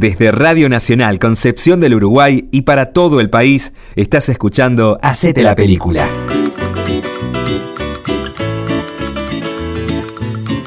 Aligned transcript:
Desde 0.00 0.32
Radio 0.32 0.70
Nacional 0.70 1.18
Concepción 1.18 1.78
del 1.78 1.92
Uruguay 1.92 2.48
y 2.52 2.62
para 2.62 2.94
todo 2.94 3.20
el 3.20 3.28
país, 3.28 3.74
estás 3.96 4.30
escuchando 4.30 4.98
Hacete 5.02 5.42
la 5.42 5.54
película. 5.54 6.08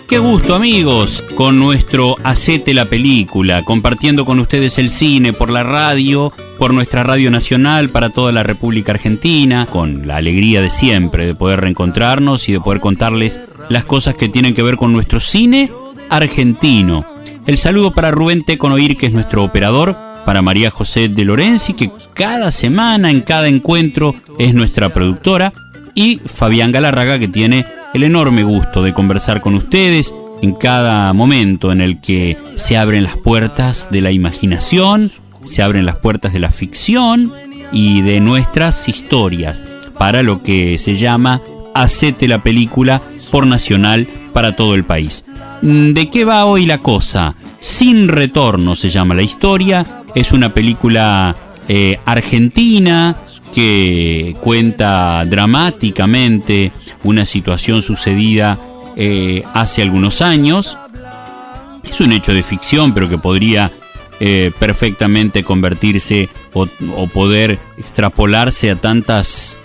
Qué 0.07 0.19
gusto 0.19 0.53
amigos 0.53 1.23
con 1.33 1.57
nuestro 1.57 2.15
Hacete 2.23 2.75
la 2.75 2.85
película, 2.85 3.65
compartiendo 3.65 4.23
con 4.23 4.39
ustedes 4.39 4.77
el 4.77 4.91
cine 4.91 5.33
por 5.33 5.49
la 5.49 5.63
radio, 5.63 6.31
por 6.59 6.71
nuestra 6.71 7.01
radio 7.01 7.31
nacional 7.31 7.89
para 7.89 8.11
toda 8.11 8.31
la 8.31 8.43
República 8.43 8.91
Argentina, 8.91 9.65
con 9.65 10.05
la 10.05 10.17
alegría 10.17 10.61
de 10.61 10.69
siempre 10.69 11.25
de 11.25 11.33
poder 11.33 11.61
reencontrarnos 11.61 12.47
y 12.49 12.51
de 12.51 12.61
poder 12.61 12.81
contarles 12.81 13.39
las 13.67 13.83
cosas 13.83 14.13
que 14.13 14.29
tienen 14.29 14.53
que 14.53 14.61
ver 14.61 14.77
con 14.77 14.93
nuestro 14.93 15.19
cine 15.19 15.71
argentino 16.11 17.12
el 17.45 17.57
saludo 17.57 17.93
para 17.93 18.11
Rubén 18.11 18.43
Teconoir, 18.43 18.97
que 18.97 19.07
es 19.07 19.13
nuestro 19.13 19.43
operador, 19.43 19.97
para 20.25 20.41
María 20.41 20.71
José 20.71 21.09
de 21.09 21.25
Lorenzi, 21.25 21.73
que 21.73 21.91
cada 22.13 22.51
semana, 22.51 23.11
en 23.11 23.21
cada 23.21 23.47
encuentro, 23.47 24.15
es 24.39 24.53
nuestra 24.53 24.93
productora, 24.93 25.53
y 25.95 26.21
Fabián 26.25 26.71
Galarraga, 26.71 27.19
que 27.19 27.27
tiene 27.27 27.65
el 27.93 28.03
enorme 28.03 28.43
gusto 28.43 28.81
de 28.81 28.93
conversar 28.93 29.41
con 29.41 29.55
ustedes 29.55 30.13
en 30.41 30.53
cada 30.53 31.13
momento 31.13 31.71
en 31.71 31.81
el 31.81 32.01
que 32.01 32.37
se 32.55 32.77
abren 32.77 33.03
las 33.03 33.17
puertas 33.17 33.89
de 33.91 34.01
la 34.01 34.11
imaginación, 34.11 35.11
se 35.43 35.61
abren 35.61 35.85
las 35.85 35.97
puertas 35.97 36.33
de 36.33 36.39
la 36.39 36.51
ficción 36.51 37.33
y 37.71 38.01
de 38.01 38.19
nuestras 38.19 38.87
historias, 38.87 39.61
para 39.97 40.23
lo 40.23 40.43
que 40.43 40.77
se 40.77 40.95
llama 40.95 41.41
Hacete 41.75 42.27
la 42.27 42.43
película 42.43 43.01
por 43.33 43.47
Nacional 43.47 44.05
para 44.31 44.55
todo 44.55 44.75
el 44.75 44.83
país. 44.83 45.25
Mm, 45.63 45.93
¿De 45.93 46.07
qué 46.11 46.23
va 46.23 46.45
hoy 46.45 46.67
la 46.67 46.77
cosa? 46.77 47.33
Sin 47.59 48.07
retorno 48.07 48.75
se 48.75 48.91
llama 48.91 49.15
la 49.15 49.23
historia. 49.23 50.03
Es 50.13 50.33
una 50.33 50.53
película 50.53 51.35
eh, 51.67 51.97
argentina 52.05 53.15
que 53.51 54.35
cuenta 54.39 55.25
dramáticamente 55.25 56.71
una 57.03 57.25
situación 57.25 57.81
sucedida 57.81 58.59
eh, 58.95 59.41
hace 59.55 59.81
algunos 59.81 60.21
años. 60.21 60.77
Es 61.89 62.01
un 62.01 62.11
hecho 62.11 62.35
de 62.35 62.43
ficción, 62.43 62.93
pero 62.93 63.09
que 63.09 63.17
podría 63.17 63.71
eh, 64.19 64.51
perfectamente 64.59 65.43
convertirse 65.43 66.29
o, 66.53 66.67
o, 66.95 67.07
poder 67.07 67.57
extrapolarse 67.79 68.69
a 68.69 68.75
tantas 68.75 69.57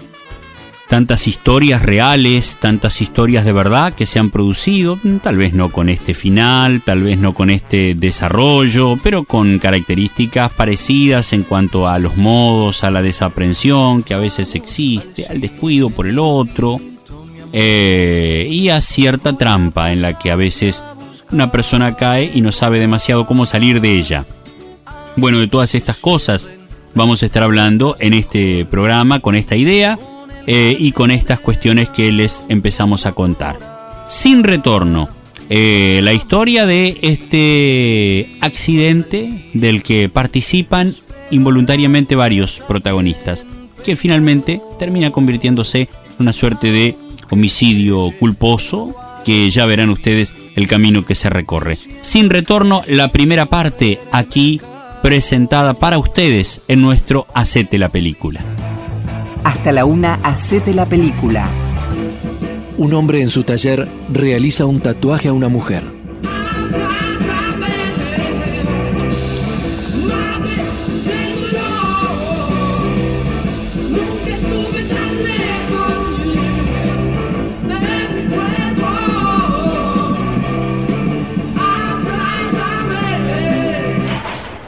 tantas 0.88 1.28
historias 1.28 1.82
reales, 1.82 2.56
tantas 2.56 3.02
historias 3.02 3.44
de 3.44 3.52
verdad 3.52 3.92
que 3.92 4.06
se 4.06 4.18
han 4.18 4.30
producido, 4.30 4.98
tal 5.22 5.36
vez 5.36 5.52
no 5.52 5.68
con 5.68 5.90
este 5.90 6.14
final, 6.14 6.80
tal 6.80 7.02
vez 7.02 7.18
no 7.18 7.34
con 7.34 7.50
este 7.50 7.94
desarrollo, 7.94 8.96
pero 9.02 9.24
con 9.24 9.58
características 9.58 10.50
parecidas 10.50 11.34
en 11.34 11.42
cuanto 11.42 11.86
a 11.86 11.98
los 11.98 12.16
modos, 12.16 12.84
a 12.84 12.90
la 12.90 13.02
desaprensión 13.02 14.02
que 14.02 14.14
a 14.14 14.18
veces 14.18 14.54
existe, 14.54 15.26
al 15.26 15.42
descuido 15.42 15.90
por 15.90 16.06
el 16.06 16.18
otro, 16.18 16.80
eh, 17.52 18.48
y 18.50 18.70
a 18.70 18.80
cierta 18.80 19.36
trampa 19.36 19.92
en 19.92 20.00
la 20.00 20.18
que 20.18 20.30
a 20.30 20.36
veces 20.36 20.82
una 21.30 21.52
persona 21.52 21.96
cae 21.96 22.30
y 22.34 22.40
no 22.40 22.50
sabe 22.50 22.78
demasiado 22.78 23.26
cómo 23.26 23.44
salir 23.44 23.82
de 23.82 23.98
ella. 23.98 24.26
Bueno, 25.16 25.38
de 25.38 25.48
todas 25.48 25.74
estas 25.74 25.98
cosas 25.98 26.48
vamos 26.94 27.22
a 27.22 27.26
estar 27.26 27.42
hablando 27.42 27.96
en 28.00 28.14
este 28.14 28.64
programa 28.64 29.20
con 29.20 29.34
esta 29.34 29.54
idea 29.54 29.98
eh, 30.50 30.74
y 30.78 30.92
con 30.92 31.10
estas 31.10 31.38
cuestiones 31.40 31.90
que 31.90 32.10
les 32.10 32.42
empezamos 32.48 33.04
a 33.04 33.12
contar. 33.12 33.58
Sin 34.08 34.44
retorno, 34.44 35.10
eh, 35.50 36.00
la 36.02 36.14
historia 36.14 36.64
de 36.64 36.96
este 37.02 38.34
accidente 38.40 39.50
del 39.52 39.82
que 39.82 40.08
participan 40.08 40.94
involuntariamente 41.30 42.16
varios 42.16 42.62
protagonistas, 42.66 43.46
que 43.84 43.94
finalmente 43.94 44.62
termina 44.78 45.10
convirtiéndose 45.10 45.80
en 45.82 45.88
una 46.20 46.32
suerte 46.32 46.72
de 46.72 46.96
homicidio 47.28 48.10
culposo 48.18 48.96
que 49.26 49.50
ya 49.50 49.66
verán 49.66 49.90
ustedes 49.90 50.34
el 50.56 50.66
camino 50.66 51.04
que 51.04 51.14
se 51.14 51.28
recorre. 51.28 51.76
Sin 52.00 52.30
retorno, 52.30 52.82
la 52.86 53.08
primera 53.12 53.44
parte 53.44 54.00
aquí 54.12 54.62
presentada 55.02 55.74
para 55.74 55.98
ustedes 55.98 56.62
en 56.68 56.80
nuestro 56.80 57.26
Acete 57.34 57.76
la 57.76 57.90
película. 57.90 58.40
Hasta 59.44 59.72
la 59.72 59.84
una, 59.84 60.14
hacete 60.22 60.74
la 60.74 60.86
película. 60.86 61.46
Un 62.76 62.94
hombre 62.94 63.22
en 63.22 63.28
su 63.28 63.42
taller 63.42 63.88
realiza 64.12 64.66
un 64.66 64.80
tatuaje 64.80 65.28
a 65.28 65.32
una 65.32 65.48
mujer. 65.48 65.82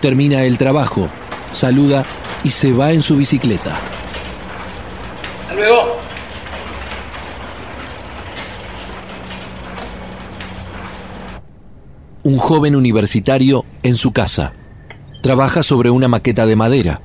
Termina 0.01 0.45
el 0.45 0.57
trabajo, 0.57 1.11
saluda 1.53 2.07
y 2.43 2.51
se 2.51 2.73
va 2.73 2.93
en 2.93 3.03
su 3.03 3.17
bicicleta. 3.17 3.79
luego. 5.55 5.97
Un 12.31 12.39
joven 12.39 12.77
universitario 12.77 13.65
en 13.83 13.97
su 13.97 14.13
casa. 14.13 14.53
Trabaja 15.21 15.65
sobre 15.65 15.91
una 15.91 16.07
maqueta 16.07 16.47
de 16.47 16.55
madera. 16.55 17.01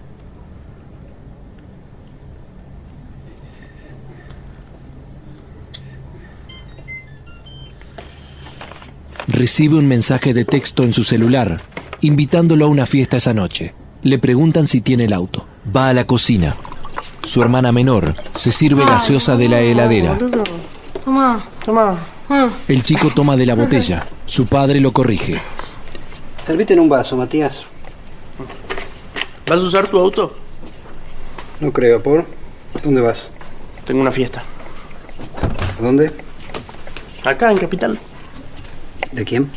Recibe 9.28 9.80
un 9.80 9.88
mensaje 9.88 10.36
de 10.36 10.46
texto 10.46 10.84
en 10.84 10.94
su 10.94 11.04
celular, 11.04 11.60
invitándolo 12.02 12.66
a 12.66 12.68
una 12.68 12.86
fiesta 12.86 13.18
esa 13.18 13.34
noche. 13.34 13.74
Le 14.04 14.20
preguntan 14.20 14.68
si 14.68 14.82
tiene 14.82 15.06
el 15.06 15.14
auto. 15.14 15.48
Va 15.76 15.90
a 15.90 15.94
la 15.94 16.06
cocina. 16.06 16.56
Su 17.24 17.42
hermana 17.42 17.72
menor 17.72 18.14
se 18.36 18.52
sirve 18.52 18.86
gaseosa 18.86 19.36
de 19.36 19.50
la 19.50 19.62
heladera. 19.62 20.20
Toma. 21.06 21.44
Toma. 21.64 21.98
El 22.68 22.84
chico 22.84 23.12
toma 23.14 23.38
de 23.38 23.46
la 23.46 23.54
botella. 23.54 24.04
Su 24.26 24.48
padre 24.48 24.80
lo 24.80 24.92
corrige. 24.92 25.40
Servite 26.46 26.74
en 26.74 26.80
un 26.80 26.90
vaso, 26.90 27.16
Matías. 27.16 27.58
¿Vas 29.48 29.62
a 29.62 29.64
usar 29.64 29.88
tu 29.88 30.00
auto? 30.00 30.34
No 31.60 31.72
creo, 31.72 32.02
¿por? 32.02 32.26
¿Dónde 32.84 33.02
vas? 33.02 33.30
Tengo 33.86 34.02
una 34.02 34.12
fiesta. 34.12 34.42
¿A 35.80 35.84
dónde? 35.84 36.12
Acá, 37.24 37.52
en 37.52 37.60
Capital. 37.60 38.00
¿De 39.12 39.24
quién? 39.24 39.50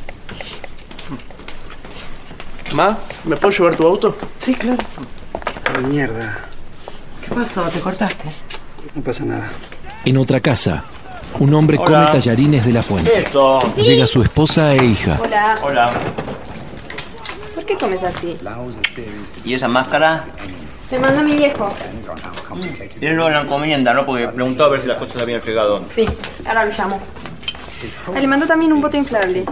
Ma, 2.73 2.99
¿me 3.25 3.37
puedo 3.37 3.51
llevar 3.51 3.77
tu 3.77 3.87
auto? 3.87 4.17
Sí, 4.39 4.55
claro. 4.55 4.79
Mierda. 5.89 6.39
¿Qué 7.27 7.35
pasó? 7.35 7.63
¿Te 7.65 7.81
cortaste? 7.81 8.29
No 8.95 9.03
pasa 9.03 9.25
nada. 9.25 9.51
En 10.05 10.17
otra 10.19 10.41
casa, 10.41 10.85
un 11.39 11.55
hombre 11.55 11.77
Hola. 11.79 12.07
come 12.07 12.13
tallarines 12.13 12.65
de 12.67 12.73
la 12.73 12.83
fuente. 12.83 13.19
Esto. 13.19 13.61
Llega 13.77 14.07
su 14.07 14.23
esposa 14.23 14.75
e 14.75 14.85
hija. 14.85 15.19
Hola. 15.23 15.59
Hola. 15.63 15.91
¿Por 17.55 17.65
qué 17.65 17.77
comes 17.77 18.03
así? 18.03 18.37
¿Y 19.45 19.55
esa 19.55 19.69
máscara? 19.69 20.25
Te 20.91 20.99
manda 20.99 21.23
mi 21.23 21.37
viejo. 21.37 21.71
Tírenlo 22.99 23.27
en 23.27 23.33
la 23.35 23.41
encomienda, 23.43 23.93
¿no? 23.95 24.07
Porque 24.07 24.29
preguntó 24.29 24.65
a 24.65 24.69
ver 24.69 24.81
si 24.81 24.87
las 24.89 24.97
cosas 24.97 25.23
habían 25.23 25.41
llegado. 25.43 25.85
Sí, 25.85 26.07
ahora 26.47 26.65
lo 26.65 26.73
llamo. 26.73 27.01
Ah, 28.15 28.19
le 28.19 28.27
mandó 28.27 28.47
también 28.47 28.73
un 28.73 28.81
bote 28.81 28.97
inflable. 28.97 29.45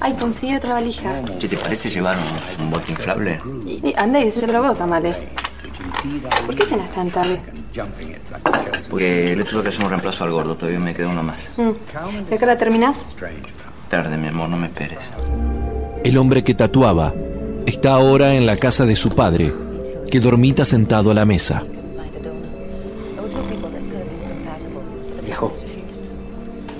Ay, 0.00 0.14
conseguí 0.14 0.56
otra 0.56 0.72
valija. 0.74 1.12
¿Qué 1.38 1.46
te 1.46 1.56
parece 1.56 1.88
llevar 1.90 2.16
un, 2.58 2.64
un 2.64 2.70
bote 2.70 2.90
inflable? 2.90 3.40
Y, 3.66 3.94
anda 3.96 4.18
y 4.18 4.24
decíselo 4.24 4.62
vos, 4.62 4.80
Amale. 4.80 5.14
¿Por 6.46 6.56
qué 6.56 6.66
cenas 6.66 6.90
tan 6.92 7.10
tarde? 7.10 7.40
Porque 8.90 9.34
le 9.36 9.44
tuve 9.44 9.62
que 9.62 9.68
hacer 9.70 9.84
un 9.84 9.90
reemplazo 9.90 10.24
al 10.24 10.32
gordo, 10.32 10.54
todavía 10.54 10.78
me 10.78 10.92
queda 10.92 11.08
uno 11.08 11.22
más. 11.22 11.38
Mm. 11.56 12.28
¿De 12.28 12.38
qué 12.38 12.44
hora 12.44 12.58
terminás? 12.58 13.06
Tarde, 13.88 14.16
mi 14.16 14.28
amor, 14.28 14.48
no 14.48 14.56
me 14.56 14.66
esperes. 14.66 15.12
El 16.04 16.18
hombre 16.18 16.44
que 16.44 16.54
tatuaba 16.54 17.14
está 17.66 17.92
ahora 17.92 18.34
en 18.34 18.44
la 18.44 18.56
casa 18.56 18.84
de 18.84 18.96
su 18.96 19.14
padre, 19.14 19.52
que 20.10 20.20
dormita 20.20 20.64
sentado 20.64 21.10
a 21.10 21.14
la 21.14 21.24
mesa. 21.24 21.62
Viejo. 25.24 25.56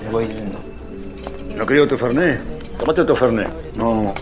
Me 0.05 0.11
voy 0.11 0.27
yendo. 0.27 0.59
¿No 1.57 1.65
quería 1.65 1.83
otro 1.83 1.97
Fernet? 1.97 2.39
Tomate 2.77 3.01
otro 3.01 3.15
Fernet. 3.15 3.49
No. 3.75 4.13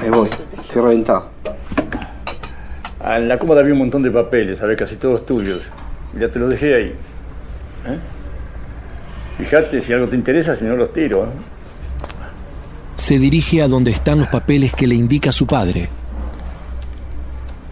Me 0.00 0.10
voy. 0.10 0.28
Estoy 0.58 0.82
reventado. 0.82 1.28
Ah, 3.02 3.18
en 3.18 3.28
la 3.28 3.38
cómoda 3.38 3.60
había 3.60 3.72
un 3.72 3.78
montón 3.80 4.02
de 4.02 4.10
papeles, 4.10 4.58
sabes, 4.58 4.76
casi 4.76 4.96
todos 4.96 5.24
tuyos. 5.26 5.62
Ya 6.18 6.28
te 6.28 6.38
los 6.38 6.50
dejé 6.50 6.74
ahí. 6.74 6.94
¿Eh? 7.86 7.98
Fíjate 9.38 9.80
si 9.80 9.92
algo 9.92 10.08
te 10.08 10.16
interesa, 10.16 10.56
si 10.56 10.64
no 10.64 10.76
los 10.76 10.92
tiro. 10.92 11.24
¿eh? 11.24 11.28
Se 12.96 13.18
dirige 13.18 13.62
a 13.62 13.68
donde 13.68 13.90
están 13.90 14.18
los 14.18 14.28
papeles 14.28 14.74
que 14.74 14.86
le 14.86 14.94
indica 14.94 15.32
su 15.32 15.46
padre. 15.46 15.88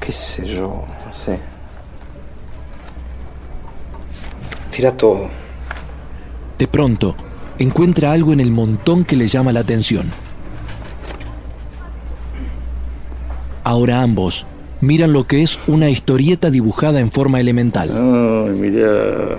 ¿Qué 0.01 0.13
sé 0.13 0.47
yo? 0.47 0.85
No 1.07 1.15
sé. 1.15 1.39
Tira 4.71 4.93
todo. 4.93 5.29
De 6.59 6.67
pronto, 6.67 7.15
encuentra 7.59 8.13
algo 8.13 8.33
en 8.33 8.41
el 8.41 8.51
montón 8.51 9.05
que 9.05 9.17
le 9.17 9.27
llama 9.27 9.53
la 9.53 9.61
atención. 9.61 10.11
Ahora 13.65 14.01
ambos 14.01 14.47
miran 14.81 15.13
lo 15.13 15.27
que 15.27 15.43
es 15.43 15.59
una 15.67 15.89
historieta 15.91 16.51
dibujada 16.51 17.01
en 17.01 17.11
forma 17.11 17.41
elemental. 17.41 17.91
Ay, 17.93 18.55
mira. 18.59 19.39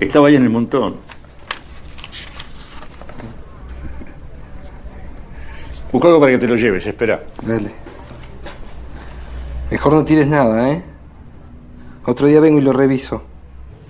Estaba 0.00 0.28
ahí 0.28 0.36
en 0.36 0.42
el 0.42 0.50
montón. 0.50 0.96
Busca 5.92 6.08
algo 6.08 6.20
para 6.20 6.32
que 6.32 6.38
te 6.38 6.48
lo 6.48 6.56
lleves, 6.56 6.86
espera. 6.86 7.22
Dale. 7.42 7.70
Mejor 9.70 9.92
no 9.92 10.04
tires 10.04 10.26
nada, 10.26 10.70
¿eh? 10.70 10.82
Otro 12.04 12.26
día 12.26 12.40
vengo 12.40 12.58
y 12.58 12.62
lo 12.62 12.72
reviso. 12.72 13.22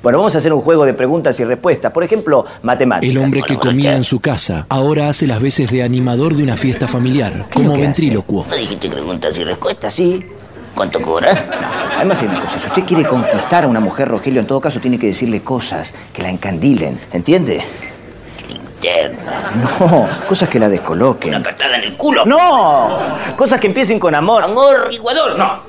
Bueno, 0.04 0.18
vamos 0.18 0.34
a 0.34 0.38
hacer 0.38 0.52
un 0.52 0.60
juego 0.60 0.84
de 0.84 0.92
preguntas 0.92 1.40
y 1.40 1.44
respuestas. 1.44 1.90
Por 1.90 2.04
ejemplo, 2.04 2.44
matemáticas. 2.60 3.10
El 3.10 3.16
hombre 3.16 3.40
que 3.40 3.56
comía 3.56 3.96
en 3.96 4.04
su 4.04 4.20
casa 4.20 4.66
ahora 4.68 5.08
hace 5.08 5.26
las 5.26 5.40
veces 5.40 5.70
de 5.70 5.82
animador 5.82 6.34
de 6.34 6.42
una 6.42 6.58
fiesta 6.58 6.86
familiar, 6.86 7.46
como 7.50 7.74
ventrílocuo. 7.74 8.44
¿No 8.50 8.54
dijiste 8.54 8.90
preguntas 8.90 9.34
y 9.38 9.44
respuestas? 9.44 9.94
Sí. 9.94 10.22
¿Cuánto 10.74 11.00
cobras? 11.00 11.42
Además 11.96 12.20
hay 12.20 12.28
una 12.28 12.40
cosa, 12.42 12.58
si 12.58 12.66
usted 12.66 12.84
quiere 12.84 13.04
conquistar 13.04 13.64
a 13.64 13.66
una 13.66 13.80
mujer, 13.80 14.08
Rogelio, 14.08 14.40
en 14.40 14.46
todo 14.46 14.60
caso 14.60 14.78
tiene 14.78 14.98
que 14.98 15.06
decirle 15.06 15.40
cosas 15.40 15.94
que 16.12 16.22
la 16.22 16.28
encandilen, 16.28 17.00
¿entiende? 17.10 17.62
Linterna. 18.46 19.52
No, 19.80 20.06
cosas 20.28 20.50
que 20.50 20.58
la 20.58 20.68
descoloquen. 20.68 21.30
Una 21.30 21.42
patada 21.42 21.78
en 21.78 21.84
el 21.84 21.96
culo. 21.96 22.26
No, 22.26 22.98
cosas 23.36 23.58
que 23.58 23.68
empiecen 23.68 23.98
con 23.98 24.14
amor. 24.14 24.44
Amor 24.44 24.88
iguador. 24.92 25.38
No. 25.38 25.60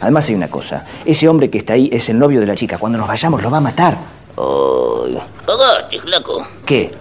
Además 0.00 0.28
hay 0.28 0.34
una 0.34 0.48
cosa, 0.48 0.84
ese 1.04 1.28
hombre 1.28 1.50
que 1.50 1.58
está 1.58 1.74
ahí 1.74 1.88
es 1.92 2.08
el 2.08 2.18
novio 2.18 2.40
de 2.40 2.46
la 2.46 2.54
chica. 2.54 2.78
Cuando 2.78 2.98
nos 2.98 3.08
vayamos 3.08 3.42
lo 3.42 3.50
va 3.50 3.58
a 3.58 3.60
matar. 3.60 3.96
Ay. 4.36 5.18
Cagate, 5.46 5.98
flaco. 6.00 6.46
¿Qué? 6.64 6.92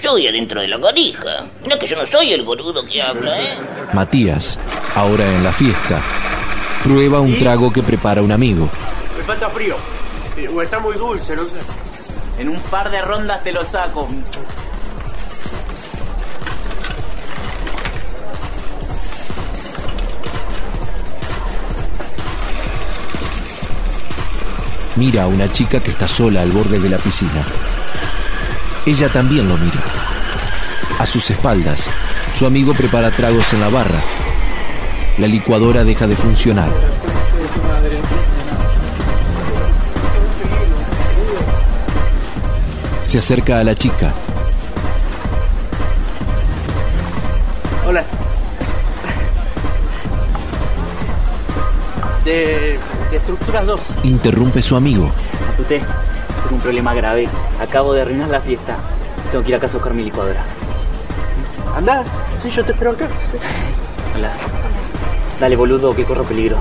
Yo 0.00 0.12
voy 0.12 0.26
adentro 0.26 0.60
de 0.60 0.68
la 0.68 0.76
garija. 0.78 1.46
Mira 1.62 1.78
que 1.78 1.86
yo 1.86 1.96
no 1.96 2.06
soy 2.06 2.32
el 2.32 2.42
boludo 2.42 2.84
que 2.84 3.00
habla, 3.02 3.40
¿eh? 3.42 3.54
Matías, 3.92 4.58
ahora 4.94 5.26
en 5.34 5.42
la 5.42 5.52
fiesta, 5.52 6.00
prueba 6.82 7.20
un 7.20 7.38
trago 7.38 7.72
que 7.72 7.82
prepara 7.82 8.20
un 8.22 8.30
amigo. 8.32 8.68
Me 9.16 9.22
falta 9.24 9.48
frío. 9.48 9.76
Eh, 10.36 10.48
O 10.48 10.60
está 10.60 10.78
muy 10.80 10.94
dulce, 10.96 11.34
no 11.34 11.44
sé. 11.44 11.60
En 12.38 12.50
un 12.50 12.58
par 12.70 12.90
de 12.90 13.00
rondas 13.00 13.42
te 13.42 13.52
lo 13.52 13.64
saco. 13.64 14.06
Mira 24.96 25.24
a 25.24 25.26
una 25.26 25.52
chica 25.52 25.78
que 25.78 25.90
está 25.90 26.08
sola 26.08 26.40
al 26.40 26.50
borde 26.50 26.80
de 26.80 26.88
la 26.88 26.96
piscina. 26.96 27.44
Ella 28.86 29.10
también 29.10 29.46
lo 29.46 29.58
mira. 29.58 29.82
A 30.98 31.04
sus 31.04 31.30
espaldas, 31.30 31.84
su 32.32 32.46
amigo 32.46 32.72
prepara 32.72 33.10
tragos 33.10 33.52
en 33.52 33.60
la 33.60 33.68
barra. 33.68 34.00
La 35.18 35.26
licuadora 35.26 35.84
deja 35.84 36.06
de 36.06 36.16
funcionar. 36.16 36.70
Se 43.06 43.18
acerca 43.18 43.60
a 43.60 43.64
la 43.64 43.74
chica. 43.74 44.14
Hola. 47.86 48.04
De, 52.24 52.78
de 53.10 53.16
estructuras 53.16 53.66
2. 53.66 53.80
Interrumpe 54.04 54.62
su 54.62 54.76
amigo. 54.76 55.10
Matute, 55.46 55.78
tengo 55.78 56.56
un 56.56 56.60
problema 56.60 56.94
grave. 56.94 57.28
Acabo 57.60 57.92
de 57.92 58.02
arruinar 58.02 58.28
la 58.28 58.40
fiesta. 58.40 58.76
Tengo 59.30 59.42
que 59.44 59.50
ir 59.50 59.56
a 59.56 59.60
casa 59.60 59.74
a 59.74 59.78
buscar 59.78 59.94
mi 59.94 60.04
licuadora. 60.04 60.44
Anda, 61.76 62.04
sí, 62.42 62.50
yo 62.50 62.64
te 62.64 62.72
espero 62.72 62.92
acá. 62.92 63.08
Hola. 64.14 64.32
Dale, 65.40 65.56
boludo, 65.56 65.94
que 65.94 66.04
corro 66.04 66.24
peligro. 66.24 66.56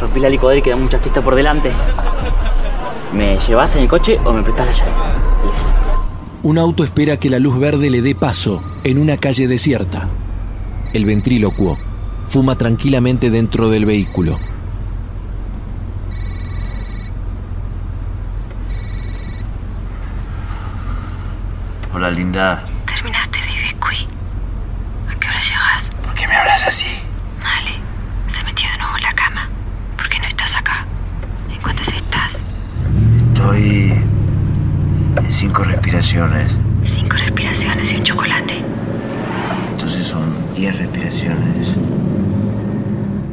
Rompí 0.00 0.20
la 0.20 0.28
licuadora 0.28 0.58
y 0.58 0.62
queda 0.62 0.76
mucha 0.76 0.98
fiesta 0.98 1.20
por 1.20 1.34
delante. 1.34 1.72
¿Me 3.12 3.38
llevas 3.38 3.74
en 3.76 3.82
el 3.82 3.88
coche 3.88 4.18
o 4.24 4.32
me 4.32 4.42
prestas 4.42 4.66
las 4.66 4.78
llaves? 4.78 4.94
Un 6.42 6.58
auto 6.58 6.84
espera 6.84 7.18
que 7.18 7.28
la 7.28 7.38
luz 7.38 7.58
verde 7.58 7.90
le 7.90 8.00
dé 8.00 8.14
paso 8.14 8.62
en 8.84 8.98
una 8.98 9.16
calle 9.16 9.48
desierta. 9.48 10.08
El 10.92 11.04
ventrílocuo 11.04 11.76
fuma 12.26 12.56
tranquilamente 12.56 13.30
dentro 13.30 13.68
del 13.68 13.84
vehículo. 13.84 14.38
Hola, 21.92 22.08
linda. 22.08 22.64
¿Terminaste, 22.86 23.36
Vivi 23.36 24.06
¿A 25.08 25.18
qué 25.18 25.26
hora 25.26 25.40
llegas? 25.42 25.96
¿Por 26.04 26.14
qué 26.14 26.28
me 26.28 26.36
hablas 26.36 26.64
así? 26.64 26.86
Vale. 27.42 27.72
Se 28.32 28.44
metió 28.44 28.70
de 28.70 28.78
nuevo 28.78 28.96
en 28.96 29.02
la 29.02 29.12
cama. 29.14 29.48
¿Por 29.96 30.08
qué 30.08 30.20
no 30.20 30.26
estás 30.26 30.54
acá? 30.54 30.86
¿En 31.52 31.60
cuántas 31.60 31.88
estás? 31.88 32.30
Estoy 33.34 33.92
en 35.16 35.32
cinco 35.32 35.64
respiraciones. 35.64 36.52
Cinco 36.94 37.16
respiraciones 37.16 37.92
y 37.92 37.96
un 37.96 38.04
chocolate. 38.04 38.62
Entonces 39.72 40.06
son 40.06 40.32
diez 40.54 40.78
respiraciones. 40.78 41.74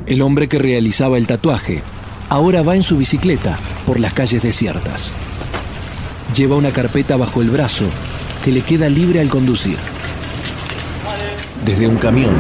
El 0.08 0.22
hombre 0.24 0.48
que 0.48 0.58
realizaba 0.58 1.20
el 1.20 1.28
tatuaje 1.28 1.84
ahora 2.28 2.64
va 2.64 2.76
en 2.76 2.82
su 2.82 2.98
bicicleta 2.98 3.56
por 3.86 4.00
las 4.00 4.14
calles 4.14 4.42
desiertas. 4.42 5.14
Lleva 6.36 6.56
una 6.56 6.72
carpeta 6.72 7.18
bajo 7.18 7.44
el 7.44 7.52
brazo 7.52 7.86
que 8.48 8.54
le 8.54 8.62
queda 8.62 8.88
libre 8.88 9.20
al 9.20 9.28
conducir. 9.28 9.78
Desde 11.66 11.86
un 11.86 11.98
camión, 11.98 12.34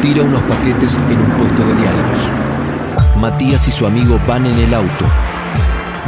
tira 0.00 0.22
unos 0.22 0.40
paquetes 0.44 0.96
en 1.10 1.20
un 1.20 1.30
puesto 1.32 1.62
de 1.66 1.74
diálogos. 1.74 2.18
Matías 3.18 3.68
y 3.68 3.70
su 3.70 3.84
amigo 3.84 4.18
van 4.26 4.46
en 4.46 4.58
el 4.58 4.72
auto. 4.72 5.04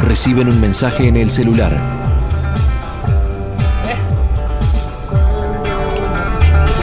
Reciben 0.07 0.49
un 0.49 0.59
mensaje 0.59 1.07
en 1.07 1.17
el 1.17 1.29
celular. 1.29 1.79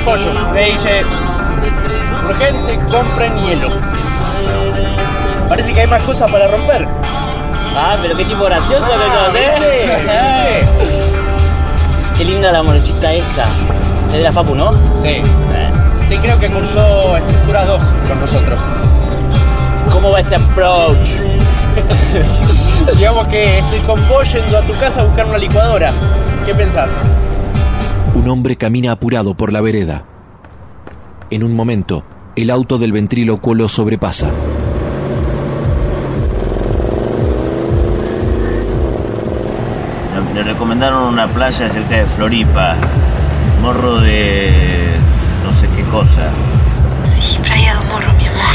Pollo, 0.04 0.32
me 0.54 0.70
dice. 0.70 1.02
Urgente, 2.24 2.78
compren 2.88 3.36
hielo. 3.36 3.70
Parece 5.48 5.72
que 5.72 5.80
hay 5.80 5.88
más 5.88 6.04
cosas 6.04 6.30
para 6.30 6.46
romper. 6.46 6.86
Ah, 7.74 7.98
pero 8.00 8.16
qué 8.16 8.24
tipo 8.26 8.44
gracioso 8.44 8.86
que 8.86 8.92
sos, 8.92 9.34
¿eh? 9.34 11.06
Qué 12.20 12.26
linda 12.26 12.52
la 12.52 12.62
morochita 12.62 13.14
esa. 13.14 13.44
Es 14.08 14.18
de 14.18 14.24
la 14.24 14.30
Fapu, 14.30 14.54
¿no? 14.54 14.72
Sí. 15.02 15.22
Sí, 16.06 16.18
creo 16.18 16.38
que 16.38 16.50
cursó 16.50 17.16
estructura 17.16 17.64
2 17.64 17.82
con 18.08 18.20
nosotros. 18.20 18.60
¿Cómo 19.90 20.10
va 20.10 20.20
ese 20.20 20.34
approach? 20.34 21.08
Digamos 22.98 23.26
que 23.28 23.60
estoy 23.60 23.78
con 23.86 24.06
vos 24.06 24.30
yendo 24.34 24.58
a 24.58 24.66
tu 24.66 24.76
casa 24.76 25.00
a 25.00 25.04
buscar 25.04 25.24
una 25.24 25.38
licuadora. 25.38 25.94
¿Qué 26.44 26.54
pensás? 26.54 26.90
Un 28.14 28.28
hombre 28.28 28.56
camina 28.56 28.92
apurado 28.92 29.32
por 29.32 29.50
la 29.50 29.62
vereda. 29.62 30.04
En 31.30 31.42
un 31.42 31.56
momento, 31.56 32.04
el 32.36 32.50
auto 32.50 32.76
del 32.76 32.92
ventrílocuo 32.92 33.54
lo 33.54 33.66
sobrepasa. 33.66 34.30
Le 40.40 40.46
recomendaron 40.54 41.02
una 41.02 41.26
playa 41.28 41.68
cerca 41.68 41.96
de 41.96 42.06
Floripa. 42.06 42.74
Morro 43.60 44.00
de. 44.00 44.88
no 45.44 45.52
sé 45.60 45.68
qué 45.76 45.82
cosa. 45.90 46.30
Sí, 47.14 47.38
Playa 47.42 47.74
do 47.74 47.82
Morro, 47.84 48.10
mi 48.14 48.26
amor. 48.26 48.54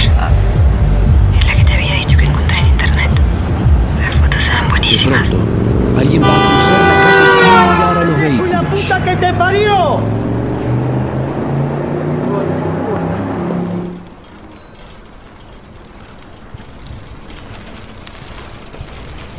Es 1.40 1.46
la 1.46 1.56
que 1.56 1.64
te 1.64 1.74
había 1.76 1.94
dicho 1.94 2.18
que 2.18 2.24
encontré 2.24 2.58
en 2.58 2.66
internet. 2.70 3.12
Las 4.02 4.16
fotos 4.16 4.44
se 4.44 4.50
ven 4.50 4.64
De 4.64 4.70
buenísimas. 4.70 5.28
pronto, 5.28 5.46
alguien 6.00 6.24
va 6.24 6.28
a 6.28 6.48
cruzar 6.48 6.82
la 6.82 6.96
calle 7.04 7.28
sin 7.38 7.76
mirar 7.76 7.98
a 7.98 8.04
los 8.04 8.18
vehículos. 8.18 8.66
¡Puta 8.66 9.04
que 9.04 9.16
te 9.18 9.34
parió! 9.36 10.00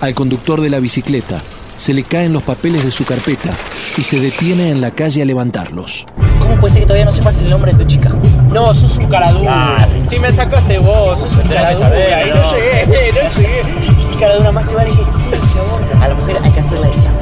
Al 0.01 0.15
conductor 0.15 0.61
de 0.61 0.71
la 0.71 0.79
bicicleta 0.79 1.43
se 1.87 1.95
le 1.95 2.03
caen 2.03 2.33
los 2.33 2.43
papeles 2.43 2.85
de 2.85 2.91
su 2.91 3.05
carpeta 3.05 3.51
y 3.97 4.03
se 4.03 4.19
detiene 4.19 4.71
en 4.71 4.81
la 4.81 4.91
calle 4.91 5.23
a 5.23 5.25
levantarlos. 5.25 6.05
¿Cómo 6.41 6.57
puede 6.57 6.73
ser 6.73 6.81
que 6.83 6.87
todavía 6.87 7.05
no 7.05 7.13
sepas 7.13 7.41
el 7.43 7.51
nombre 7.51 7.71
de 7.75 7.79
tu 7.79 7.85
chica? 7.85 8.11
No, 8.53 8.75
sos 8.75 8.97
un 8.97 9.07
cara 9.07 9.31
dura. 9.31 9.77
Ah. 9.79 9.89
si 10.03 10.19
me 10.19 10.33
sacaste 10.33 10.79
vos, 10.79 11.21
sos 11.21 11.33
un 11.37 11.43
Tenés 11.45 11.55
cara 11.55 11.69
que 11.69 11.75
dura. 11.77 11.89
saber, 11.89 12.27
Y 12.27 12.31
¿no? 12.31 12.35
no 12.35 12.51
llegué, 12.51 13.13
no 13.13 13.31
llegué. 13.31 13.63
Y 14.13 14.19
cara 14.19 14.35
de 14.35 14.41
una 14.41 14.51
más 14.51 14.69
que 14.69 14.75
vale 14.75 14.91
que 14.91 16.05
A 16.05 16.09
la 16.09 16.15
mujer 16.15 16.37
hay 16.43 16.51
que 16.51 16.59
hacerla 16.59 16.89
desear. 16.89 17.13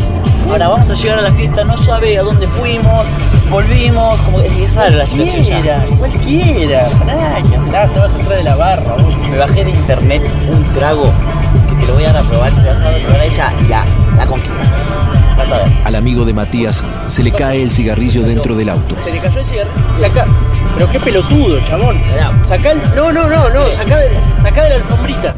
Ahora 0.48 0.68
vamos 0.68 0.88
a 0.88 0.94
llegar 0.94 1.18
a 1.18 1.22
la 1.22 1.32
fiesta, 1.32 1.64
no 1.64 1.76
sabe 1.76 2.16
a 2.16 2.22
dónde 2.22 2.46
fuimos, 2.46 3.06
volvimos, 3.50 4.16
como 4.20 4.40
es, 4.40 4.50
es 4.50 4.74
rara 4.74 4.88
la 4.96 5.06
situación 5.06 5.62
ya. 5.62 5.84
Cualquiera, 5.98 6.88
pará, 7.00 7.86
te 7.92 8.00
vas 8.00 8.14
atrás 8.14 8.28
de 8.30 8.44
la 8.44 8.54
barra, 8.56 8.94
vos. 8.94 9.18
Me 9.30 9.36
bajé 9.36 9.62
de 9.64 9.72
internet 9.72 10.22
un 10.50 10.64
trago 10.72 11.12
que 11.84 11.86
te 11.86 11.86
lo 11.86 11.94
voy 11.94 12.04
a 12.04 12.12
dar 12.12 12.24
a 12.24 12.28
probar, 12.28 12.54
se 12.54 12.66
vas 12.66 12.76
a 12.78 12.84
dar 12.84 12.94
a 12.94 12.98
probar 12.98 13.20
a 13.20 13.24
ella 13.24 13.52
y 13.60 13.68
la, 13.68 13.84
la 14.16 14.26
conquistas. 14.26 14.68
Vas 15.36 15.52
a 15.52 15.58
ver. 15.58 15.72
Al 15.84 15.94
amigo 15.94 16.24
de 16.24 16.32
Matías 16.32 16.84
se 17.08 17.22
le 17.22 17.32
cae 17.32 17.62
el 17.62 17.70
cigarrillo 17.70 18.22
dentro 18.22 18.54
del 18.54 18.68
auto. 18.68 18.96
Se 19.02 19.12
le 19.12 19.20
cayó 19.20 19.40
el 19.40 19.44
cigarrillo. 19.44 19.74
Saca. 19.94 20.26
Pero 20.74 20.90
qué 20.90 21.00
pelotudo, 21.00 21.60
chabón. 21.60 22.00
Sacá 22.44 22.72
el. 22.72 22.80
No, 22.94 23.12
no, 23.12 23.28
no, 23.28 23.50
no. 23.50 23.70
Sacá 23.70 23.98
de, 23.98 24.10
sacá 24.42 24.64
de 24.64 24.70
la 24.70 24.74
alfombrita. 24.76 25.34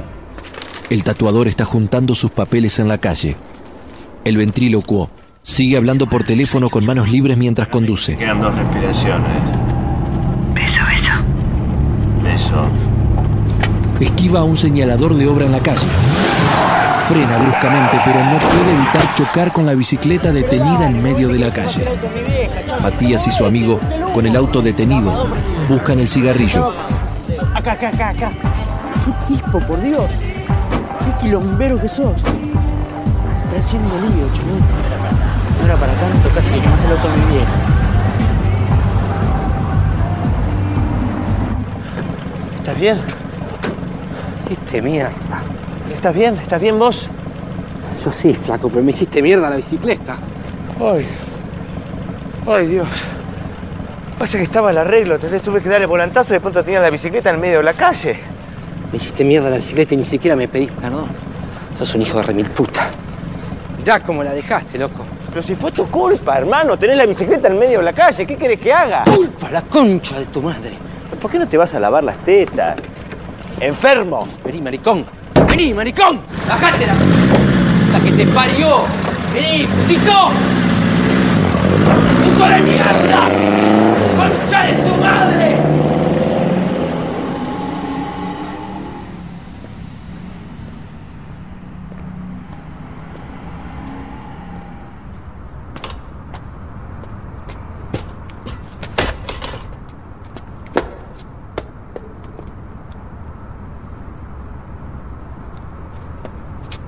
El 0.88 1.02
tatuador 1.02 1.48
está 1.48 1.64
juntando 1.64 2.14
sus 2.14 2.30
papeles 2.30 2.78
en 2.78 2.88
la 2.88 2.98
calle. 2.98 3.36
El 4.24 4.36
ventrílocuo 4.36 5.10
sigue 5.42 5.76
hablando 5.76 6.08
por 6.08 6.24
teléfono 6.24 6.70
con 6.70 6.84
manos 6.84 7.08
libres 7.08 7.36
mientras 7.36 7.68
conduce. 7.68 8.16
Quedan 8.16 8.40
dos 8.40 8.54
respiraciones. 8.54 9.30
Beso, 10.54 10.80
beso. 10.90 11.12
Beso. 12.22 12.66
Esquiva 14.00 14.40
a 14.40 14.44
un 14.44 14.56
señalador 14.56 15.14
de 15.14 15.26
obra 15.26 15.46
en 15.46 15.52
la 15.52 15.60
calle. 15.60 15.86
Frena 17.08 17.38
bruscamente, 17.38 18.00
pero 18.04 18.24
no 18.24 18.38
puede 18.38 18.72
evitar 18.72 19.14
chocar 19.14 19.52
con 19.52 19.64
la 19.64 19.74
bicicleta 19.74 20.32
detenida 20.32 20.86
en 20.86 21.00
medio 21.02 21.28
de 21.28 21.38
la 21.38 21.52
calle. 21.52 21.86
Matías 22.82 23.26
y 23.28 23.30
su 23.30 23.44
amigo, 23.44 23.78
con 24.12 24.26
el 24.26 24.34
auto 24.36 24.60
detenido, 24.60 25.28
buscan 25.68 26.00
el 26.00 26.08
cigarrillo. 26.08 26.72
Acá, 27.54 27.72
acá, 27.72 27.88
acá, 27.88 28.08
acá. 28.08 28.32
Qué 29.04 29.34
tipo, 29.34 29.60
por 29.60 29.80
Dios. 29.80 30.10
Qué 31.04 31.24
quilombero 31.26 31.80
que 31.80 31.88
sos. 31.88 32.20
Recién 33.52 33.82
molido, 33.82 34.28
chabón. 34.34 34.60
No 35.60 35.66
era 35.66 35.76
para 35.76 35.92
tanto, 35.92 36.28
casi 36.34 36.50
que 36.50 36.60
quemás 36.60 36.84
el 36.84 36.90
auto 36.90 37.08
de 37.08 37.16
mi 37.16 37.32
vieja. 37.32 37.52
¿Estás 42.58 42.80
bien? 42.80 42.98
Hiciste 44.40 44.82
mierda. 44.82 45.55
¿Estás 46.06 46.18
bien? 46.20 46.36
¿Estás 46.36 46.60
bien 46.60 46.78
vos? 46.78 47.08
Yo 48.04 48.12
sí, 48.12 48.32
flaco, 48.32 48.68
pero 48.68 48.80
me 48.84 48.90
hiciste 48.90 49.20
mierda 49.20 49.50
la 49.50 49.56
bicicleta. 49.56 50.16
Ay. 50.78 51.04
Ay, 52.46 52.66
Dios. 52.68 52.86
Pasa 54.16 54.38
que 54.38 54.44
estaba 54.44 54.70
el 54.70 54.78
arreglo, 54.78 55.16
entonces 55.16 55.42
tuve 55.42 55.60
que 55.60 55.68
darle 55.68 55.86
volantazo 55.86 56.30
y 56.30 56.34
de 56.34 56.40
pronto 56.40 56.62
tenía 56.62 56.78
la 56.78 56.90
bicicleta 56.90 57.30
en 57.30 57.40
medio 57.40 57.58
de 57.58 57.64
la 57.64 57.72
calle. 57.72 58.20
Me 58.92 58.98
hiciste 58.98 59.24
mierda 59.24 59.50
la 59.50 59.56
bicicleta 59.56 59.94
y 59.94 59.96
ni 59.96 60.04
siquiera 60.04 60.36
me 60.36 60.46
pedís 60.46 60.70
perdón. 60.70 61.08
Sos 61.76 61.92
un 61.96 62.02
hijo 62.02 62.18
de 62.18 62.22
remil 62.22 62.46
puta. 62.50 62.88
Mirá 63.76 63.98
cómo 63.98 64.22
la 64.22 64.32
dejaste, 64.32 64.78
loco. 64.78 65.04
Pero 65.30 65.42
si 65.42 65.56
fue 65.56 65.72
tu 65.72 65.90
culpa, 65.90 66.38
hermano, 66.38 66.78
tenés 66.78 66.98
la 66.98 67.06
bicicleta 67.06 67.48
en 67.48 67.58
medio 67.58 67.78
de 67.78 67.84
la 67.84 67.92
calle, 67.92 68.24
¿qué 68.24 68.36
querés 68.36 68.60
que 68.60 68.72
haga? 68.72 69.02
¡Culpa, 69.12 69.50
la 69.50 69.62
concha 69.62 70.20
de 70.20 70.26
tu 70.26 70.40
madre! 70.40 70.74
¿Por 71.20 71.28
qué 71.32 71.40
no 71.40 71.48
te 71.48 71.58
vas 71.58 71.74
a 71.74 71.80
lavar 71.80 72.04
las 72.04 72.18
tetas? 72.18 72.76
¡Enfermo! 73.58 74.28
Vení, 74.44 74.60
maricón. 74.60 75.15
Vení, 75.56 75.72
maricón. 75.72 76.20
Bajátela. 76.46 76.92
La 77.90 78.00
que 78.00 78.12
te 78.12 78.26
parió. 78.26 78.82
Vení, 79.32 79.64
putito. 79.64 80.30
¡Puto 82.24 82.44
de 82.44 82.60
mierda! 82.60 83.22
¡Concha 84.18 84.62
de 84.64 84.72
tu 84.74 84.96
madre! 85.00 85.75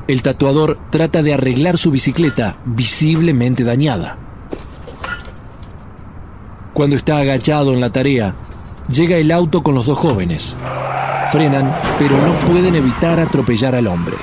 El 0.08 0.22
tatuador 0.22 0.78
trata 0.88 1.22
de 1.22 1.34
arreglar 1.34 1.76
su 1.76 1.90
bicicleta, 1.90 2.56
visiblemente 2.64 3.62
dañada. 3.62 4.16
Cuando 6.72 6.96
está 6.96 7.18
agachado 7.18 7.74
en 7.74 7.80
la 7.82 7.90
tarea, 7.90 8.34
llega 8.90 9.18
el 9.18 9.30
auto 9.30 9.62
con 9.62 9.74
los 9.74 9.84
dos 9.84 9.98
jóvenes. 9.98 10.56
Frenan, 11.30 11.76
pero 11.98 12.16
no 12.16 12.32
pueden 12.50 12.74
evitar 12.74 13.20
atropellar 13.20 13.74
al 13.74 13.86
hombre. 13.86 14.16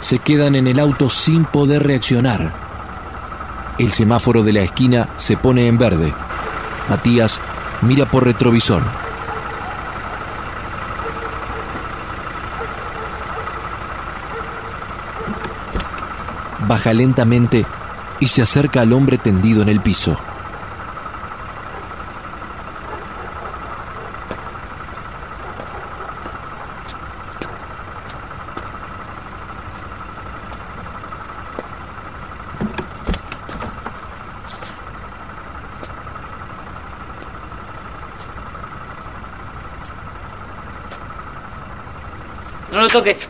Se 0.00 0.18
quedan 0.18 0.56
en 0.56 0.66
el 0.66 0.80
auto 0.80 1.08
sin 1.08 1.44
poder 1.44 1.84
reaccionar. 1.84 2.52
El 3.78 3.90
semáforo 3.90 4.42
de 4.42 4.54
la 4.54 4.62
esquina 4.62 5.10
se 5.18 5.36
pone 5.36 5.68
en 5.68 5.78
verde. 5.78 6.12
Matías 6.88 7.40
mira 7.82 8.10
por 8.10 8.24
retrovisor. 8.24 8.82
Baja 16.68 16.92
lentamente 16.92 17.64
y 18.20 18.26
se 18.26 18.42
acerca 18.42 18.82
al 18.82 18.92
hombre 18.92 19.16
tendido 19.16 19.62
en 19.62 19.70
el 19.70 19.80
piso. 19.80 20.18
No 42.70 42.82
lo 42.82 42.88
toques. 42.88 43.26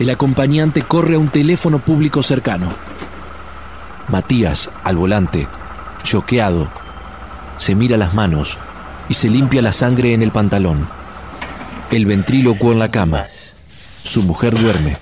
El 0.00 0.08
acompañante 0.08 0.80
corre 0.80 1.16
a 1.16 1.18
un 1.18 1.28
teléfono 1.28 1.78
público 1.78 2.22
cercano. 2.22 2.70
Matías, 4.08 4.70
al 4.82 4.96
volante, 4.96 5.46
choqueado, 6.02 6.72
se 7.58 7.74
mira 7.74 7.98
las 7.98 8.14
manos 8.14 8.58
y 9.10 9.14
se 9.14 9.28
limpia 9.28 9.60
la 9.60 9.74
sangre 9.74 10.14
en 10.14 10.22
el 10.22 10.32
pantalón. 10.32 10.88
El 11.90 12.06
ventrílocuo 12.06 12.72
en 12.72 12.78
la 12.78 12.90
cama. 12.90 13.26
Su 14.02 14.22
mujer 14.22 14.58
duerme. 14.58 14.96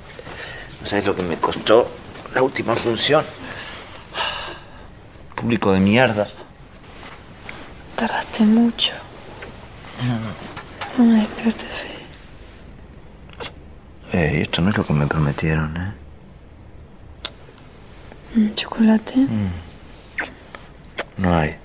¿No 0.81 0.87
sabes 0.89 1.07
lo 1.07 1.15
que 1.15 1.23
me 1.23 1.37
costó 1.37 1.89
la 2.35 2.43
última 2.43 2.75
función? 2.75 3.25
Público 5.37 5.71
de 5.71 5.79
mierda. 5.79 6.27
Tardaste 7.95 8.43
mucho. 8.43 8.95
No 10.99 11.05
me 11.05 11.21
despierte 11.21 11.67
fe. 11.67 11.98
Eh, 14.13 14.41
esto 14.43 14.63
no 14.63 14.71
es 14.71 14.77
lo 14.77 14.87
que 14.87 14.93
me 14.93 15.07
prometieron, 15.07 15.77
¿eh? 15.77 15.93
¿Un 18.37 18.55
chocolate? 18.55 19.27
No 21.19 21.37
hay. 21.37 21.57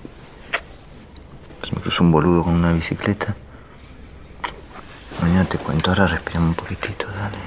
Se 1.62 1.74
me 1.74 1.80
cruzó 1.80 2.02
un 2.02 2.12
boludo 2.12 2.44
con 2.44 2.54
una 2.54 2.72
bicicleta. 2.72 3.34
Mañana 5.22 5.44
te 5.44 5.58
cuento, 5.58 5.90
ahora 5.90 6.06
respirame 6.06 6.48
un 6.48 6.54
poquitito, 6.54 7.06
dale. 7.06 7.38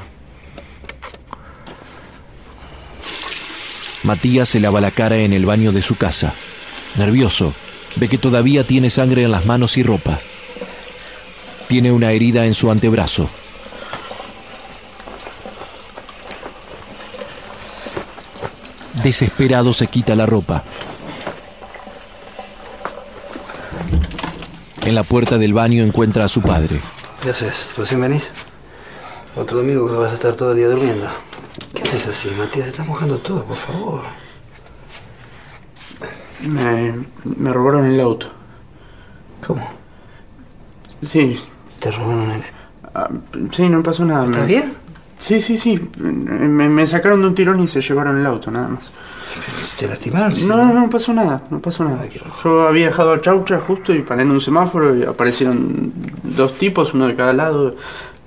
Matías 4.03 4.49
se 4.49 4.59
lava 4.59 4.79
la 4.81 4.91
cara 4.91 5.17
en 5.17 5.33
el 5.33 5.45
baño 5.45 5.71
de 5.71 5.81
su 5.81 5.95
casa. 5.95 6.33
Nervioso, 6.95 7.53
ve 7.97 8.07
que 8.07 8.17
todavía 8.17 8.63
tiene 8.63 8.89
sangre 8.89 9.23
en 9.23 9.31
las 9.31 9.45
manos 9.45 9.77
y 9.77 9.83
ropa. 9.83 10.19
Tiene 11.67 11.91
una 11.91 12.11
herida 12.11 12.45
en 12.45 12.53
su 12.53 12.71
antebrazo. 12.71 13.29
Desesperado 19.07 19.71
se 19.71 19.87
quita 19.87 20.15
la 20.15 20.25
ropa. 20.25 20.63
En 24.81 24.95
la 24.95 25.03
puerta 25.03 25.37
del 25.37 25.53
baño 25.53 25.81
encuentra 25.81 26.25
a 26.25 26.27
su 26.27 26.41
padre. 26.41 26.81
¿Qué 27.23 27.29
haces? 27.29 27.67
¿Recién 27.77 28.01
venís? 28.01 28.23
Otro 29.37 29.59
domingo 29.59 29.87
que 29.87 29.93
vas 29.93 30.11
a 30.11 30.15
estar 30.15 30.33
todo 30.33 30.51
el 30.51 30.57
día 30.57 30.67
durmiendo. 30.67 31.07
¿Qué 31.73 31.83
haces 31.83 32.05
así, 32.07 32.29
Matías? 32.37 32.65
Se 32.65 32.71
está 32.71 32.83
mojando 32.83 33.17
todo, 33.19 33.45
por 33.45 33.55
favor. 33.55 34.01
Me, 36.41 36.93
me 37.23 37.53
robaron 37.53 37.85
el 37.85 38.01
auto. 38.01 38.27
¿Cómo? 39.47 39.65
Sí. 41.01 41.39
¿Te 41.79 41.91
robaron 41.91 42.29
el...? 42.31 42.43
Ah, 42.93 43.07
sí, 43.53 43.69
no 43.69 43.81
pasó 43.81 44.03
nada. 44.03 44.25
¿Estás 44.25 44.41
Me- 44.41 44.47
bien? 44.47 44.73
Sí, 45.17 45.39
sí, 45.39 45.57
sí. 45.57 45.79
Me, 45.97 46.69
me 46.69 46.85
sacaron 46.85 47.21
de 47.21 47.27
un 47.27 47.35
tirón 47.35 47.59
y 47.59 47.67
se 47.67 47.81
llevaron 47.81 48.17
el 48.19 48.25
auto, 48.25 48.51
nada 48.51 48.67
más. 48.67 48.91
¿Te 49.79 49.87
lastimaron? 49.87 50.47
No, 50.47 50.57
no, 50.57 50.73
no 50.73 50.89
pasó 50.89 51.13
nada, 51.13 51.41
no 51.49 51.59
pasó 51.59 51.83
nada. 51.83 52.05
Yo 52.43 52.67
había 52.67 52.85
dejado 52.87 53.13
a 53.13 53.21
Chaucha 53.21 53.59
justo 53.59 53.93
y 53.93 54.01
paré 54.01 54.23
en 54.23 54.31
un 54.31 54.41
semáforo 54.41 54.95
y 54.95 55.03
aparecieron 55.03 55.91
dos 56.23 56.53
tipos, 56.57 56.93
uno 56.93 57.07
de 57.07 57.15
cada 57.15 57.33
lado. 57.33 57.75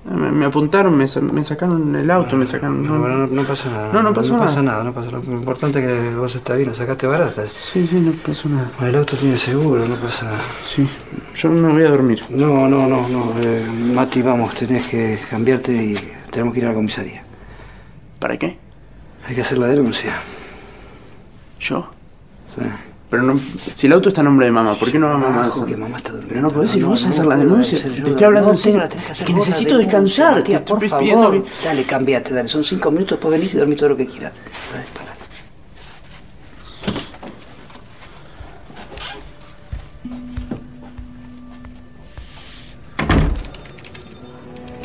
Me, 0.05 0.31
me 0.33 0.47
apuntaron, 0.47 0.97
me, 0.97 1.05
me 1.33 1.45
sacaron 1.45 1.95
el 1.95 2.11
auto, 2.11 2.35
me 2.37 2.47
sacaron... 2.47 2.87
No, 2.87 2.99
no, 2.99 3.27
no 3.27 3.43
pasa 3.43 3.71
nada. 3.71 3.91
No, 3.93 4.03
no 4.03 4.15
pasó 4.15 4.31
no 4.31 4.37
nada. 4.39 4.47
pasa 4.49 4.63
nada, 4.63 4.85
no 4.85 4.93
pasa 4.95 5.11
nada. 5.11 5.23
Lo 5.27 5.33
importante 5.35 5.79
es 5.81 5.87
que 6.11 6.17
vos 6.17 6.35
estás 6.35 6.57
bien, 6.57 6.69
la 6.71 6.75
sacaste 6.75 7.07
barata. 7.07 7.43
Sí, 7.49 7.87
sí, 7.87 7.97
no 8.01 8.13
pasó 8.13 8.49
nada. 8.49 8.71
El 8.81 8.97
auto 8.97 9.17
tiene 9.17 9.37
seguro, 9.37 9.87
no 9.87 9.97
pasa 9.97 10.25
nada. 10.27 10.39
Sí, 10.65 10.89
yo 11.35 11.51
me 11.51 11.71
voy 11.73 11.83
a 11.85 11.91
dormir. 11.91 12.23
No, 12.31 12.67
no, 12.69 12.87
no, 12.87 13.07
no. 13.09 13.35
eh, 13.43 13.65
Mati, 13.95 14.23
vamos, 14.23 14.55
tenés 14.55 14.87
que 14.87 15.19
cambiarte 15.29 15.73
y 15.73 15.95
tenemos 16.31 16.55
que 16.55 16.61
ir 16.61 16.67
a 16.67 16.69
la 16.71 16.75
comisaría. 16.75 17.23
¿Para 18.19 18.37
qué? 18.37 18.59
Hay 19.27 19.35
que 19.35 19.41
hacer 19.41 19.59
la 19.59 19.67
denuncia. 19.67 20.15
¿Yo? 21.59 21.91
Sí. 22.55 22.65
Pero 23.11 23.25
no, 23.25 23.41
si 23.75 23.89
el 23.89 23.93
auto 23.93 24.11
está 24.11 24.21
a 24.21 24.25
nombre 24.25 24.47
de 24.47 24.53
mamá, 24.53 24.77
¿por 24.77 24.93
qué 24.93 24.99
no 24.99 25.09
va 25.09 25.19
mamá? 25.19 25.49
Ojo, 25.49 25.67
que 25.67 25.77
mamá 25.77 25.97
está 25.97 26.13
durmiendo. 26.13 26.35
Pero 26.35 26.43
no 26.43 26.53
podés 26.53 26.77
ir 26.77 26.85
vos 26.85 27.05
a 27.07 27.09
hacer 27.09 27.27
la 27.27 27.37
denuncia. 27.37 27.79
Te 27.83 28.11
estoy 28.11 28.25
hablando 28.25 28.53
en 28.53 28.59
serio. 28.59 28.83
que 29.27 29.35
necesito 29.35 29.79
descansar. 29.79 30.39
Estoy 30.39 30.59
por 30.59 30.89
favor. 30.89 31.45
Dale, 31.65 31.85
cambiate, 31.85 32.33
dale. 32.33 32.49
Son 32.49 32.63
cinco 32.63 32.91
minutos, 32.93 33.19
después 33.19 33.33
venís 33.33 33.53
y 33.53 33.59
dormís 33.59 33.79
todo 33.79 33.91
lo 33.91 33.97
que 33.97 34.07
quieras. 34.07 34.33
Para. 34.95 35.20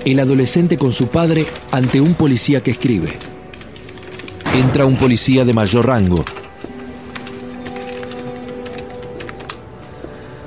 El 0.06 0.20
adolescente 0.20 0.78
con 0.78 0.92
su 0.92 1.08
padre 1.08 1.48
ante 1.72 2.00
un 2.00 2.14
policía 2.14 2.62
que 2.62 2.70
escribe. 2.70 3.18
Entra 4.54 4.86
un 4.86 4.98
policía 4.98 5.44
de 5.44 5.52
mayor 5.52 5.88
rango. 5.88 6.24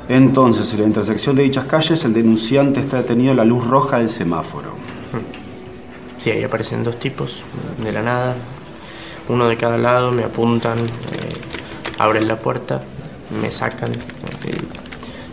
Entonces, 0.09 0.73
en 0.75 0.81
la 0.83 0.87
intersección 0.87 1.35
de 1.35 1.43
dichas 1.43 1.65
calles, 1.65 2.05
el 2.05 2.15
denunciante 2.15 2.79
está 2.79 2.99
detenido 2.99 3.33
en 3.33 3.37
la 3.39 3.45
luz 3.45 3.67
roja 3.67 3.99
del 3.99 4.09
semáforo. 4.09 4.77
Sí, 6.19 6.31
ahí 6.31 6.45
aparecen 6.45 6.85
dos 6.85 6.97
tipos 7.01 7.43
de 7.83 7.91
la 7.91 8.03
nada. 8.03 8.37
Uno 9.29 9.49
de 9.49 9.57
cada 9.57 9.77
lado, 9.77 10.13
me 10.13 10.23
apuntan, 10.23 10.79
eh, 10.79 11.93
abren 11.99 12.29
la 12.29 12.39
puerta, 12.39 12.81
me 13.43 13.51
sacan 13.51 13.93
eh, 13.93 14.57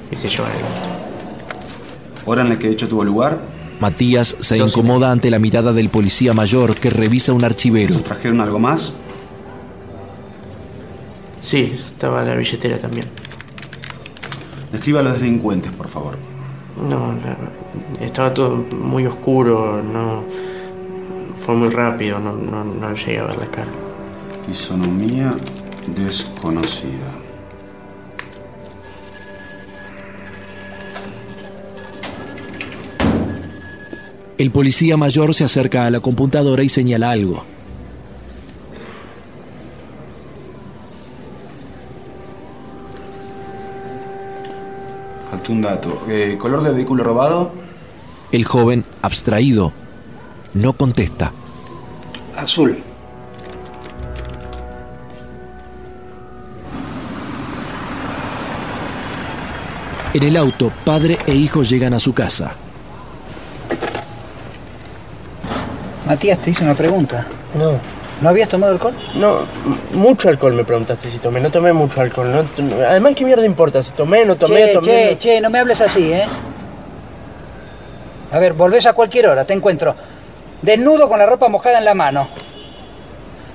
y, 0.09 0.15
se 0.15 0.29
llevan 0.29 0.51
el 0.51 0.57
auto. 0.57 2.25
Hora 2.25 2.41
en 2.41 2.49
la 2.49 2.57
que 2.57 2.69
hecho 2.69 2.89
tuvo 2.89 3.03
lugar. 3.03 3.54
Matías 3.79 4.37
se 4.39 4.57
incomoda 4.57 5.11
ante 5.11 5.29
la 5.29 5.37
mirada 5.39 5.73
del 5.73 5.89
policía 5.89 6.33
mayor 6.33 6.75
que 6.75 6.89
revisa 6.89 7.33
un 7.33 7.43
archivero. 7.43 7.95
¿Trajeron 7.99 8.39
algo 8.41 8.57
más? 8.59 8.93
Sí, 11.41 11.73
estaba 11.75 12.23
la 12.23 12.35
billetera 12.35 12.79
también. 12.79 13.07
Describa 14.71 15.01
a 15.01 15.03
los 15.03 15.19
delincuentes, 15.19 15.71
por 15.71 15.87
favor. 15.87 16.17
No, 16.89 17.13
la- 17.13 17.37
estaba 18.05 18.33
todo 18.33 18.55
muy 18.55 19.05
oscuro, 19.05 19.81
no. 19.83 20.23
Fue 21.35 21.53
muy 21.55 21.69
rápido, 21.69 22.19
no, 22.19 22.33
no, 22.33 22.63
no 22.63 22.93
llegué 22.95 23.19
a 23.19 23.23
ver 23.25 23.37
la 23.37 23.47
cara. 23.47 23.67
Fisonomía 24.45 25.35
desconocida. 25.95 27.11
El 34.37 34.51
policía 34.51 34.97
mayor 34.97 35.33
se 35.33 35.45
acerca 35.45 35.85
a 35.85 35.89
la 35.89 36.01
computadora 36.01 36.61
y 36.61 36.67
señala 36.67 37.11
algo. 37.11 37.45
Faltó 45.31 45.53
un 45.53 45.61
dato. 45.61 46.03
Eh, 46.09 46.35
¿Color 46.37 46.63
del 46.63 46.75
vehículo 46.75 47.03
robado? 47.05 47.53
El 48.33 48.43
joven, 48.43 48.83
abstraído, 49.01 49.71
no 50.53 50.73
contesta. 50.73 51.31
Azul. 52.35 52.77
En 60.13 60.23
el 60.23 60.35
auto, 60.35 60.73
padre 60.83 61.19
e 61.25 61.35
hijo 61.35 61.63
llegan 61.63 61.93
a 61.93 61.99
su 61.99 62.13
casa. 62.13 62.55
Matías, 66.05 66.39
te 66.39 66.51
hice 66.51 66.63
una 66.63 66.75
pregunta. 66.75 67.25
No. 67.57 67.73
¿No 68.21 68.29
habías 68.29 68.47
tomado 68.47 68.71
alcohol? 68.71 68.93
No, 69.15 69.39
mucho 69.93 70.29
alcohol 70.29 70.53
me 70.53 70.63
preguntaste 70.63 71.09
si 71.09 71.17
tomé. 71.17 71.41
No 71.41 71.51
tomé 71.51 71.73
mucho 71.73 71.99
alcohol. 71.99 72.31
No, 72.31 72.75
además, 72.87 73.13
¿qué 73.15 73.25
mierda 73.25 73.45
importa? 73.45 73.81
Si 73.81 73.91
tomé, 73.91 74.23
no 74.25 74.37
tomé, 74.37 74.67
che, 74.67 74.73
tomé. 74.73 74.85
che, 74.85 75.11
no- 75.11 75.17
che, 75.17 75.41
no 75.41 75.49
me 75.49 75.59
hables 75.59 75.81
así, 75.81 76.13
¿eh? 76.13 76.23
A 78.31 78.39
ver, 78.39 78.53
volvés 78.53 78.85
a 78.85 78.93
cualquier 78.93 79.27
hora, 79.27 79.45
te 79.45 79.53
encuentro 79.53 79.95
desnudo 80.61 81.07
con 81.09 81.19
la 81.19 81.25
ropa 81.25 81.47
mojada 81.49 81.77
en 81.79 81.85
la 81.85 81.93
mano. 81.93 82.27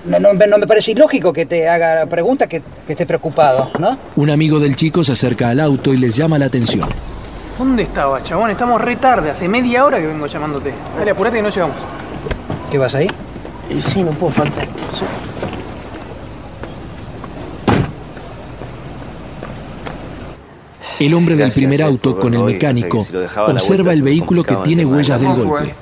No, 0.05 0.19
no, 0.19 0.33
no 0.33 0.59
me 0.59 0.67
parece 0.67 0.93
ilógico 0.93 1.33
que 1.33 1.45
te 1.47 1.69
haga 1.69 2.07
preguntas 2.07 2.47
que, 2.49 2.63
que 2.87 2.93
esté 2.93 3.05
preocupado, 3.07 3.71
¿no? 3.79 3.99
Un 4.17 4.31
amigo 4.31 4.59
del 4.61 4.77
chico 4.77 5.03
se 5.05 5.13
acerca 5.13 5.49
al 5.51 5.61
auto 5.61 5.93
y 5.93 5.97
les 5.97 6.15
llama 6.17 6.39
la 6.39 6.47
atención. 6.47 6.89
¿Dónde 7.59 7.83
estaba, 7.83 8.23
chabón? 8.23 8.51
Estamos 8.51 8.81
re 8.81 8.97
tarde. 8.97 9.31
Hace 9.31 9.49
media 9.49 9.85
hora 9.85 9.99
que 9.99 10.07
vengo 10.07 10.27
llamándote. 10.27 10.73
Dale, 10.99 11.11
apurate 11.11 11.37
que 11.37 11.43
no 11.43 11.51
llegamos. 11.51 11.77
¿Qué 12.71 12.79
vas 12.79 12.95
ahí? 12.95 13.09
Y 13.69 13.81
sí, 13.81 14.03
no 14.03 14.13
puedo 14.13 14.33
faltar. 14.33 14.65
Sí. 14.93 15.05
El 21.05 21.15
hombre 21.15 21.35
del 21.35 21.51
primer 21.51 21.81
eh, 21.81 21.85
auto 21.85 22.21
con 22.21 22.35
el 22.35 22.43
mecánico 22.43 22.99
o 22.99 23.05
sea, 23.05 23.29
si 23.29 23.39
observa 23.39 23.85
vuelta 23.85 23.93
el 23.93 24.03
vehículo 24.03 24.45
que 24.45 24.55
tiene 24.57 24.85
huellas 24.85 25.19
del 25.21 25.33
golpe. 25.33 25.75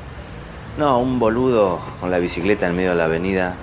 No, 0.78 1.00
un 1.00 1.18
boludo 1.18 1.80
con 2.00 2.10
la 2.10 2.20
bicicleta 2.20 2.68
en 2.68 2.76
medio 2.76 2.90
de 2.90 2.96
la 2.96 3.04
avenida. 3.04 3.56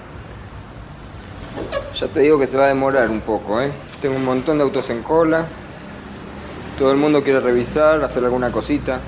Ya 1.97 2.07
te 2.07 2.19
digo 2.19 2.37
que 2.37 2.45
se 2.45 2.57
va 2.57 2.65
a 2.65 2.67
demorar 2.67 3.09
un 3.09 3.21
poco, 3.21 3.61
¿eh? 3.61 3.71
Tengo 4.01 4.17
un 4.17 4.25
montón 4.25 4.57
de 4.57 4.65
autos 4.65 4.89
en 4.89 5.01
cola. 5.01 5.45
Todo 6.77 6.91
el 6.91 6.97
mundo 6.97 7.23
quiere 7.23 7.39
revisar, 7.39 8.03
hacer 8.03 8.25
alguna 8.25 8.51
cosita. 8.51 8.99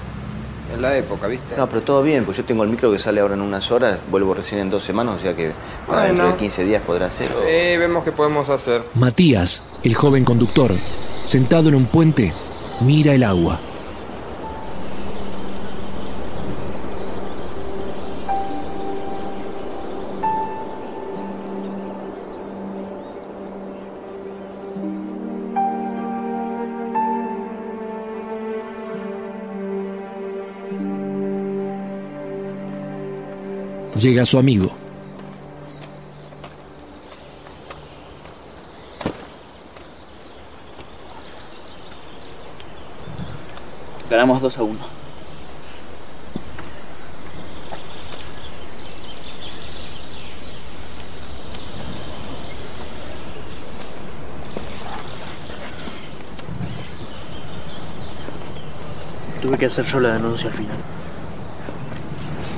Es 0.73 0.79
la 0.79 0.97
época, 0.97 1.27
¿viste? 1.27 1.55
No, 1.55 1.67
pero 1.67 1.81
todo 1.81 2.03
bien, 2.03 2.25
pues 2.25 2.37
yo 2.37 2.43
tengo 2.43 2.63
el 2.63 2.69
micro 2.69 2.91
que 2.91 2.99
sale 2.99 3.21
ahora 3.21 3.35
en 3.35 3.41
unas 3.41 3.71
horas, 3.71 3.99
vuelvo 4.11 4.33
recién 4.33 4.61
en 4.61 4.69
dos 4.69 4.83
semanas, 4.83 5.15
o 5.15 5.19
sea 5.19 5.35
que 5.35 5.51
para 5.87 6.03
dentro 6.03 6.31
de 6.31 6.37
15 6.37 6.63
días 6.65 6.81
podrá 6.85 7.07
hacerlo. 7.07 7.37
Sí, 7.39 7.77
vemos 7.77 8.03
qué 8.03 8.11
podemos 8.11 8.49
hacer. 8.49 8.83
Matías, 8.95 9.63
el 9.83 9.95
joven 9.95 10.25
conductor, 10.25 10.73
sentado 11.25 11.69
en 11.69 11.75
un 11.75 11.85
puente, 11.85 12.33
mira 12.81 13.13
el 13.13 13.23
agua. 13.23 13.59
Llega 33.99 34.23
su 34.27 34.37
amigo. 34.37 34.69
Ganamos 44.07 44.39
2 44.39 44.57
a 44.57 44.63
1. 44.63 44.79
Tuve 59.41 59.57
que 59.57 59.65
hacer 59.65 59.85
yo 59.85 59.99
la 59.99 60.13
denuncia 60.13 60.49
al 60.49 60.53
final. 60.53 60.77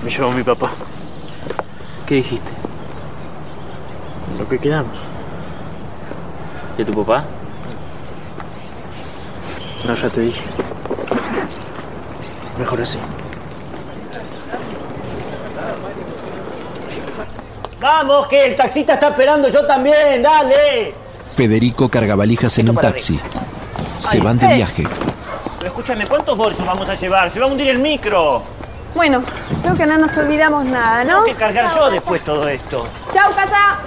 Me 0.03 0.09
llevó 0.09 0.31
mi 0.31 0.43
papá. 0.43 0.71
¿Qué 2.09 2.15
dijiste? 2.15 2.51
Lo 4.39 4.49
que 4.49 4.57
quedamos. 4.57 4.97
¿Y 6.75 6.81
a 6.81 6.85
tu 6.85 6.91
papá? 6.91 7.23
No, 9.85 9.93
ya 9.93 10.09
te 10.09 10.21
dije. 10.21 10.41
Mejor 12.57 12.81
así. 12.81 12.97
Vamos, 17.79 18.25
que 18.27 18.43
el 18.45 18.55
taxista 18.55 18.95
está 18.95 19.09
esperando, 19.09 19.47
yo 19.49 19.67
también, 19.67 20.23
dale. 20.23 20.95
Federico 21.35 21.89
carga 21.89 22.15
valijas 22.15 22.57
en 22.57 22.69
un 22.71 22.75
taxi. 22.77 23.19
Se 23.99 24.19
van 24.19 24.39
de 24.39 24.47
Eh. 24.47 24.55
viaje. 24.55 24.83
Pero 25.59 25.67
escúchame, 25.67 26.07
¿cuántos 26.07 26.35
bolsos 26.35 26.65
vamos 26.65 26.89
a 26.89 26.95
llevar? 26.95 27.29
Se 27.29 27.39
va 27.39 27.45
a 27.45 27.49
hundir 27.49 27.69
el 27.69 27.77
micro. 27.77 28.41
Bueno, 28.95 29.23
creo 29.61 29.75
que 29.75 29.85
no 29.85 29.97
nos 29.97 30.17
olvidamos 30.17 30.65
nada, 30.65 31.03
¿no? 31.03 31.23
Tengo 31.23 31.25
que 31.25 31.33
cargar 31.35 31.73
yo 31.73 31.89
después 31.89 32.23
todo 32.23 32.47
esto. 32.47 32.87
¡Chao, 33.13 33.31
casa! 33.31 33.79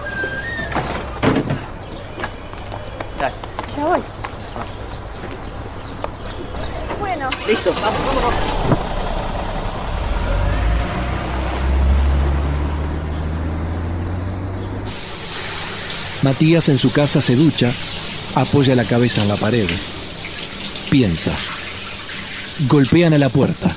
Ya 3.76 3.84
voy. 3.84 4.00
Bueno. 7.00 7.28
Listo, 7.46 7.72
vamos, 7.80 8.00
vamos, 8.06 8.22
vamos. 8.22 8.72
Matías 16.22 16.68
en 16.68 16.78
su 16.78 16.92
casa 16.92 17.20
se 17.20 17.34
ducha, 17.34 17.72
apoya 18.36 18.76
la 18.76 18.84
cabeza 18.84 19.22
en 19.22 19.28
la 19.28 19.36
pared, 19.36 19.68
piensa. 20.88 21.32
Golpean 22.68 23.12
a 23.14 23.18
la 23.18 23.28
puerta. 23.28 23.74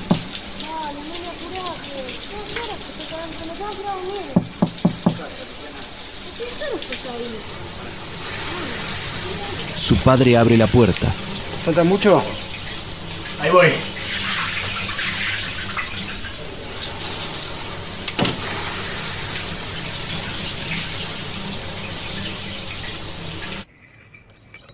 Su 9.86 9.94
padre 9.98 10.36
abre 10.36 10.56
la 10.56 10.66
puerta. 10.66 11.06
¿Falta 11.06 11.84
mucho? 11.84 12.20
Ahí 13.40 13.50
voy. 13.52 13.66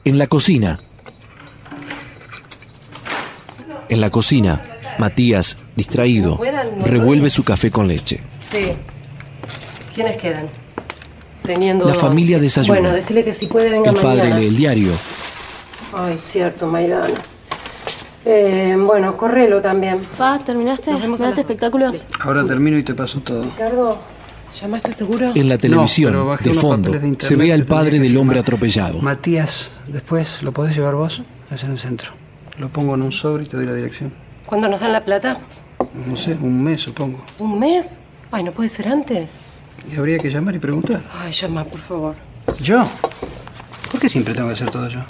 En 0.06 0.16
la 0.16 0.26
cocina. 0.28 0.80
En 3.90 4.00
la 4.00 4.08
cocina, 4.08 4.62
Matías, 4.96 5.58
distraído, 5.76 6.40
revuelve 6.86 7.28
su 7.28 7.44
café 7.44 7.70
con 7.70 7.86
leche. 7.86 8.18
Sí. 8.40 8.72
¿Quiénes 9.94 10.16
quedan? 10.16 10.61
Teniendo 11.42 11.86
La 11.86 11.94
familia 11.94 12.38
desayuna. 12.38 12.78
Bueno, 12.78 12.94
decirle 12.94 13.24
que 13.24 13.34
si 13.34 13.46
puede 13.46 13.70
venga 13.70 13.90
El 13.90 13.96
padre 13.96 14.18
mañana. 14.24 14.38
lee 14.38 14.46
el 14.46 14.56
diario. 14.56 14.92
Ay, 15.92 16.16
cierto, 16.18 16.66
Maidana. 16.66 17.08
Eh, 18.24 18.76
bueno, 18.78 19.16
correlo 19.16 19.60
también. 19.60 19.98
Pa, 20.16 20.38
¿terminaste? 20.38 20.92
¿Me 20.92 21.16
das 21.18 21.38
espectáculos? 21.38 22.04
Ahora 22.20 22.44
termino 22.44 22.78
y 22.78 22.84
te 22.84 22.94
paso 22.94 23.20
todo. 23.20 23.42
Ricardo, 23.42 23.98
¿llamaste 24.60 24.92
seguro? 24.92 25.32
En 25.34 25.48
la 25.48 25.58
televisión, 25.58 26.12
pero 26.12 26.26
bajé 26.26 26.50
de 26.50 26.54
fondo, 26.54 26.90
de 26.90 26.96
internet 26.98 27.22
se 27.22 27.34
ve 27.36 27.52
al 27.52 27.64
padre 27.64 27.98
del 27.98 28.16
hombre 28.16 28.38
atropellado. 28.38 29.00
Matías, 29.00 29.74
después 29.88 30.42
lo 30.44 30.52
podés 30.52 30.76
llevar 30.76 30.94
vos, 30.94 31.22
es 31.50 31.64
en 31.64 31.72
el 31.72 31.78
centro. 31.78 32.12
Lo 32.58 32.68
pongo 32.68 32.94
en 32.94 33.02
un 33.02 33.10
sobre 33.12 33.42
y 33.44 33.46
te 33.46 33.56
doy 33.56 33.66
la 33.66 33.74
dirección. 33.74 34.12
¿Cuándo 34.46 34.68
nos 34.68 34.78
dan 34.78 34.92
la 34.92 35.04
plata? 35.04 35.38
No 36.06 36.16
sé, 36.16 36.36
un 36.40 36.62
mes 36.62 36.80
supongo. 36.82 37.24
¿Un 37.40 37.58
mes? 37.58 38.02
Ay, 38.30 38.44
¿no 38.44 38.52
puede 38.52 38.68
ser 38.68 38.86
antes? 38.88 39.30
Y 39.90 39.96
habría 39.96 40.18
que 40.18 40.30
llamar 40.30 40.54
y 40.54 40.58
preguntar. 40.58 41.00
Ay, 41.18 41.32
llama, 41.32 41.64
por 41.64 41.80
favor. 41.80 42.14
¿Yo? 42.60 42.86
¿Por 43.90 44.00
qué 44.00 44.08
siempre 44.08 44.34
tengo 44.34 44.48
que 44.48 44.54
hacer 44.54 44.70
todo 44.70 44.88
yo? 44.88 45.00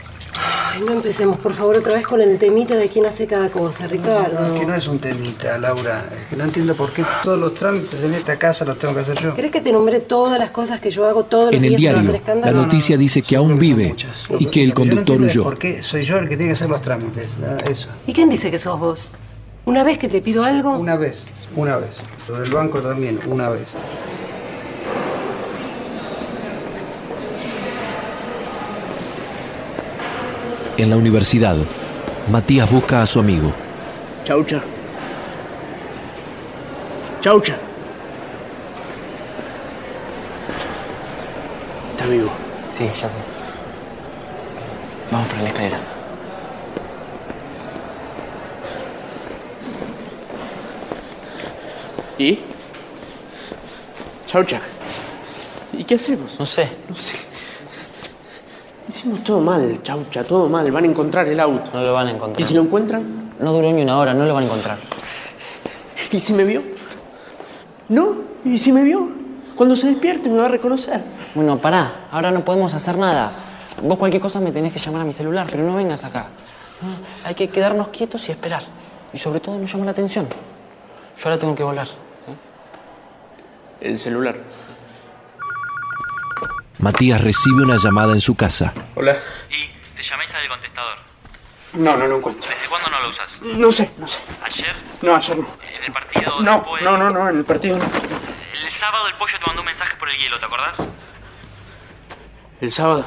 Ay, 0.74 0.82
no 0.86 0.94
empecemos, 0.94 1.38
por 1.38 1.52
favor, 1.52 1.76
otra 1.76 1.92
vez 1.92 2.06
con 2.06 2.20
el 2.20 2.38
temita 2.38 2.74
de 2.74 2.88
quién 2.88 3.04
hace 3.04 3.26
cada 3.26 3.48
cosa, 3.50 3.86
Ricardo. 3.86 4.48
No, 4.48 4.54
que 4.58 4.66
no 4.66 4.74
es 4.74 4.86
un 4.88 4.98
temita, 4.98 5.58
Laura. 5.58 6.06
Es 6.20 6.30
que 6.30 6.36
no 6.36 6.44
entiendo 6.44 6.74
por 6.74 6.90
qué 6.90 7.04
todos 7.22 7.38
los 7.38 7.54
trámites 7.54 8.02
en 8.02 8.14
esta 8.14 8.38
casa 8.38 8.64
los 8.64 8.78
tengo 8.78 8.94
que 8.94 9.00
hacer 9.00 9.20
yo. 9.20 9.34
¿Crees 9.34 9.52
que 9.52 9.60
te 9.60 9.70
nombré 9.70 10.00
todas 10.00 10.38
las 10.38 10.50
cosas 10.50 10.80
que 10.80 10.90
yo 10.90 11.06
hago 11.06 11.24
todos 11.24 11.52
los 11.52 11.54
En 11.54 11.64
el 11.64 11.76
días 11.76 11.92
para 11.92 12.02
diario, 12.02 12.22
hacer 12.24 12.36
la 12.38 12.52
noticia 12.52 12.96
dice 12.96 13.22
que 13.22 13.36
aún 13.36 13.58
vive 13.58 13.94
y 14.38 14.46
que 14.46 14.62
el 14.62 14.70
yo 14.70 14.74
conductor 14.74 15.22
es 15.22 15.32
huyó. 15.32 15.44
¿Por 15.44 15.58
qué 15.58 15.82
soy 15.82 16.04
yo 16.04 16.16
el 16.18 16.28
que 16.28 16.36
tiene 16.36 16.50
que 16.50 16.54
hacer 16.54 16.70
los 16.70 16.80
trámites? 16.80 17.30
Eso. 17.70 17.88
¿Y 18.06 18.12
quién 18.14 18.30
dice 18.30 18.50
que 18.50 18.58
sos 18.58 18.80
vos? 18.80 19.10
¿Una 19.64 19.84
vez 19.84 19.98
que 19.98 20.08
te 20.08 20.20
pido 20.22 20.42
algo? 20.42 20.76
Una 20.76 20.96
vez, 20.96 21.28
una 21.54 21.76
vez. 21.76 21.90
Lo 22.28 22.40
del 22.40 22.50
banco 22.50 22.80
también, 22.80 23.20
una 23.26 23.48
vez. 23.50 23.68
En 30.78 30.88
la 30.88 30.96
universidad, 30.96 31.56
Matías 32.30 32.70
busca 32.70 33.02
a 33.02 33.06
su 33.06 33.20
amigo. 33.20 33.52
Chaucha. 34.24 34.62
Chaucha. 37.20 37.56
Está 41.90 42.06
vivo. 42.06 42.30
Sí, 42.70 42.88
ya 43.00 43.08
sé. 43.08 43.18
Vamos 45.10 45.28
por 45.28 45.38
la 45.42 45.48
escalera. 45.48 45.78
¿Y? 52.18 52.38
Chaucha. 54.26 54.60
¿Y 55.72 55.84
qué 55.84 55.96
hacemos? 55.96 56.38
No 56.38 56.46
sé. 56.46 56.68
No 56.88 56.94
sé. 56.94 57.21
Hicimos 59.02 59.24
todo 59.24 59.40
mal, 59.40 59.82
Chaucha, 59.82 60.22
todo 60.22 60.48
mal. 60.48 60.70
Van 60.70 60.84
a 60.84 60.86
encontrar 60.86 61.26
el 61.26 61.40
auto. 61.40 61.72
No 61.74 61.82
lo 61.82 61.92
van 61.92 62.06
a 62.06 62.10
encontrar. 62.12 62.40
¿Y 62.40 62.44
si 62.44 62.54
lo 62.54 62.60
encuentran? 62.60 63.32
No 63.40 63.52
duró 63.52 63.72
ni 63.72 63.82
una 63.82 63.98
hora, 63.98 64.14
no 64.14 64.24
lo 64.24 64.32
van 64.32 64.44
a 64.44 64.46
encontrar. 64.46 64.78
¿Y 66.12 66.20
si 66.20 66.32
me 66.32 66.44
vio? 66.44 66.62
¿No? 67.88 68.14
¿Y 68.44 68.58
si 68.58 68.70
me 68.70 68.84
vio? 68.84 69.08
Cuando 69.56 69.74
se 69.74 69.88
despierte 69.88 70.28
me 70.28 70.38
va 70.38 70.44
a 70.44 70.50
reconocer. 70.50 71.02
Bueno, 71.34 71.60
pará, 71.60 72.06
ahora 72.12 72.30
no 72.30 72.44
podemos 72.44 72.74
hacer 72.74 72.96
nada. 72.96 73.32
Vos 73.82 73.98
cualquier 73.98 74.22
cosa 74.22 74.38
me 74.38 74.52
tenés 74.52 74.72
que 74.72 74.78
llamar 74.78 75.02
a 75.02 75.04
mi 75.04 75.12
celular, 75.12 75.48
pero 75.50 75.64
no 75.64 75.74
vengas 75.74 76.04
acá. 76.04 76.26
No, 76.80 76.88
hay 77.28 77.34
que 77.34 77.48
quedarnos 77.48 77.88
quietos 77.88 78.28
y 78.28 78.30
esperar. 78.30 78.62
Y 79.12 79.18
sobre 79.18 79.40
todo 79.40 79.58
no 79.58 79.66
llama 79.66 79.84
la 79.84 79.90
atención. 79.90 80.28
Yo 81.18 81.24
ahora 81.24 81.40
tengo 81.40 81.56
que 81.56 81.64
volar. 81.64 81.88
¿sí? 81.88 82.32
El 83.80 83.98
celular. 83.98 84.36
Matías 86.82 87.20
recibe 87.20 87.62
una 87.62 87.76
llamada 87.76 88.12
en 88.12 88.20
su 88.20 88.34
casa. 88.34 88.74
Hola. 88.96 89.16
Y 89.48 89.68
te 89.96 90.02
llamé 90.02 90.24
al 90.24 90.48
contestador. 90.48 90.98
No, 91.74 91.96
no 91.96 92.06
lo 92.08 92.16
encuentro. 92.16 92.50
¿Desde 92.50 92.68
cuándo 92.68 92.90
no 92.90 93.00
lo 93.02 93.08
usas? 93.10 93.40
No 93.40 93.70
sé, 93.70 93.90
no 93.98 94.08
sé. 94.08 94.18
¿Ayer? 94.44 94.74
No, 95.00 95.14
ayer 95.14 95.38
no. 95.38 95.46
¿En 95.78 95.84
el 95.84 95.92
partido? 95.92 96.40
No, 96.40 96.54
después? 96.58 96.82
no, 96.82 96.98
no, 96.98 97.10
no, 97.10 97.28
en 97.28 97.38
el 97.38 97.44
partido 97.44 97.78
no. 97.78 97.84
El 97.84 98.72
sábado 98.80 99.06
el 99.06 99.14
pollo 99.14 99.38
te 99.38 99.46
mandó 99.46 99.60
un 99.62 99.66
mensaje 99.66 99.94
por 99.96 100.10
el 100.10 100.18
hielo, 100.18 100.40
¿te 100.40 100.44
acordás? 100.44 100.74
El 102.60 102.72
sábado. 102.72 103.06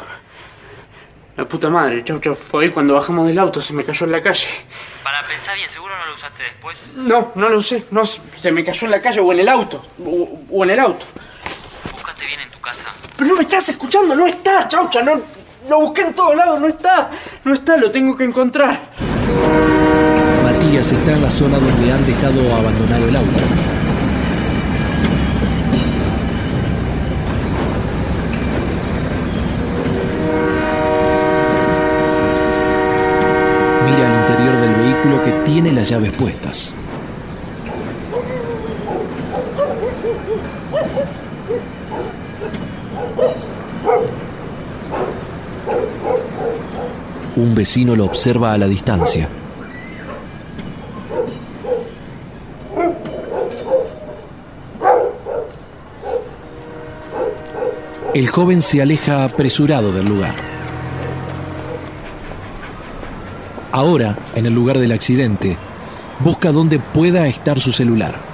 La 1.35 1.45
puta 1.45 1.69
madre, 1.69 2.01
Chaucha, 2.01 2.33
fue 2.33 2.63
ahí 2.63 2.69
cuando 2.71 2.93
bajamos 2.93 3.27
del 3.27 3.37
auto, 3.37 3.59
se 3.59 3.73
me 3.73 3.83
cayó 3.83 4.05
en 4.05 4.13
la 4.13 4.21
calle. 4.21 4.47
Para 5.03 5.27
pensar 5.27 5.53
bien, 5.57 5.69
¿seguro 5.69 5.93
no 5.97 6.05
lo 6.05 6.15
usaste 6.15 6.43
después? 6.43 6.77
No, 6.95 7.33
no 7.35 7.49
lo 7.49 7.61
sé, 7.61 7.85
no, 7.91 8.05
se 8.05 8.53
me 8.53 8.63
cayó 8.63 8.85
en 8.85 8.91
la 8.91 9.01
calle 9.01 9.19
o 9.19 9.33
en 9.33 9.41
el 9.41 9.49
auto, 9.49 9.85
o, 9.99 10.39
o 10.49 10.63
en 10.63 10.69
el 10.69 10.79
auto. 10.79 11.05
Búscate 11.91 12.25
bien 12.25 12.39
en 12.39 12.49
tu 12.51 12.61
casa. 12.61 12.93
Pero 13.17 13.29
no 13.29 13.35
me 13.37 13.43
estás 13.43 13.69
escuchando, 13.69 14.15
no 14.15 14.27
está, 14.27 14.67
Chaucha, 14.67 15.01
no, 15.01 15.13
lo 15.69 15.79
busqué 15.79 16.01
en 16.01 16.13
todos 16.13 16.35
lados, 16.35 16.59
no 16.59 16.67
está, 16.67 17.09
no 17.45 17.53
está, 17.53 17.77
lo 17.77 17.89
tengo 17.89 18.15
que 18.15 18.25
encontrar. 18.25 18.77
Matías 20.43 20.91
está 20.91 21.11
en 21.13 21.21
la 21.21 21.31
zona 21.31 21.57
donde 21.57 21.91
han 21.91 22.05
dejado 22.05 22.55
abandonado 22.55 23.07
el 23.07 23.15
auto. 23.15 23.39
Mira 33.85 34.07
el 34.07 34.21
interior 34.21 34.61
del 34.61 34.75
vehículo 34.75 35.23
que 35.23 35.31
tiene 35.45 35.71
las 35.71 35.87
llaves 35.89 36.11
puestas. 36.11 36.73
Un 47.35 47.53
vecino 47.53 47.95
lo 47.95 48.05
observa 48.05 48.53
a 48.53 48.57
la 48.57 48.67
distancia. 48.67 49.27
El 58.13 58.29
joven 58.29 58.61
se 58.61 58.81
aleja 58.81 59.25
apresurado 59.25 59.91
del 59.91 60.05
lugar. 60.05 60.35
Ahora, 63.73 64.15
en 64.35 64.45
el 64.45 64.53
lugar 64.53 64.79
del 64.79 64.93
accidente, 64.93 65.57
busca 66.21 66.53
dónde 66.53 66.79
pueda 66.79 67.27
estar 67.27 67.59
su 67.59 67.73
celular. 67.73 68.24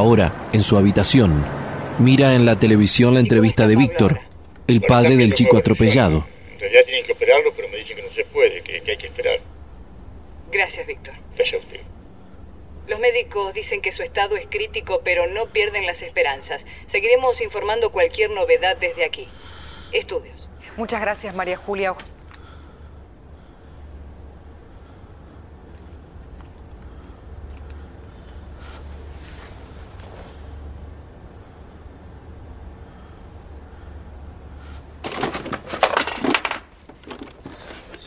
Ahora, 0.00 0.32
en 0.54 0.62
su 0.62 0.78
habitación, 0.78 1.44
mira 1.98 2.32
en 2.32 2.46
la 2.46 2.58
televisión 2.58 3.12
la 3.12 3.20
entrevista 3.20 3.66
de 3.66 3.76
Víctor, 3.76 4.22
el 4.66 4.80
padre 4.80 5.18
del 5.18 5.34
chico 5.34 5.58
atropellado. 5.58 6.26
En 6.54 6.58
realidad 6.58 6.84
tienen 6.86 7.04
que 7.04 7.12
operarlo, 7.12 7.52
pero 7.54 7.68
me 7.68 7.76
dicen 7.76 7.96
que 7.96 8.02
no 8.04 8.10
se 8.10 8.24
puede, 8.24 8.62
que, 8.62 8.80
que 8.80 8.92
hay 8.92 8.96
que 8.96 9.08
esperar. 9.08 9.40
Gracias, 10.50 10.86
Víctor. 10.86 11.12
Gracias 11.36 11.60
a 11.60 11.66
usted. 11.66 11.80
Los 12.88 12.98
médicos 12.98 13.52
dicen 13.52 13.82
que 13.82 13.92
su 13.92 14.02
estado 14.02 14.38
es 14.38 14.46
crítico, 14.48 15.02
pero 15.04 15.26
no 15.26 15.44
pierden 15.44 15.84
las 15.84 16.00
esperanzas. 16.00 16.64
Seguiremos 16.86 17.42
informando 17.42 17.92
cualquier 17.92 18.30
novedad 18.30 18.78
desde 18.78 19.04
aquí. 19.04 19.28
Estudios. 19.92 20.48
Muchas 20.78 21.02
gracias, 21.02 21.34
María 21.34 21.58
Julia. 21.58 21.92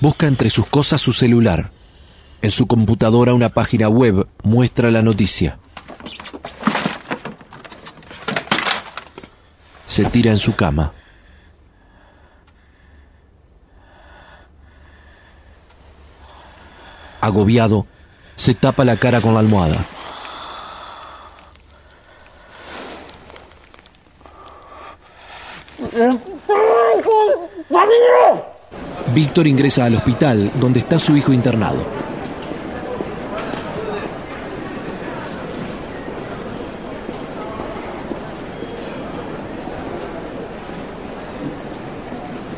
Busca 0.04 0.28
entre 0.28 0.50
sus 0.50 0.66
cosas 0.66 1.00
su 1.00 1.14
celular. 1.14 1.72
En 2.42 2.52
su 2.52 2.68
computadora 2.68 3.34
una 3.34 3.48
página 3.48 3.88
web 3.88 4.28
muestra 4.44 4.92
la 4.92 5.02
noticia. 5.02 5.58
Se 9.88 10.04
tira 10.04 10.32
en 10.32 10.40
su 10.40 10.58
cama. 10.58 10.92
Agobiado, 17.22 17.88
se 18.36 18.56
tapa 18.56 18.84
la 18.84 18.98
cara 18.98 19.22
con 19.22 19.34
la 19.34 19.40
almohada. 19.40 19.86
Víctor 29.12 29.48
ingresa 29.48 29.86
al 29.86 29.96
hospital 29.96 30.52
donde 30.60 30.80
está 30.80 30.98
su 30.98 31.16
hijo 31.16 31.34
internado. 31.34 31.86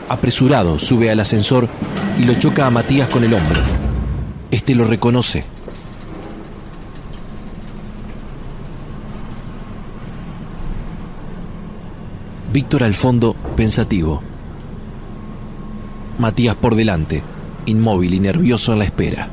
Apresurado, 0.08 0.80
sube 0.80 1.10
al 1.10 1.20
ascensor 1.20 1.68
y 2.18 2.26
lo 2.26 2.36
choca 2.36 2.68
a 2.68 2.70
Matías 2.70 3.10
con 3.10 3.24
el 3.24 3.34
hombro. 3.34 3.60
Este 4.52 4.76
lo 4.76 4.86
reconoce. 4.86 5.44
Víctor 12.54 12.84
al 12.84 12.94
fondo, 12.94 13.36
pensativo. 13.58 14.35
Matías 16.18 16.56
por 16.56 16.76
delante, 16.76 17.22
inmóvil 17.66 18.14
y 18.14 18.20
nervioso 18.22 18.72
en 18.72 18.80
la 18.80 18.86
espera. 18.86 19.30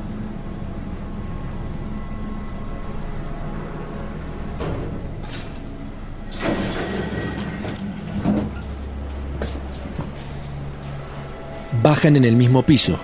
Bajan 11.81 12.17
en 12.17 12.25
el 12.25 12.35
mismo 12.35 12.63
piso. 12.63 12.99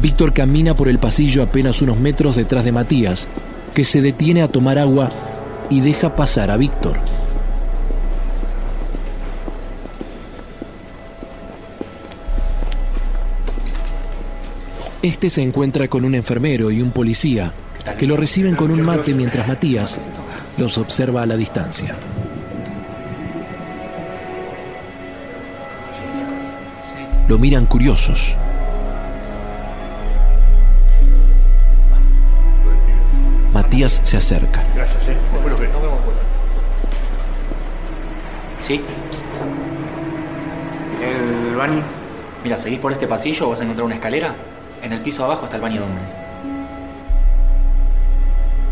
Víctor 0.00 0.32
camina 0.32 0.74
por 0.74 0.88
el 0.88 0.98
pasillo 0.98 1.44
apenas 1.44 1.80
unos 1.80 1.98
metros 1.98 2.34
detrás 2.34 2.64
de 2.64 2.72
Matías, 2.72 3.28
que 3.72 3.84
se 3.84 4.02
detiene 4.02 4.42
a 4.42 4.48
tomar 4.48 4.78
agua 4.78 5.10
y 5.70 5.80
deja 5.80 6.16
pasar 6.16 6.50
a 6.50 6.56
Víctor. 6.56 6.98
Este 15.02 15.30
se 15.30 15.42
encuentra 15.42 15.88
con 15.88 16.04
un 16.04 16.14
enfermero 16.14 16.70
y 16.70 16.80
un 16.80 16.92
policía 16.92 17.52
que 17.98 18.06
lo 18.06 18.16
reciben 18.16 18.54
con 18.54 18.70
un 18.70 18.82
mate 18.82 19.12
mientras 19.14 19.48
Matías 19.48 20.08
los 20.56 20.78
observa 20.78 21.22
a 21.22 21.26
la 21.26 21.36
distancia. 21.36 21.96
Lo 27.26 27.36
miran 27.36 27.66
curiosos. 27.66 28.36
Matías 33.52 34.00
se 34.04 34.16
acerca. 34.16 34.62
Gracias, 34.76 35.08
eh. 35.08 35.16
Después 35.32 35.52
lo 35.52 35.58
veo. 35.58 35.72
¿Sí? 38.60 38.80
¿El 41.02 41.56
baño? 41.56 41.82
Mira, 42.44 42.56
seguís 42.56 42.78
por 42.78 42.92
este 42.92 43.08
pasillo, 43.08 43.48
vas 43.48 43.60
a 43.60 43.64
encontrar 43.64 43.86
una 43.86 43.96
escalera. 43.96 44.51
En 44.82 44.92
el 44.92 45.00
piso 45.00 45.24
abajo 45.24 45.44
está 45.44 45.56
el 45.56 45.62
baño 45.62 45.80
de 45.80 45.86
hombres. 45.86 46.14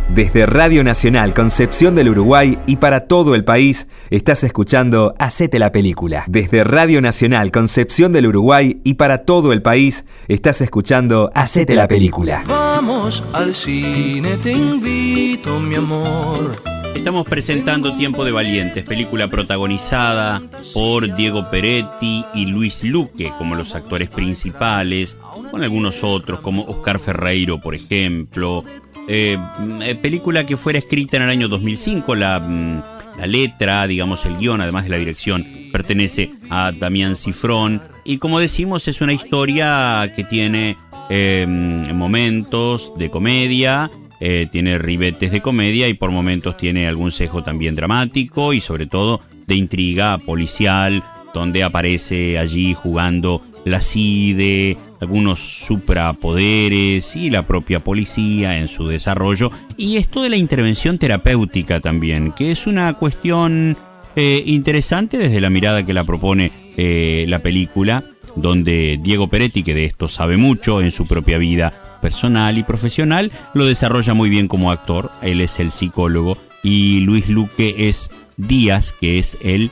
Desde 0.08 0.44
Radio 0.44 0.82
Nacional 0.82 1.34
Concepción 1.34 1.94
del 1.94 2.08
Uruguay 2.08 2.58
y 2.66 2.76
para 2.76 3.06
todo 3.06 3.36
el 3.36 3.44
país, 3.44 3.86
estás 4.10 4.42
escuchando 4.42 5.14
Hacete 5.20 5.60
la 5.60 5.70
Película. 5.70 6.24
Desde 6.26 6.64
Radio 6.64 7.00
Nacional 7.00 7.52
Concepción 7.52 8.12
del 8.12 8.26
Uruguay 8.26 8.80
y 8.82 8.94
para 8.94 9.18
todo 9.18 9.52
el 9.52 9.62
país, 9.62 10.04
estás 10.26 10.60
escuchando 10.62 11.30
Hacete 11.32 11.76
la 11.76 11.86
Película. 11.86 12.42
Vamos 12.48 13.22
al 13.32 13.54
cine, 13.54 14.36
te 14.36 14.50
invito, 14.50 15.60
mi 15.60 15.76
amor. 15.76 16.79
Estamos 16.94 17.26
presentando 17.26 17.96
Tiempo 17.96 18.24
de 18.24 18.32
Valientes, 18.32 18.84
película 18.84 19.28
protagonizada 19.28 20.42
por 20.74 21.14
Diego 21.16 21.50
Peretti 21.50 22.24
y 22.34 22.46
Luis 22.46 22.84
Luque 22.84 23.32
como 23.38 23.54
los 23.54 23.74
actores 23.74 24.08
principales, 24.08 25.18
con 25.50 25.62
algunos 25.62 26.04
otros 26.04 26.40
como 26.40 26.64
Oscar 26.64 26.98
Ferreiro, 26.98 27.60
por 27.60 27.74
ejemplo. 27.74 28.64
Eh, 29.08 29.38
eh, 29.82 29.94
película 29.96 30.46
que 30.46 30.56
fuera 30.56 30.78
escrita 30.78 31.16
en 31.16 31.24
el 31.24 31.30
año 31.30 31.48
2005, 31.48 32.14
la, 32.14 32.38
mm, 32.38 32.82
la 33.18 33.26
letra, 33.26 33.86
digamos 33.86 34.24
el 34.24 34.36
guion, 34.38 34.60
además 34.60 34.84
de 34.84 34.90
la 34.90 34.96
dirección, 34.96 35.46
pertenece 35.72 36.30
a 36.48 36.72
Damián 36.72 37.16
Cifrón 37.16 37.82
y 38.04 38.18
como 38.18 38.40
decimos 38.40 38.88
es 38.88 39.00
una 39.00 39.12
historia 39.12 40.12
que 40.14 40.24
tiene 40.24 40.76
eh, 41.10 41.44
momentos 41.92 42.92
de 42.96 43.10
comedia, 43.10 43.90
eh, 44.20 44.46
tiene 44.50 44.78
ribetes 44.78 45.32
de 45.32 45.40
comedia 45.40 45.88
y 45.88 45.94
por 45.94 46.10
momentos 46.10 46.56
tiene 46.56 46.86
algún 46.86 47.10
cejo 47.10 47.42
también 47.42 47.74
dramático 47.74 48.52
y 48.52 48.60
sobre 48.60 48.86
todo 48.86 49.22
de 49.46 49.54
intriga 49.54 50.18
policial, 50.18 51.02
donde 51.32 51.62
aparece 51.62 52.38
allí 52.38 52.74
jugando 52.74 53.42
la 53.64 53.80
CIDE, 53.80 54.76
algunos 55.00 55.40
suprapoderes 55.40 57.16
y 57.16 57.30
la 57.30 57.46
propia 57.46 57.80
policía 57.80 58.58
en 58.58 58.68
su 58.68 58.86
desarrollo. 58.88 59.50
Y 59.76 59.96
esto 59.96 60.22
de 60.22 60.30
la 60.30 60.36
intervención 60.36 60.98
terapéutica 60.98 61.80
también, 61.80 62.32
que 62.32 62.52
es 62.52 62.66
una 62.66 62.92
cuestión 62.94 63.76
eh, 64.16 64.42
interesante 64.46 65.18
desde 65.18 65.40
la 65.40 65.50
mirada 65.50 65.84
que 65.86 65.94
la 65.94 66.04
propone 66.04 66.52
eh, 66.76 67.24
la 67.28 67.38
película, 67.38 68.04
donde 68.36 68.98
Diego 69.02 69.28
Peretti, 69.28 69.62
que 69.62 69.74
de 69.74 69.86
esto 69.86 70.08
sabe 70.08 70.36
mucho 70.36 70.82
en 70.82 70.90
su 70.90 71.06
propia 71.06 71.38
vida 71.38 71.89
personal 72.00 72.58
y 72.58 72.62
profesional, 72.62 73.32
lo 73.54 73.66
desarrolla 73.66 74.14
muy 74.14 74.30
bien 74.30 74.48
como 74.48 74.70
actor. 74.70 75.10
Él 75.22 75.40
es 75.40 75.58
el 75.60 75.70
psicólogo 75.70 76.38
y 76.62 77.00
Luis 77.00 77.28
Luque 77.28 77.88
es 77.88 78.10
Díaz, 78.36 78.92
que 78.92 79.18
es 79.18 79.36
el 79.42 79.70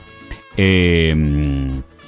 eh, 0.57 1.15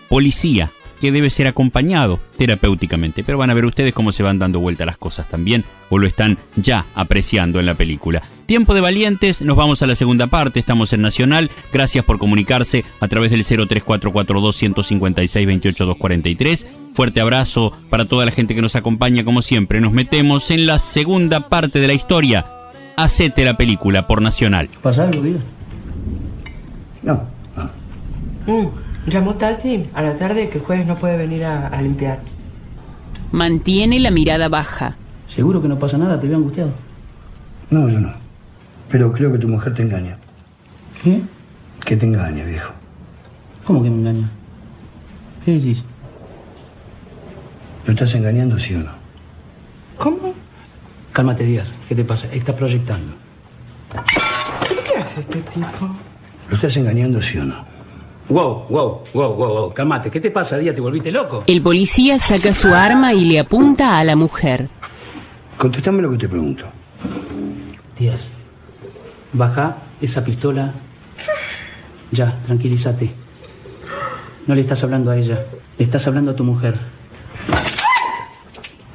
policía 0.09 0.71
que 1.01 1.11
debe 1.11 1.31
ser 1.31 1.47
acompañado 1.47 2.19
terapéuticamente. 2.37 3.23
Pero 3.23 3.39
van 3.39 3.49
a 3.49 3.55
ver 3.55 3.65
ustedes 3.65 3.93
cómo 3.93 4.11
se 4.11 4.21
van 4.21 4.37
dando 4.37 4.59
vuelta 4.59 4.85
las 4.85 4.97
cosas 4.97 5.27
también, 5.27 5.65
o 5.89 5.97
lo 5.97 6.05
están 6.05 6.37
ya 6.55 6.85
apreciando 6.93 7.59
en 7.59 7.65
la 7.65 7.73
película. 7.73 8.21
Tiempo 8.45 8.75
de 8.75 8.81
valientes, 8.81 9.41
nos 9.41 9.57
vamos 9.57 9.81
a 9.81 9.87
la 9.87 9.95
segunda 9.95 10.27
parte, 10.27 10.59
estamos 10.59 10.93
en 10.93 11.01
Nacional. 11.01 11.49
Gracias 11.73 12.05
por 12.05 12.19
comunicarse 12.19 12.85
a 12.99 13.07
través 13.07 13.31
del 13.31 13.43
03442 13.43 14.55
156 14.55 15.47
28243. 15.47 16.67
Fuerte 16.93 17.19
abrazo 17.19 17.73
para 17.89 18.05
toda 18.05 18.25
la 18.25 18.31
gente 18.31 18.53
que 18.53 18.61
nos 18.61 18.75
acompaña, 18.75 19.23
como 19.23 19.41
siempre. 19.41 19.81
Nos 19.81 19.93
metemos 19.93 20.51
en 20.51 20.67
la 20.67 20.77
segunda 20.77 21.49
parte 21.49 21.79
de 21.79 21.87
la 21.87 21.93
historia. 21.93 22.45
Hacete 22.95 23.43
la 23.43 23.57
película 23.57 24.05
por 24.05 24.21
Nacional. 24.21 24.69
¿Pasa 24.81 25.05
algo, 25.05 25.23
diga? 25.23 25.39
No. 27.01 27.23
Mm, 28.45 28.67
llamó 29.07 29.35
Tati 29.35 29.89
a 29.93 30.01
la 30.01 30.15
tarde 30.15 30.49
que 30.49 30.57
el 30.59 30.63
jueves 30.63 30.85
no 30.87 30.95
puede 30.95 31.17
venir 31.17 31.43
a, 31.45 31.67
a 31.67 31.81
limpiar. 31.81 32.19
Mantiene 33.31 33.99
la 33.99 34.11
mirada 34.11 34.49
baja. 34.49 34.95
¿Seguro 35.27 35.61
que 35.61 35.67
no 35.67 35.79
pasa 35.79 35.97
nada? 35.97 36.19
¿Te 36.19 36.27
veo 36.27 36.37
angustiado? 36.37 36.71
No, 37.69 37.87
yo 37.89 37.99
no. 37.99 38.13
Pero 38.89 39.11
creo 39.13 39.31
que 39.31 39.37
tu 39.37 39.47
mujer 39.47 39.73
te 39.73 39.83
engaña. 39.83 40.17
¿Qué? 41.01 41.21
Que 41.85 41.95
te 41.95 42.05
engaña, 42.05 42.43
viejo. 42.43 42.73
¿Cómo 43.63 43.81
que 43.81 43.89
me 43.89 43.97
engaña? 43.97 44.29
¿Qué 45.45 45.53
decís? 45.53 45.83
¿Lo 47.85 47.93
estás 47.93 48.13
engañando, 48.15 48.59
sí 48.59 48.75
o 48.75 48.79
no? 48.79 48.91
¿Cómo? 49.97 50.33
Cálmate, 51.13 51.45
Díaz. 51.45 51.71
¿Qué 51.87 51.95
te 51.95 52.03
pasa? 52.03 52.27
Estás 52.33 52.55
proyectando. 52.55 53.13
¿Qué 54.87 54.97
hace 54.99 55.21
este 55.21 55.39
tipo? 55.41 55.89
¿Lo 56.49 56.55
estás 56.55 56.75
engañando, 56.77 57.21
sí 57.21 57.37
o 57.37 57.45
no? 57.45 57.70
Wow, 58.31 58.65
wow, 58.69 59.03
wow, 59.13 59.33
wow, 59.35 59.53
wow. 59.53 59.73
Cálmate. 59.73 60.09
¿Qué 60.09 60.21
te 60.21 60.31
pasa, 60.31 60.57
Díaz? 60.57 60.73
¿Te 60.73 60.79
volviste 60.79 61.11
loco? 61.11 61.43
El 61.47 61.61
policía 61.61 62.17
saca 62.17 62.53
su 62.53 62.73
arma 62.73 63.13
y 63.13 63.25
le 63.25 63.39
apunta 63.39 63.97
a 63.97 64.05
la 64.05 64.15
mujer. 64.15 64.69
Contestame 65.57 66.01
lo 66.01 66.09
que 66.11 66.17
te 66.17 66.29
pregunto. 66.29 66.65
Díaz, 67.99 68.27
baja 69.33 69.75
esa 69.99 70.23
pistola. 70.23 70.71
Ya, 72.11 72.33
tranquilízate. 72.45 73.11
No 74.47 74.55
le 74.55 74.61
estás 74.61 74.81
hablando 74.85 75.11
a 75.11 75.17
ella. 75.17 75.43
Le 75.77 75.83
estás 75.83 76.07
hablando 76.07 76.31
a 76.31 76.35
tu 76.35 76.45
mujer. 76.45 76.75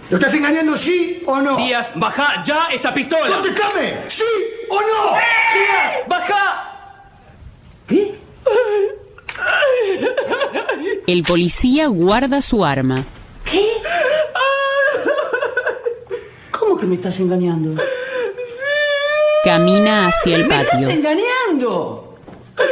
¿Lo 0.09 0.17
estás 0.17 0.33
engañando, 0.33 0.75
sí 0.77 1.23
o 1.27 1.43
no? 1.43 1.59
Díaz, 1.59 1.93
baja 1.97 2.43
ya 2.43 2.69
esa 2.73 2.95
pistola. 2.95 3.35
¡Contestame! 3.35 3.99
¿Sí 4.09 4.25
o 4.71 4.81
no? 4.81 5.13
Díaz, 5.13 6.09
baja. 6.09 6.67
El 11.07 11.23
policía 11.23 11.87
guarda 11.87 12.41
su 12.41 12.65
arma. 12.65 13.05
¿Qué? 13.51 13.65
¿Cómo 16.51 16.77
que 16.77 16.87
me 16.87 16.97
estás 16.97 17.21
engañando? 17.21 17.81
Camina 19.45 20.09
hacia 20.09 20.37
el 20.37 20.49
patio. 20.49 20.67
¡Me 20.75 20.81
estás 20.81 20.95
engañando! 20.97 22.19
¡Es 22.59 22.65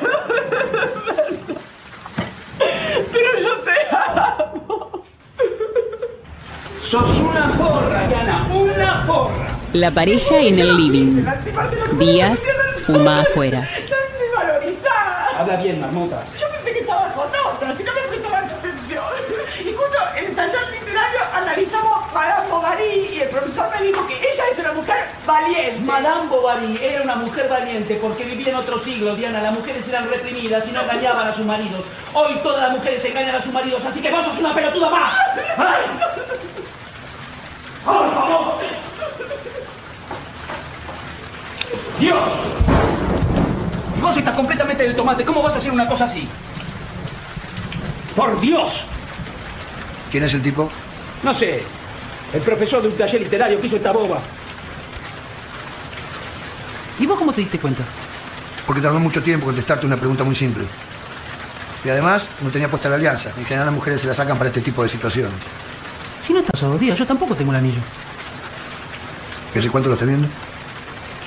verdad! 0.00 0.24
¡Es 0.56 0.72
verdad! 0.72 1.26
¡Pero 3.12 3.28
yo 3.42 3.56
te 3.58 3.76
amo! 3.94 5.04
¡Sos 6.80 7.20
una 7.20 7.54
porra, 7.58 8.06
Diana! 8.08 8.48
¡Una 8.50 9.06
porra! 9.06 9.58
La 9.74 9.90
pareja 9.90 10.38
en 10.38 10.58
el 10.58 10.76
living. 10.76 11.24
Díaz 11.98 12.42
fuma 12.86 13.20
afuera. 13.20 13.68
Habla 15.50 15.64
bien, 15.64 15.80
marmota. 15.80 16.22
Yo 16.38 16.48
pensé 16.48 16.72
que 16.72 16.78
estaba 16.78 17.12
con 17.12 17.26
otra, 17.26 17.76
si 17.76 17.82
no 17.82 17.92
me 17.92 18.02
prestaban 18.02 18.44
atención. 18.44 19.02
Y 19.58 19.74
justo 19.74 19.98
en 20.16 20.26
el 20.26 20.36
taller 20.36 20.70
literario 20.70 21.20
analizamos 21.34 22.12
Madame 22.14 22.48
Bovary 22.48 23.10
y 23.14 23.20
el 23.22 23.28
profesor 23.30 23.68
me 23.76 23.84
dijo 23.84 24.06
que 24.06 24.14
ella 24.14 24.44
es 24.52 24.58
una 24.60 24.72
mujer 24.74 25.08
valiente. 25.26 25.80
Madame 25.80 26.28
Bovary 26.28 26.78
era 26.80 27.02
una 27.02 27.16
mujer 27.16 27.48
valiente 27.48 27.98
porque 28.00 28.26
vivía 28.26 28.50
en 28.50 28.54
otro 28.54 28.78
siglo, 28.78 29.16
Diana. 29.16 29.42
Las 29.42 29.52
mujeres 29.52 29.88
eran 29.88 30.08
reprimidas 30.08 30.68
y 30.68 30.70
no 30.70 30.82
engañaban 30.82 31.26
a 31.26 31.32
sus 31.32 31.44
maridos. 31.44 31.84
Hoy 32.14 32.36
todas 32.44 32.62
las 32.62 32.70
mujeres 32.70 33.04
engañan 33.04 33.34
a 33.34 33.42
sus 33.42 33.52
maridos, 33.52 33.84
así 33.84 34.00
que 34.00 34.10
vos 34.12 34.24
sos 34.24 34.38
una 34.38 34.54
pelotuda 34.54 34.88
más. 34.88 35.14
¡Ay! 35.56 35.84
¡Por 37.84 38.14
favor! 38.14 38.54
¡Dios! 41.98 42.49
Estás 44.20 44.36
completamente 44.36 44.82
del 44.82 44.94
tomate. 44.94 45.24
¿Cómo 45.24 45.42
vas 45.42 45.54
a 45.54 45.58
hacer 45.58 45.72
una 45.72 45.86
cosa 45.86 46.04
así? 46.04 46.28
¡Por 48.14 48.38
Dios! 48.38 48.84
¿Quién 50.10 50.24
es 50.24 50.34
el 50.34 50.42
tipo? 50.42 50.70
No 51.22 51.32
sé. 51.32 51.62
El 52.34 52.42
profesor 52.42 52.82
de 52.82 52.88
un 52.88 52.96
taller 52.96 53.22
literario 53.22 53.58
que 53.58 53.66
hizo 53.66 53.76
esta 53.76 53.92
boba. 53.92 54.18
¿Y 56.98 57.06
vos 57.06 57.18
cómo 57.18 57.32
te 57.32 57.40
diste 57.40 57.58
cuenta? 57.58 57.82
Porque 58.66 58.82
tardó 58.82 59.00
mucho 59.00 59.22
tiempo 59.22 59.44
en 59.44 59.52
contestarte 59.52 59.86
una 59.86 59.96
pregunta 59.96 60.22
muy 60.22 60.34
simple. 60.34 60.64
Y 61.82 61.88
además 61.88 62.26
no 62.42 62.50
tenía 62.50 62.68
puesta 62.68 62.90
la 62.90 62.96
alianza. 62.96 63.30
En 63.38 63.46
general 63.46 63.66
las 63.66 63.74
mujeres 63.74 64.02
se 64.02 64.06
la 64.06 64.12
sacan 64.12 64.36
para 64.36 64.48
este 64.48 64.60
tipo 64.60 64.82
de 64.82 64.90
situaciones. 64.90 65.32
Si 66.26 66.34
no 66.34 66.40
estás 66.40 66.78
días, 66.78 66.98
yo 66.98 67.06
tampoco 67.06 67.34
tengo 67.34 67.52
el 67.52 67.58
anillo. 67.58 67.80
¿Y 69.54 69.58
hace 69.58 69.70
cuánto 69.70 69.88
lo 69.88 69.94
estás 69.94 70.08
viendo? 70.08 70.28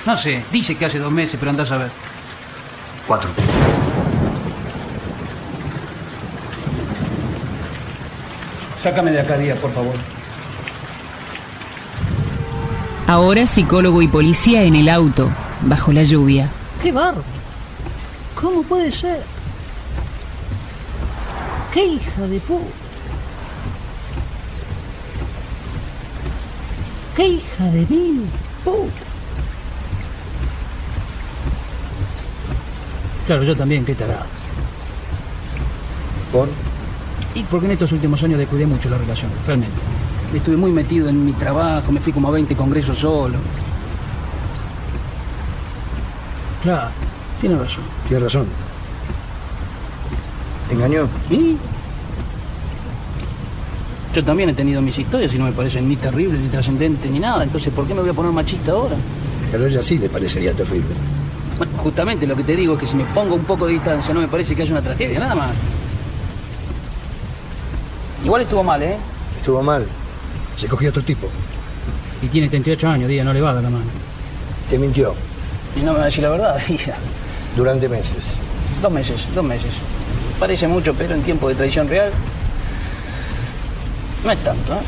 No 0.06 0.16
sé, 0.16 0.44
dice 0.52 0.76
que 0.76 0.84
hace 0.84 1.00
dos 1.00 1.10
meses, 1.10 1.36
pero 1.40 1.50
andás 1.50 1.72
a 1.72 1.78
ver. 1.78 2.13
Cuatro. 3.06 3.28
Sácame 8.78 9.10
de 9.10 9.20
acá, 9.20 9.36
Díaz, 9.36 9.58
por 9.58 9.70
favor. 9.70 9.94
Ahora 13.06 13.46
psicólogo 13.46 14.00
y 14.00 14.08
policía 14.08 14.62
en 14.62 14.74
el 14.74 14.88
auto, 14.88 15.30
bajo 15.62 15.92
la 15.92 16.04
lluvia. 16.04 16.50
¡Qué 16.82 16.92
bárbaro! 16.92 17.24
¿Cómo 18.40 18.62
puede 18.62 18.90
ser? 18.90 19.22
¡Qué 21.72 21.84
hija 21.84 22.22
de 22.22 22.40
puta! 22.40 22.64
¡Qué 27.16 27.28
hija 27.28 27.64
de 27.64 27.86
mil 27.88 28.26
puta! 28.64 29.03
Claro, 33.26 33.42
yo 33.42 33.56
también, 33.56 33.84
qué 33.84 33.94
tarado. 33.94 34.26
¿Por? 36.32 36.48
Y 37.34 37.42
porque 37.44 37.66
en 37.66 37.72
estos 37.72 37.90
últimos 37.92 38.22
años 38.22 38.38
descuidé 38.38 38.66
mucho 38.66 38.88
la 38.88 38.98
relación, 38.98 39.30
realmente. 39.46 39.74
Estuve 40.34 40.56
muy 40.56 40.70
metido 40.70 41.08
en 41.08 41.24
mi 41.24 41.32
trabajo, 41.32 41.90
me 41.92 42.00
fui 42.00 42.12
como 42.12 42.28
a 42.28 42.32
20 42.32 42.54
congresos 42.56 42.98
solo. 42.98 43.38
Claro, 46.62 46.88
tiene 47.40 47.56
razón. 47.56 47.84
Tienes 48.08 48.24
razón. 48.24 48.46
¿Te 50.68 50.74
engañó? 50.74 51.08
¿Y? 51.30 51.56
Yo 54.14 54.24
también 54.24 54.48
he 54.50 54.54
tenido 54.54 54.80
mis 54.80 54.98
historias 54.98 55.34
y 55.34 55.38
no 55.38 55.44
me 55.44 55.52
parecen 55.52 55.88
ni 55.88 55.96
terribles, 55.96 56.40
ni 56.40 56.48
trascendentes, 56.48 57.10
ni 57.10 57.18
nada. 57.18 57.42
Entonces, 57.42 57.72
¿por 57.72 57.86
qué 57.86 57.94
me 57.94 58.00
voy 58.00 58.10
a 58.10 58.14
poner 58.14 58.32
machista 58.32 58.72
ahora? 58.72 58.96
Pero 59.50 59.64
a 59.64 59.68
ella 59.68 59.82
sí 59.82 59.98
le 59.98 60.08
parecería 60.08 60.52
terrible. 60.52 60.94
Bueno, 61.58 61.72
justamente 61.78 62.26
lo 62.26 62.34
que 62.36 62.42
te 62.42 62.56
digo 62.56 62.74
es 62.74 62.80
que 62.80 62.86
si 62.86 62.96
me 62.96 63.04
pongo 63.04 63.34
un 63.34 63.44
poco 63.44 63.66
de 63.66 63.74
distancia 63.74 64.12
no 64.12 64.20
me 64.20 64.28
parece 64.28 64.54
que 64.54 64.62
haya 64.62 64.72
una 64.72 64.82
tragedia, 64.82 65.18
nada 65.20 65.34
más. 65.34 65.50
Igual 68.24 68.42
estuvo 68.42 68.62
mal, 68.62 68.82
¿eh? 68.82 68.96
Estuvo 69.36 69.62
mal. 69.62 69.86
Se 70.56 70.66
cogió 70.66 70.90
otro 70.90 71.02
tipo. 71.02 71.28
Y 72.22 72.26
tiene 72.28 72.48
38 72.48 72.88
años, 72.88 73.08
Día, 73.08 73.22
no 73.22 73.32
le 73.32 73.40
va 73.40 73.50
a 73.50 73.54
dar 73.54 73.62
la 73.62 73.70
mano. 73.70 73.84
Te 74.68 74.78
mintió. 74.78 75.14
Y 75.76 75.80
no 75.80 75.92
me 75.92 75.98
va 75.98 76.04
a 76.04 76.06
decir 76.06 76.22
la 76.24 76.30
verdad, 76.30 76.58
Día. 76.68 76.96
Durante 77.56 77.88
meses. 77.88 78.34
Dos 78.80 78.90
meses, 78.90 79.26
dos 79.34 79.44
meses. 79.44 79.72
Parece 80.40 80.66
mucho, 80.66 80.94
pero 80.94 81.14
en 81.14 81.22
tiempo 81.22 81.48
de 81.48 81.54
traición 81.54 81.88
real. 81.88 82.10
No 84.24 84.30
es 84.30 84.38
tanto, 84.38 84.72
¿eh? 84.72 84.78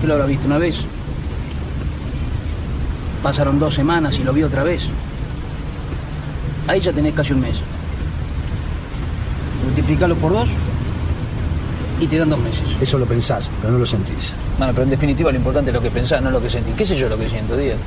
¿Qué 0.00 0.06
lo 0.06 0.14
habrá 0.14 0.26
visto 0.26 0.46
una 0.46 0.58
vez? 0.58 0.84
Pasaron 3.22 3.58
dos 3.58 3.74
semanas 3.74 4.18
y 4.18 4.24
lo 4.24 4.32
vi 4.32 4.42
otra 4.42 4.62
vez. 4.62 4.82
Ahí 6.66 6.80
ya 6.80 6.92
tenés 6.92 7.14
casi 7.14 7.32
un 7.32 7.40
mes. 7.40 7.56
Multiplicalo 9.64 10.14
por 10.16 10.32
dos 10.32 10.48
y 12.00 12.06
te 12.06 12.18
dan 12.18 12.30
dos 12.30 12.38
meses. 12.38 12.62
Eso 12.80 12.98
lo 12.98 13.06
pensás, 13.06 13.50
pero 13.60 13.72
no 13.72 13.78
lo 13.78 13.86
sentís. 13.86 14.32
Bueno, 14.56 14.72
pero 14.72 14.84
en 14.84 14.90
definitiva 14.90 15.30
lo 15.30 15.38
importante 15.38 15.70
es 15.70 15.74
lo 15.74 15.82
que 15.82 15.90
pensás, 15.90 16.22
no 16.22 16.30
lo 16.30 16.40
que 16.40 16.48
sentís. 16.48 16.74
¿Qué 16.74 16.84
sé 16.84 16.96
yo 16.96 17.08
lo 17.08 17.18
que 17.18 17.28
siento, 17.28 17.56
Díaz? 17.56 17.78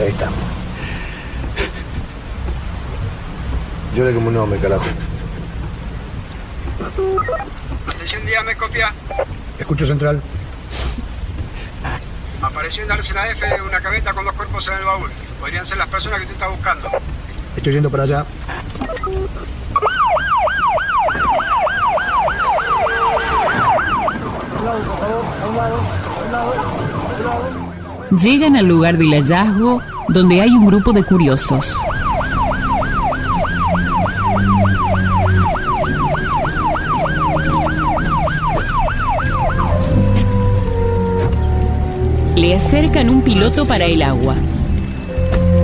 Ahí 0.00 0.08
está. 0.08 0.28
Llore 3.94 4.14
como 4.14 4.28
un 4.28 4.36
hombre, 4.36 4.58
carajo. 4.58 4.84
Atención, 7.88 8.26
dígame 8.26 8.56
copia. 8.56 8.92
Escucho 9.58 9.86
central. 9.86 10.20
Apareció 12.42 12.82
en 12.82 12.88
Dársela 12.88 13.30
F 13.30 13.62
una 13.62 13.80
cabeta 13.80 14.12
con 14.12 14.24
dos 14.24 14.34
cuerpos 14.34 14.66
en 14.68 14.74
el 14.74 14.84
baúl. 14.84 15.10
Podrían 15.40 15.66
ser 15.66 15.78
las 15.78 15.88
personas 15.88 16.18
que 16.18 16.24
usted 16.24 16.34
está 16.34 16.48
buscando. 16.48 16.90
Estoy 17.56 17.72
yendo 17.72 17.90
para 17.90 18.02
allá. 18.02 18.26
Llegan 28.10 28.56
al 28.56 28.66
lugar 28.66 28.98
del 28.98 29.12
hallazgo 29.12 29.80
donde 30.08 30.40
hay 30.40 30.50
un 30.50 30.66
grupo 30.66 30.92
de 30.92 31.04
curiosos. 31.04 31.76
Le 42.42 42.56
acercan 42.56 43.08
un 43.08 43.22
piloto 43.22 43.64
para 43.64 43.84
el 43.84 44.02
agua. 44.02 44.34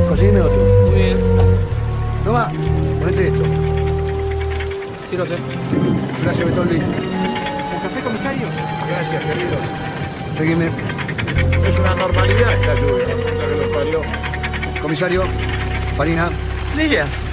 Conseguime 0.08 0.40
otro. 0.42 0.86
Muy 0.86 0.94
bien. 0.94 1.16
Toma, 2.24 2.52
ponete 3.00 3.26
esto. 3.26 3.42
Sí, 5.10 5.16
lo 5.16 5.26
sé. 5.26 5.34
Gracias, 6.22 6.48
Betoldi. 6.48 6.76
¿Un 6.76 7.80
café, 7.82 8.00
comisario? 8.00 8.46
Gracias, 8.88 9.24
querido. 9.24 9.56
Seguime. 10.38 10.66
Es 11.68 11.78
una 11.80 11.94
normalidad 11.96 12.52
esta 12.52 12.74
lluvia, 12.76 13.08
la 13.08 13.46
que 13.48 13.56
los 13.56 13.76
parió. 13.76 14.02
Comisario, 14.80 15.24
Farina. 15.96 16.30
Díaz. 16.76 17.24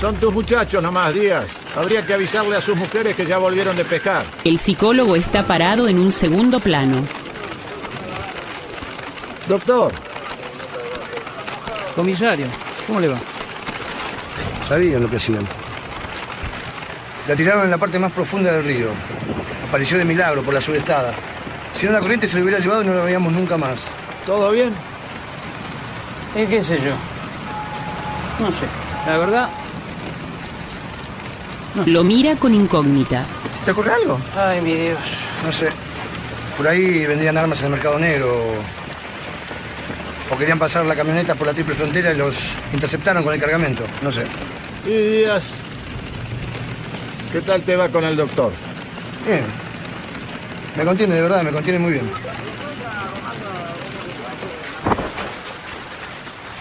Son 0.00 0.16
tus 0.16 0.32
muchachos 0.32 0.82
nomás, 0.82 1.12
Díaz. 1.12 1.44
Habría 1.76 2.06
que 2.06 2.14
avisarle 2.14 2.56
a 2.56 2.62
sus 2.62 2.76
mujeres 2.76 3.14
que 3.14 3.26
ya 3.26 3.36
volvieron 3.36 3.76
de 3.76 3.84
pescar. 3.84 4.24
El 4.42 4.58
psicólogo 4.58 5.16
está 5.16 5.46
parado 5.46 5.86
en 5.86 5.98
un 5.98 6.10
segundo 6.10 6.60
plano. 6.60 7.02
Doctor. 9.48 9.92
Comisario, 11.94 12.46
¿cómo 12.86 13.00
le 13.00 13.08
va? 13.08 13.18
Sabían 14.68 15.02
lo 15.02 15.10
que 15.10 15.16
hacían. 15.16 15.46
La 17.28 17.36
tiraron 17.36 17.64
en 17.64 17.70
la 17.70 17.78
parte 17.78 17.98
más 17.98 18.12
profunda 18.12 18.52
del 18.52 18.64
río. 18.64 18.88
Apareció 19.68 19.98
de 19.98 20.04
milagro 20.04 20.42
por 20.42 20.54
la 20.54 20.60
subestada. 20.60 21.12
Si 21.74 21.86
no, 21.86 21.92
la 21.92 22.00
corriente 22.00 22.26
se 22.28 22.36
lo 22.36 22.44
hubiera 22.44 22.58
llevado 22.58 22.82
y 22.82 22.86
no 22.86 22.94
lo 22.94 23.04
veíamos 23.04 23.32
nunca 23.32 23.56
más. 23.56 23.86
¿Todo 24.26 24.50
bien? 24.50 24.72
¿Y 26.36 26.46
qué 26.46 26.62
sé 26.62 26.76
yo? 26.76 26.92
No 28.40 28.48
sé. 28.50 28.66
La 29.06 29.18
verdad, 29.18 29.48
Lo 31.86 32.04
mira 32.04 32.36
con 32.36 32.54
incógnita. 32.54 33.24
¿Te 33.64 33.72
ocurre 33.72 33.92
algo? 33.92 34.18
Ay, 34.36 34.60
mi 34.60 34.74
Dios. 34.74 34.98
No 35.44 35.52
sé. 35.52 35.68
Por 36.56 36.68
ahí 36.68 37.04
vendían 37.06 37.36
armas 37.36 37.58
en 37.60 37.66
el 37.66 37.70
mercado 37.72 37.98
negro. 37.98 38.52
O 40.34 40.36
querían 40.36 40.58
pasar 40.58 40.84
la 40.84 40.96
camioneta 40.96 41.36
por 41.36 41.46
la 41.46 41.52
triple 41.52 41.76
frontera 41.76 42.12
y 42.12 42.16
los 42.16 42.34
interceptaron 42.72 43.22
con 43.22 43.32
el 43.32 43.40
cargamento. 43.40 43.84
No 44.02 44.10
sé. 44.10 44.24
Y 44.84 44.90
Díaz, 44.90 45.52
¿qué 47.32 47.40
tal 47.40 47.62
te 47.62 47.76
va 47.76 47.88
con 47.88 48.02
el 48.02 48.16
doctor? 48.16 48.50
Bien. 49.24 49.44
Me 50.76 50.84
contiene, 50.84 51.14
de 51.14 51.22
verdad, 51.22 51.44
me 51.44 51.52
contiene 51.52 51.78
muy 51.78 51.92
bien. 51.92 52.10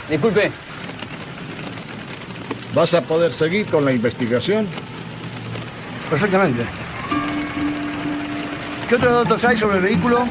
Disculpe. 0.08 0.52
¿Vas 2.76 2.94
a 2.94 3.02
poder 3.02 3.34
seguir 3.34 3.66
con 3.66 3.86
la 3.86 3.92
investigación? 3.92 4.68
Perfectamente. 6.12 6.64
¿Qué 8.88 8.96
otros 8.96 9.24
datos 9.24 9.44
hay 9.46 9.58
sobre 9.58 9.78
el 9.78 9.84
vehículo? 9.84 10.28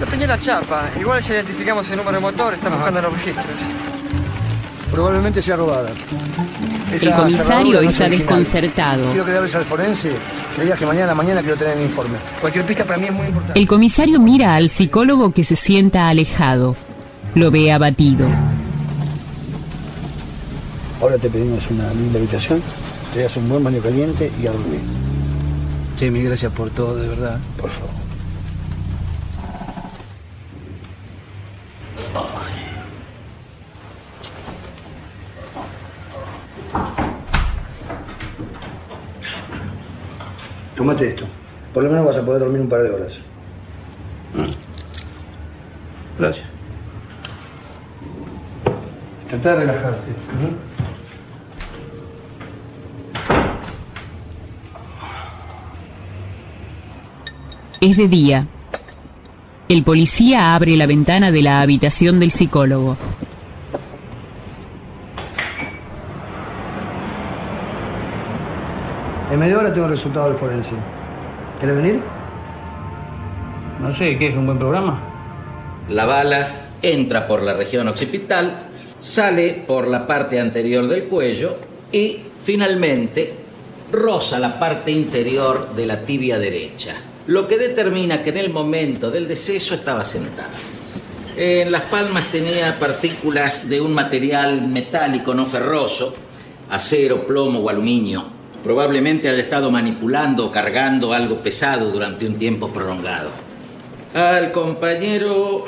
No 0.00 0.06
tenía 0.06 0.26
la 0.26 0.38
chapa. 0.38 0.90
Igual 0.98 1.22
ya 1.22 1.34
identificamos 1.34 1.88
el 1.90 1.96
número 1.96 2.16
de 2.16 2.20
motor, 2.20 2.54
estamos 2.54 2.78
buscando 2.78 3.02
los 3.02 3.12
registros. 3.12 3.46
Probablemente 4.90 5.42
sea 5.42 5.56
robada. 5.56 5.90
Esa 6.92 7.06
El 7.06 7.14
comisario 7.14 7.82
no 7.82 7.90
está 7.90 8.08
desconcertado. 8.08 9.06
Quiero 9.08 9.24
que 9.24 9.30
le 9.32 9.38
hables 9.38 9.54
al 9.54 9.64
forense. 9.64 10.12
Le 10.56 10.64
digas 10.64 10.78
que 10.78 10.86
mañana 10.86 11.04
a 11.04 11.08
la 11.08 11.14
mañana 11.14 11.40
quiero 11.40 11.56
tener 11.56 11.76
el 11.76 11.84
informe. 11.84 12.16
Cualquier 12.40 12.64
pista 12.64 12.84
para 12.84 12.98
mí 12.98 13.06
es 13.06 13.12
muy 13.12 13.26
importante. 13.26 13.58
El 13.58 13.66
comisario 13.66 14.20
mira 14.20 14.54
al 14.54 14.68
psicólogo 14.68 15.32
que 15.32 15.42
se 15.42 15.56
sienta 15.56 16.08
alejado. 16.08 16.76
Lo 17.34 17.50
ve 17.50 17.72
abatido. 17.72 18.26
Ahora 21.00 21.18
te 21.18 21.28
pedimos 21.28 21.68
una 21.70 21.92
linda 21.92 22.18
habitación, 22.18 22.62
te 23.12 23.22
das 23.22 23.36
un 23.36 23.48
buen 23.48 23.64
baño 23.64 23.80
caliente 23.82 24.30
y 24.40 24.46
a 24.46 24.52
dormir. 24.52 24.80
Sí, 25.98 26.10
mil 26.10 26.24
gracias 26.24 26.52
por 26.52 26.70
todo, 26.70 26.96
de 26.96 27.08
verdad. 27.08 27.38
Por 27.58 27.70
favor. 27.70 28.03
Tómate 40.84 41.08
esto. 41.08 41.24
Por 41.72 41.82
lo 41.82 41.88
menos 41.88 42.04
vas 42.04 42.18
a 42.18 42.26
poder 42.26 42.40
dormir 42.40 42.60
un 42.60 42.68
par 42.68 42.82
de 42.82 42.90
horas. 42.90 43.18
Gracias. 46.18 46.46
Trata 49.30 49.54
de 49.54 49.60
relajarte. 49.60 50.10
¿no? 50.42 50.74
Es 57.80 57.96
de 57.96 58.08
día. 58.08 58.46
El 59.70 59.84
policía 59.84 60.54
abre 60.54 60.76
la 60.76 60.84
ventana 60.84 61.32
de 61.32 61.40
la 61.40 61.62
habitación 61.62 62.20
del 62.20 62.30
psicólogo. 62.30 62.98
En 69.34 69.40
media 69.40 69.58
hora 69.58 69.72
tengo 69.72 69.86
el 69.86 69.92
resultado 69.94 70.28
del 70.28 70.38
forense. 70.38 70.76
¿Quieres 71.58 71.76
venir? 71.76 72.00
No 73.80 73.92
sé, 73.92 74.16
¿qué 74.16 74.28
es 74.28 74.36
un 74.36 74.46
buen 74.46 74.60
programa? 74.60 75.00
La 75.90 76.04
bala 76.04 76.68
entra 76.80 77.26
por 77.26 77.42
la 77.42 77.52
región 77.52 77.88
occipital, 77.88 78.68
sale 79.00 79.64
por 79.66 79.88
la 79.88 80.06
parte 80.06 80.38
anterior 80.38 80.86
del 80.86 81.08
cuello 81.08 81.56
y 81.90 82.18
finalmente 82.44 83.34
roza 83.90 84.38
la 84.38 84.56
parte 84.56 84.92
interior 84.92 85.74
de 85.74 85.86
la 85.86 86.02
tibia 86.02 86.38
derecha, 86.38 86.94
lo 87.26 87.48
que 87.48 87.58
determina 87.58 88.22
que 88.22 88.30
en 88.30 88.36
el 88.36 88.50
momento 88.50 89.10
del 89.10 89.26
deceso 89.26 89.74
estaba 89.74 90.04
sentada. 90.04 90.54
En 91.36 91.72
las 91.72 91.82
palmas 91.82 92.26
tenía 92.30 92.78
partículas 92.78 93.68
de 93.68 93.80
un 93.80 93.94
material 93.94 94.68
metálico 94.68 95.34
no 95.34 95.44
ferroso, 95.44 96.14
acero, 96.70 97.26
plomo 97.26 97.58
o 97.58 97.68
aluminio. 97.68 98.33
Probablemente 98.64 99.28
haya 99.28 99.42
estado 99.42 99.70
manipulando 99.70 100.46
o 100.46 100.50
cargando 100.50 101.12
algo 101.12 101.36
pesado 101.36 101.90
durante 101.90 102.26
un 102.26 102.38
tiempo 102.38 102.70
prolongado. 102.70 103.28
Al 104.14 104.52
compañero 104.52 105.66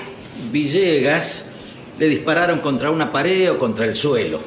Villegas 0.51 1.51
le 1.99 2.09
dispararon 2.09 2.61
contra 2.61 2.91
una 2.91 3.13
pared 3.13 3.53
o 3.53 3.59
contra 3.59 3.85
el 3.85 3.97
suelo. 3.97 4.41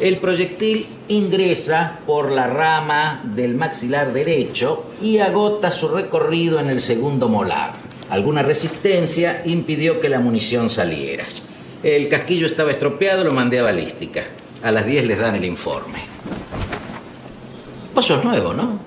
El 0.00 0.16
proyectil 0.16 0.86
ingresa 1.08 1.98
por 2.06 2.32
la 2.32 2.46
rama 2.46 3.20
del 3.22 3.54
maxilar 3.54 4.14
derecho 4.14 4.86
y 5.02 5.18
agota 5.18 5.70
su 5.70 5.88
recorrido 5.88 6.58
en 6.58 6.70
el 6.70 6.80
segundo 6.80 7.28
molar. 7.28 7.72
Alguna 8.08 8.42
resistencia 8.42 9.42
impidió 9.44 10.00
que 10.00 10.08
la 10.08 10.20
munición 10.20 10.70
saliera. 10.70 11.24
El 11.82 12.08
casquillo 12.08 12.46
estaba 12.46 12.70
estropeado, 12.70 13.24
lo 13.24 13.32
mandé 13.32 13.58
a 13.58 13.64
balística. 13.64 14.22
A 14.62 14.70
las 14.70 14.86
10 14.86 15.04
les 15.04 15.18
dan 15.18 15.36
el 15.36 15.44
informe. 15.44 15.98
Vos 18.00 18.06
sos 18.06 18.24
nuevo, 18.24 18.54
¿no? 18.54 18.78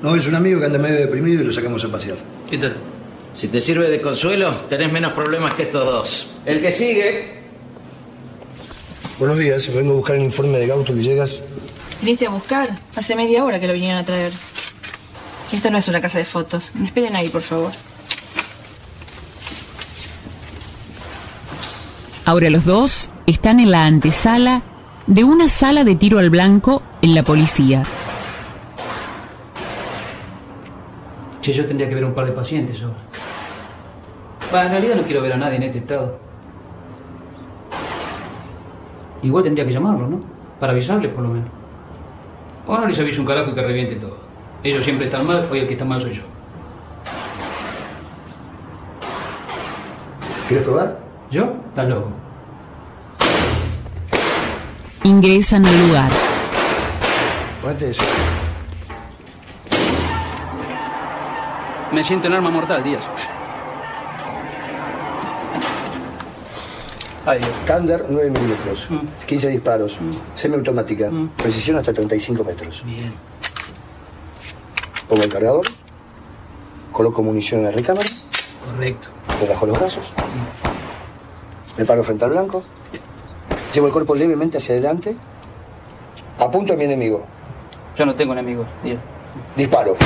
No, 0.00 0.16
es 0.16 0.26
un 0.26 0.34
amigo 0.34 0.58
que 0.60 0.64
anda 0.64 0.78
medio 0.78 1.00
deprimido 1.00 1.42
y 1.42 1.44
lo 1.44 1.52
sacamos 1.52 1.84
a 1.84 1.88
pasear. 1.88 2.16
¿Qué 2.48 2.56
tal? 2.56 2.74
Si 3.34 3.48
te 3.48 3.60
sirve 3.60 3.90
de 3.90 4.00
consuelo, 4.00 4.50
tenés 4.70 4.90
menos 4.90 5.12
problemas 5.12 5.52
que 5.52 5.64
estos 5.64 5.84
dos. 5.84 6.26
El 6.46 6.62
que 6.62 6.72
sigue. 6.72 7.34
Buenos 9.18 9.38
días, 9.38 9.70
vengo 9.74 9.92
a 9.92 9.96
buscar 9.96 10.16
el 10.16 10.22
informe 10.22 10.56
de 10.56 10.68
Gauto 10.68 10.94
Villegas. 10.94 11.32
¿Viniste 12.00 12.24
a 12.24 12.30
buscar? 12.30 12.78
Hace 12.96 13.14
media 13.14 13.44
hora 13.44 13.60
que 13.60 13.66
lo 13.66 13.74
vinieron 13.74 13.98
a 13.98 14.04
traer. 14.06 14.32
Esto 15.52 15.70
no 15.70 15.76
es 15.76 15.88
una 15.88 16.00
casa 16.00 16.16
de 16.16 16.24
fotos. 16.24 16.72
Esperen 16.82 17.14
ahí, 17.14 17.28
por 17.28 17.42
favor. 17.42 17.72
Ahora 22.24 22.48
los 22.48 22.64
dos 22.64 23.10
están 23.26 23.60
en 23.60 23.70
la 23.70 23.84
antesala 23.84 24.62
de 25.06 25.24
una 25.24 25.50
sala 25.50 25.84
de 25.84 25.94
tiro 25.94 26.20
al 26.20 26.30
blanco 26.30 26.82
en 27.02 27.14
la 27.14 27.22
policía. 27.22 27.84
Che, 31.46 31.52
yo 31.52 31.64
tendría 31.64 31.88
que 31.88 31.94
ver 31.94 32.04
un 32.04 32.12
par 32.12 32.26
de 32.26 32.32
pacientes 32.32 32.82
ahora. 32.82 32.96
Bah, 34.50 34.64
en 34.64 34.72
realidad 34.72 34.96
no 34.96 35.04
quiero 35.04 35.22
ver 35.22 35.32
a 35.32 35.36
nadie 35.36 35.58
en 35.58 35.62
este 35.62 35.78
estado. 35.78 36.18
Igual 39.22 39.44
tendría 39.44 39.64
que 39.64 39.72
llamarlo, 39.72 40.08
¿no? 40.08 40.20
Para 40.58 40.72
avisarles, 40.72 41.12
por 41.12 41.22
lo 41.22 41.28
menos. 41.28 41.48
O 42.66 42.76
no 42.76 42.84
les 42.84 42.98
aviso 42.98 43.20
un 43.20 43.28
carajo 43.28 43.52
y 43.52 43.54
que 43.54 43.62
reviente 43.62 43.94
todo. 43.94 44.16
Ellos 44.64 44.82
siempre 44.82 45.06
están 45.06 45.24
mal, 45.24 45.46
hoy 45.48 45.60
el 45.60 45.68
que 45.68 45.74
está 45.74 45.84
mal 45.84 46.02
soy 46.02 46.14
yo. 46.14 46.22
¿Quieres 50.48 50.66
probar? 50.66 50.98
¿Yo? 51.30 51.54
Estás 51.68 51.88
loco. 51.88 52.10
Ingresan 55.04 55.64
al 55.64 55.86
lugar. 55.86 56.10
Ponete 57.62 57.90
eso. 57.90 58.02
Me 61.92 62.02
siento 62.04 62.26
en 62.26 62.34
arma 62.34 62.50
mortal, 62.50 62.82
Díaz. 62.82 63.02
Ay, 67.24 67.38
Dios. 67.38 67.50
Kander 67.66 68.04
9 68.08 68.30
milímetros, 68.30 68.86
15 69.26 69.48
disparos, 69.48 69.98
semiautomática, 70.36 71.10
precisión 71.36 71.76
hasta 71.76 71.92
35 71.92 72.44
metros. 72.44 72.82
Bien. 72.84 73.12
Pongo 75.08 75.22
el 75.22 75.28
cargador, 75.28 75.64
coloco 76.92 77.22
munición 77.22 77.60
en 77.60 77.66
la 77.66 77.72
recámara, 77.72 78.06
Correcto. 78.72 79.08
relajo 79.40 79.66
los 79.66 79.78
brazos, 79.78 80.12
me 81.76 81.84
paro 81.84 82.04
frente 82.04 82.24
al 82.24 82.30
blanco, 82.30 82.62
llevo 83.74 83.86
el 83.88 83.92
cuerpo 83.92 84.14
levemente 84.14 84.58
hacia 84.58 84.74
adelante, 84.74 85.16
apunto 86.38 86.74
a 86.74 86.76
mi 86.76 86.84
enemigo, 86.84 87.24
Yo 87.96 88.06
no 88.06 88.14
tengo 88.14 88.34
enemigos, 88.34 88.66
Díaz. 88.84 88.98
disparo. 89.56 89.96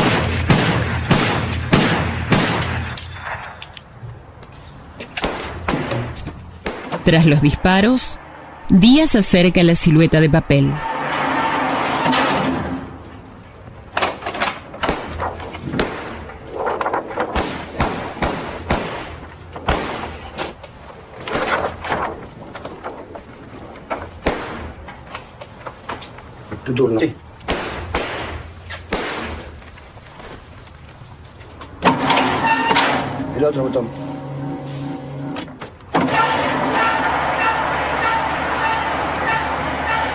Tras 7.05 7.27
los 7.27 7.41
disparos, 7.41 8.19
Díaz 8.69 9.17
acerca 9.17 9.63
la 9.65 9.75
silueta 9.75 10.21
de 10.21 10.31
papel. 10.31 10.73
Tu 26.65 26.75
turno. 26.75 27.01
Sí. 27.01 27.15
El 33.37 33.45
otro 33.45 33.63
botón. 33.63 33.89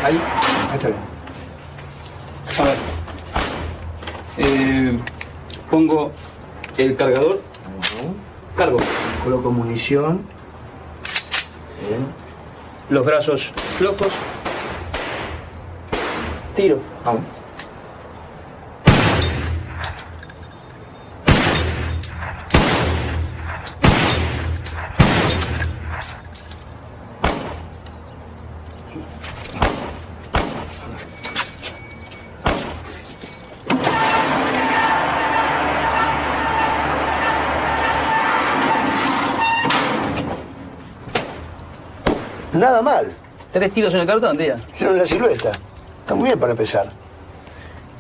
Ahí, 0.06 0.22
ahí 0.70 0.76
está 0.76 0.88
bien. 0.90 1.00
A 2.60 2.64
ver. 2.64 2.78
Eh, 4.38 5.00
pongo 5.72 6.12
el 6.78 6.96
Bien. 9.90 10.26
Los 12.90 13.06
brazos 13.06 13.52
flojos. 13.78 14.12
Tiro. 16.56 16.80
Vamos. 17.04 17.22
Nada 42.56 42.75
mal. 42.86 43.12
Tres 43.52 43.74
tiros 43.74 43.94
en 43.96 44.02
el 44.02 44.08
cartón, 44.08 44.38
tía. 44.38 44.58
Yo 44.80 44.92
en 44.92 44.98
la 45.00 45.06
silueta. 45.06 45.52
Está 46.02 46.16
muy 46.16 46.26
bien 46.26 46.40
para 46.40 46.52
empezar. 46.52 46.88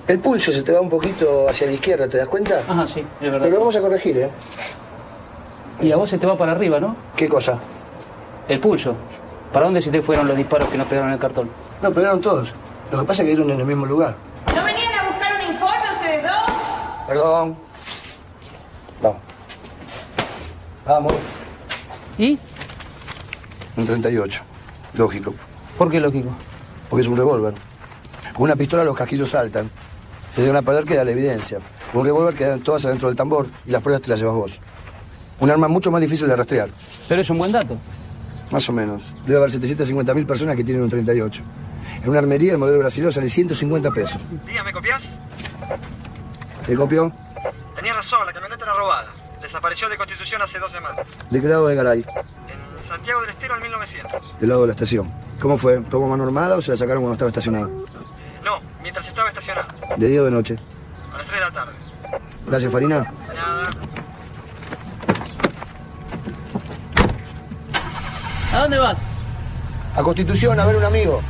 El 0.07 0.19
pulso 0.19 0.51
se 0.51 0.61
te 0.61 0.71
va 0.71 0.79
un 0.79 0.89
poquito 0.89 1.49
hacia 1.49 1.65
la 1.67 1.73
izquierda, 1.73 2.07
¿te 2.07 2.17
das 2.17 2.27
cuenta? 2.27 2.61
Ajá, 2.69 2.85
sí, 2.85 2.99
es 2.99 3.31
verdad. 3.31 3.39
Pero 3.39 3.51
lo 3.51 3.59
vamos 3.61 3.75
a 3.75 3.81
corregir, 3.81 4.17
¿eh? 4.17 4.31
Y 5.81 5.91
a 5.91 5.97
vos 5.97 6.09
se 6.09 6.17
te 6.19 6.27
va 6.27 6.37
para 6.37 6.51
arriba, 6.51 6.79
¿no? 6.79 6.95
¿Qué 7.17 7.27
cosa? 7.27 7.59
El 8.47 8.59
pulso. 8.59 8.95
¿Para 9.51 9.65
dónde 9.65 9.81
se 9.81 9.89
te 9.89 10.01
fueron 10.01 10.27
los 10.27 10.37
disparos 10.37 10.69
que 10.69 10.77
nos 10.77 10.87
pegaron 10.87 11.09
en 11.09 11.15
el 11.15 11.19
cartón? 11.19 11.49
No, 11.81 11.91
pegaron 11.91 12.21
todos. 12.21 12.53
Lo 12.91 12.99
que 12.99 13.05
pasa 13.05 13.23
es 13.23 13.29
que 13.29 13.35
dieron 13.35 13.49
en 13.51 13.59
el 13.59 13.65
mismo 13.65 13.85
lugar. 13.85 14.15
¿No 14.55 14.63
venían 14.63 14.93
a 14.93 15.09
buscar 15.09 15.35
un 15.35 15.51
informe 15.51 15.91
ustedes 15.97 16.23
dos? 16.23 16.51
Perdón. 17.07 17.57
Vamos. 19.01 19.19
Vamos. 20.85 21.13
¿Y? 22.19 22.37
Un 23.77 23.85
38. 23.87 24.43
Lógico. 24.97 25.33
¿Por 25.77 25.89
qué 25.89 25.99
lógico? 25.99 26.29
Porque 26.89 27.01
es 27.01 27.07
un 27.07 27.17
revólver. 27.17 27.53
Con 28.33 28.43
una 28.43 28.55
pistola 28.55 28.83
los 28.83 28.95
casquillos 28.95 29.29
saltan. 29.29 29.69
Se 30.31 30.41
llegan 30.41 30.57
a 30.57 30.61
perder 30.61 30.85
queda 30.85 31.03
la 31.03 31.11
evidencia. 31.11 31.59
Con 31.91 32.01
un 32.01 32.07
revólver 32.07 32.33
quedan 32.33 32.61
todas 32.61 32.85
adentro 32.85 33.07
del 33.07 33.15
tambor 33.15 33.47
y 33.65 33.71
las 33.71 33.81
pruebas 33.81 34.01
te 34.01 34.09
las 34.09 34.19
llevas 34.19 34.35
vos. 34.35 34.59
Un 35.39 35.49
arma 35.49 35.67
mucho 35.67 35.91
más 35.91 36.01
difícil 36.01 36.27
de 36.27 36.35
rastrear. 36.35 36.69
Pero 37.07 37.21
es 37.21 37.29
un 37.29 37.37
buen 37.37 37.51
dato. 37.51 37.77
Más 38.51 38.67
o 38.69 38.73
menos. 38.73 39.03
Debe 39.25 39.37
haber 39.37 39.49
750.000 39.49 40.25
personas 40.25 40.55
que 40.55 40.63
tienen 40.63 40.83
un 40.83 40.89
38. 40.89 41.43
En 42.03 42.09
una 42.09 42.19
armería 42.19 42.53
el 42.53 42.57
modelo 42.57 42.79
brasileño 42.79 43.11
sale 43.11 43.29
150 43.29 43.91
pesos. 43.91 44.21
Tía, 44.45 44.63
¿me 44.63 44.71
copias? 44.71 45.01
¿Te 46.65 46.75
copió? 46.75 47.11
Tenía 47.75 47.93
razón, 47.93 48.25
la 48.25 48.33
camioneta 48.33 48.63
era 48.63 48.73
robada. 48.73 49.07
Desapareció 49.41 49.89
de 49.89 49.97
Constitución 49.97 50.41
hace 50.41 50.57
dos 50.57 50.71
semanas. 50.71 51.07
¿De 51.29 51.41
qué 51.41 51.47
lado 51.47 51.67
de 51.67 51.75
Garay? 51.75 51.99
En 51.99 52.87
Santiago 52.87 53.21
del 53.21 53.29
Estero 53.31 53.55
en 53.55 53.61
1900. 53.63 53.84
Del 54.39 54.49
lado 54.49 54.61
de 54.61 54.67
la 54.67 54.73
estación. 54.73 55.11
¿Cómo 55.41 55.57
fue? 55.57 55.81
¿Robo 55.89 56.07
mano 56.07 56.23
armada 56.23 56.55
o 56.55 56.61
se 56.61 56.71
la 56.71 56.77
sacaron 56.77 57.03
cuando 57.03 57.13
estaba 57.13 57.29
estacionada? 57.29 57.67
No, 58.43 58.59
mientras 58.81 59.05
estaba 59.07 59.29
estacionado. 59.29 59.67
¿De 59.97 60.07
día 60.07 60.21
o 60.21 60.25
de 60.25 60.31
noche? 60.31 60.55
A 61.13 61.17
las 61.17 61.27
3 61.27 61.39
de 61.39 61.45
la 61.45 61.51
tarde. 61.51 61.73
Gracias, 62.47 62.71
Farina. 62.71 63.11
Nada. 63.27 63.69
¿A 68.53 68.59
dónde 68.61 68.79
vas? 68.79 68.97
A 69.95 70.03
Constitución, 70.03 70.59
a 70.59 70.65
ver 70.65 70.77
un 70.77 70.83
amigo. 70.83 71.21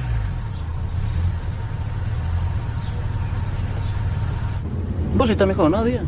Vos 5.15 5.29
estás 5.29 5.47
mejor, 5.47 5.71
¿no, 5.71 5.83
Díaz? 5.83 6.03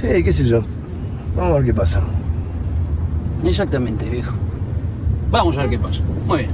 Sí, 0.00 0.22
qué 0.22 0.32
sé 0.32 0.44
yo. 0.44 0.62
Vamos 1.34 1.52
a 1.52 1.54
ver 1.54 1.64
qué 1.64 1.74
pasa. 1.74 2.02
Exactamente, 3.44 4.08
viejo. 4.08 4.34
Vamos 5.30 5.56
a 5.56 5.62
ver 5.62 5.70
qué 5.70 5.78
pasa. 5.78 6.00
Muy 6.26 6.38
bien. 6.38 6.50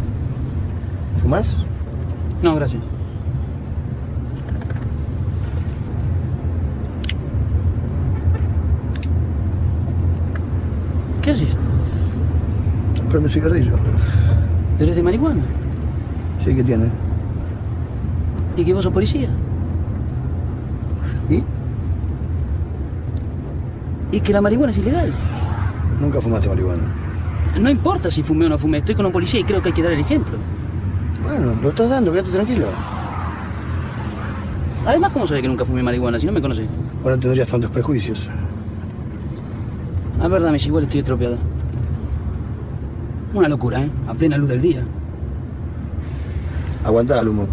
¿Fumás? 1.20 1.54
No, 2.42 2.54
gracias. 2.54 2.82
¿Qué 11.22 11.30
haces? 11.30 11.48
Prende 13.08 13.26
un 13.26 13.30
cigarrillo. 13.30 13.72
¿Pero 14.78 14.90
es 14.90 14.96
de 14.96 15.02
marihuana? 15.02 15.42
Sí, 16.44 16.54
¿qué 16.54 16.64
tiene? 16.64 16.90
¿Y 18.56 18.64
que 18.64 18.72
vos 18.72 18.82
sos 18.82 18.92
policía? 18.92 19.28
¿Y? 21.30 21.44
¿Y 24.16 24.20
que 24.20 24.32
la 24.32 24.40
marihuana 24.40 24.72
es 24.72 24.78
ilegal? 24.78 25.12
Nunca 26.00 26.20
fumaste 26.20 26.48
marihuana. 26.48 27.01
No 27.60 27.70
importa 27.70 28.10
si 28.10 28.22
fumé 28.22 28.46
o 28.46 28.48
no 28.48 28.58
fumé, 28.58 28.78
estoy 28.78 28.94
con 28.94 29.06
un 29.06 29.12
policía 29.12 29.40
y 29.40 29.44
creo 29.44 29.62
que 29.62 29.68
hay 29.68 29.74
que 29.74 29.82
dar 29.82 29.92
el 29.92 30.00
ejemplo. 30.00 30.36
Bueno, 31.22 31.54
lo 31.62 31.68
estás 31.68 31.90
dando, 31.90 32.10
quédate 32.10 32.30
tranquilo. 32.30 32.66
Además, 34.86 35.12
¿cómo 35.12 35.26
sabés 35.26 35.42
que 35.42 35.48
nunca 35.48 35.64
fumé 35.64 35.82
marihuana 35.82 36.18
si 36.18 36.26
no 36.26 36.32
me 36.32 36.42
conocés? 36.42 36.66
Ahora 37.04 37.16
tendrías 37.16 37.48
tantos 37.48 37.70
prejuicios. 37.70 38.28
A 40.20 40.28
ver, 40.28 40.42
dame, 40.42 40.58
si 40.58 40.68
igual 40.68 40.84
estoy 40.84 41.00
estropeado. 41.00 41.38
Una 43.34 43.48
locura, 43.48 43.82
¿eh? 43.82 43.90
A 44.08 44.14
plena 44.14 44.36
luz 44.36 44.48
del 44.48 44.60
día. 44.60 44.82
Aguantá 46.84 47.20
el 47.20 47.28
humo. 47.28 47.46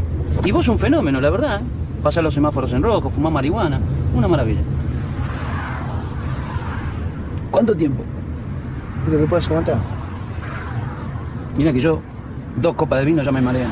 Y 0.43 0.52
vos 0.52 0.68
un 0.68 0.80
fenómeno, 0.80 1.22
la 1.22 1.30
verdad. 1.30 1.62
¿eh? 1.62 1.64
Pasar 2.02 2.24
los 2.24 2.34
semáforos 2.34 2.74
en 2.74 2.82
rojo, 2.82 3.10
fumar 3.10 3.32
marihuana. 3.32 3.80
Una 4.16 4.28
maravilla. 4.28 4.62
¿Cuánto 7.52 7.76
tiempo? 7.76 8.04
¿Y 9.10 9.12
lo 9.12 9.18
que 9.22 9.26
puedes 9.26 9.47
aguantar? 9.47 9.78
Mira 11.57 11.74
que 11.74 11.80
yo, 11.82 11.99
dos 12.55 12.76
copas 12.76 12.99
de 12.99 13.05
vino 13.05 13.24
ya 13.24 13.32
me 13.32 13.41
marean. 13.41 13.72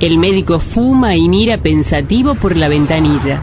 El 0.00 0.18
médico 0.18 0.58
fuma 0.58 1.16
y 1.16 1.30
mira 1.30 1.56
pensativo 1.56 2.34
por 2.34 2.56
la 2.58 2.68
ventanilla. 2.68 3.40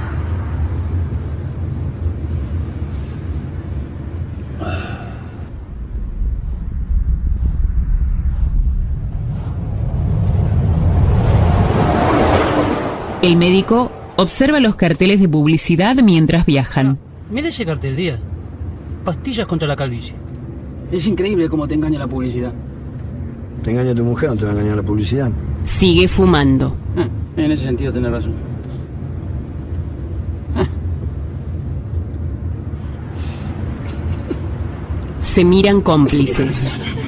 El 13.24 13.38
médico 13.38 13.92
observa 14.18 14.60
los 14.60 14.76
carteles 14.76 15.20
de 15.20 15.28
publicidad 15.28 15.96
mientras 15.96 16.46
viajan. 16.46 17.00
Mira 17.32 17.50
ese 17.50 17.66
cartel, 17.66 17.96
Díaz. 17.96 18.20
Pastillas 19.04 19.48
contra 19.48 19.68
la 19.68 19.76
calvicie. 19.76 20.14
Es 20.92 21.08
increíble 21.08 21.50
cómo 21.50 21.68
te 21.68 21.76
engaña 21.76 22.00
la 22.00 22.08
publicidad. 22.08 22.54
Te 23.64 23.72
engaña 23.72 23.94
tu 23.94 24.04
mujer, 24.04 24.30
no 24.30 24.36
te 24.36 24.46
va 24.46 24.52
a 24.52 24.54
engañar 24.54 24.78
la 24.78 24.84
publicidad. 24.84 25.32
Sigue 25.64 26.08
fumando. 26.08 26.76
Ah, 26.98 27.08
en 27.38 27.52
ese 27.52 27.66
sentido 27.66 27.94
tenés 27.94 28.12
razón. 28.12 28.34
Se 35.22 35.44
miran 35.44 35.82
cómplices. 35.82 36.76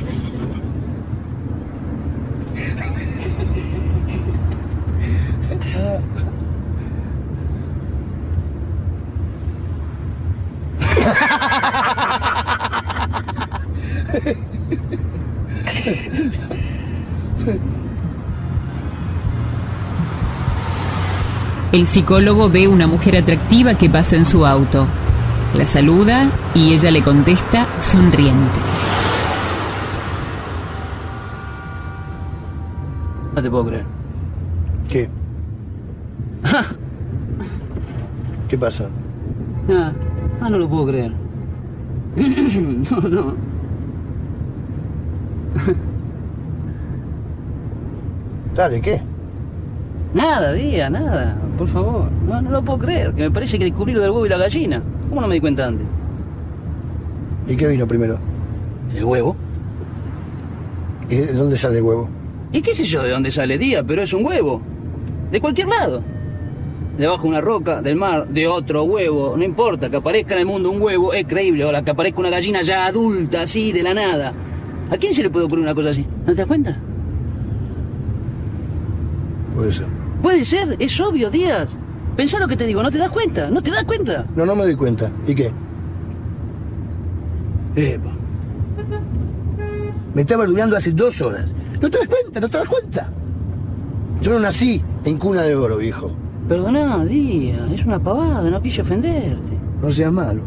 El 21.72 21.86
psicólogo 21.86 22.50
ve 22.50 22.68
una 22.68 22.86
mujer 22.86 23.18
atractiva 23.18 23.76
que 23.76 23.90
pasa 23.90 24.18
en 24.18 24.26
su 24.26 24.46
auto. 24.46 24.86
La 25.56 25.64
saluda 25.64 26.30
y 26.54 26.74
ella 26.74 26.92
le 26.92 27.02
contesta 27.02 27.66
sonriente. 27.80 28.60
No 33.34 33.42
te 33.42 33.50
puedo 33.50 33.66
creer. 33.68 33.86
¿Qué? 34.90 35.10
¿Qué 38.50 38.58
pasa? 38.58 38.90
Ah, 39.70 39.94
ah, 40.42 40.50
no 40.50 40.58
lo 40.58 40.68
puedo 40.68 40.88
creer. 40.88 41.14
no, 42.18 43.00
no. 43.00 43.34
Dale, 48.56 48.82
¿qué? 48.82 49.11
Nada, 50.14 50.54
Día, 50.54 50.90
nada. 50.90 51.38
Por 51.58 51.68
favor. 51.68 52.12
No, 52.28 52.42
no 52.42 52.52
lo 52.52 52.62
puedo 52.62 52.80
creer. 52.80 53.14
Que 53.14 53.24
me 53.24 53.32
parece 53.32 53.58
que 53.58 53.66
descubrí 53.66 53.94
lo 53.94 54.02
del 54.02 54.12
huevo 54.12 54.26
y 54.26 54.30
la 54.30 54.38
gallina. 54.38 54.82
¿Cómo 55.10 55.22
no 55.22 55.28
me 55.28 55.36
di 55.36 55.42
cuenta 55.42 55.68
antes? 55.68 55.88
¿Y 57.48 57.56
qué 57.56 57.68
vino 57.68 57.88
primero? 57.88 58.18
El 58.96 59.04
huevo. 59.04 59.36
¿Y 61.10 61.16
de 61.16 61.34
dónde 61.34 61.58
sale 61.58 61.78
el 61.78 61.84
huevo? 61.84 62.10
¿Y 62.52 62.62
qué 62.62 62.74
sé 62.74 62.84
yo 62.84 63.04
de 63.04 63.12
dónde 63.12 63.32
sale 63.32 63.58
Día? 63.58 63.84
Pero 63.84 64.02
es 64.02 64.14
un 64.14 64.26
huevo. 64.26 64.62
De 65.32 65.40
cualquier 65.40 65.68
lado. 65.68 66.02
Debajo 66.98 67.24
de 67.24 67.30
una 67.30 67.42
roca, 67.42 67.82
del 67.82 67.96
mar, 67.96 68.28
de 68.28 68.48
otro 68.48 68.84
huevo. 68.84 69.36
No 69.38 69.44
importa, 69.44 69.90
que 69.90 69.96
aparezca 69.96 70.34
en 70.34 70.42
el 70.42 70.46
mundo 70.46 70.70
un 70.70 70.82
huevo 70.82 71.14
es 71.14 71.26
creíble. 71.26 71.64
Ahora, 71.64 71.84
que 71.84 71.92
aparezca 71.92 72.20
una 72.20 72.30
gallina 72.30 72.62
ya 72.62 72.86
adulta, 72.86 73.44
así, 73.44 73.72
de 73.72 73.82
la 73.82 73.94
nada. 73.94 74.34
¿A 74.90 74.98
quién 74.98 75.14
se 75.14 75.24
le 75.24 75.30
puede 75.30 75.46
ocurrir 75.46 75.64
una 75.64 75.74
cosa 75.74 75.90
así? 75.90 76.06
¿No 76.26 76.34
te 76.34 76.36
das 76.36 76.48
cuenta? 76.48 76.78
Puede 79.56 79.72
ser. 79.72 80.01
Puede 80.22 80.46
ser, 80.46 80.76
es 80.80 81.00
obvio, 81.00 81.30
Díaz. 81.30 81.68
Pensá 82.16 82.40
lo 82.40 82.48
que 82.48 82.58
te 82.58 82.66
digo, 82.66 82.84
¿no 82.84 82.92
te 82.92 82.98
das 82.98 83.10
cuenta? 83.10 83.50
¿No 83.50 83.62
te 83.62 83.72
das 83.72 83.84
cuenta? 83.84 84.26
No, 84.36 84.46
no 84.46 84.56
me 84.56 84.64
doy 84.64 84.76
cuenta. 84.76 85.10
¿Y 85.28 85.34
qué? 85.34 85.52
Epa. 87.76 88.12
Me 90.14 90.22
está 90.22 90.38
verduleando 90.38 90.76
hace 90.76 90.92
dos 90.92 91.22
horas. 91.22 91.48
¿No 91.82 91.90
te 91.90 91.98
das 91.98 92.08
cuenta? 92.08 92.40
¿No 92.40 92.50
te 92.50 92.58
das 92.58 92.68
cuenta? 92.68 93.10
Yo 94.22 94.34
no 94.34 94.40
nací 94.40 94.82
en 95.06 95.18
cuna 95.18 95.42
de 95.44 95.56
oro, 95.56 95.78
viejo. 95.78 96.12
Perdoná, 96.48 97.04
Díaz, 97.06 97.72
es 97.72 97.86
una 97.86 97.98
pavada, 97.98 98.50
no 98.50 98.62
quise 98.62 98.82
ofenderte. 98.82 99.58
No 99.82 99.92
seas 99.92 100.12
malo. 100.12 100.42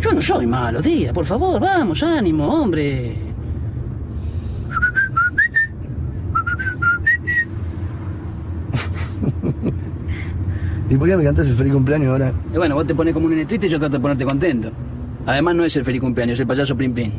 Yo 0.00 0.12
no 0.12 0.22
soy 0.22 0.46
malo, 0.46 0.80
Díaz, 0.80 1.12
por 1.12 1.24
favor, 1.24 1.60
vamos, 1.60 2.02
ánimo, 2.02 2.46
hombre. 2.46 3.27
¿Y 10.90 10.96
por 10.96 11.08
qué 11.08 11.16
me 11.16 11.24
cantas 11.24 11.48
el 11.48 11.54
feliz 11.54 11.72
cumpleaños 11.72 12.10
ahora? 12.10 12.32
Y 12.52 12.56
bueno, 12.56 12.74
vos 12.74 12.86
te 12.86 12.94
pones 12.94 13.12
como 13.12 13.26
un 13.26 13.32
nene 13.32 13.44
triste 13.44 13.66
y 13.66 13.70
yo 13.70 13.78
trato 13.78 13.96
de 13.96 14.00
ponerte 14.00 14.24
contento. 14.24 14.70
Además 15.26 15.54
no 15.54 15.64
es 15.64 15.76
el 15.76 15.84
feliz 15.84 16.00
cumpleaños, 16.00 16.34
es 16.34 16.40
el 16.40 16.46
payaso 16.46 16.76
Plim 16.76 16.94
Plim. 16.94 17.12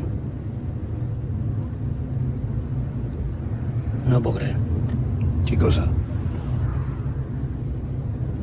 No 4.08 4.20
puedo 4.20 4.38
creer. 4.38 4.56
¿Qué 5.46 5.56
cosa? 5.56 5.86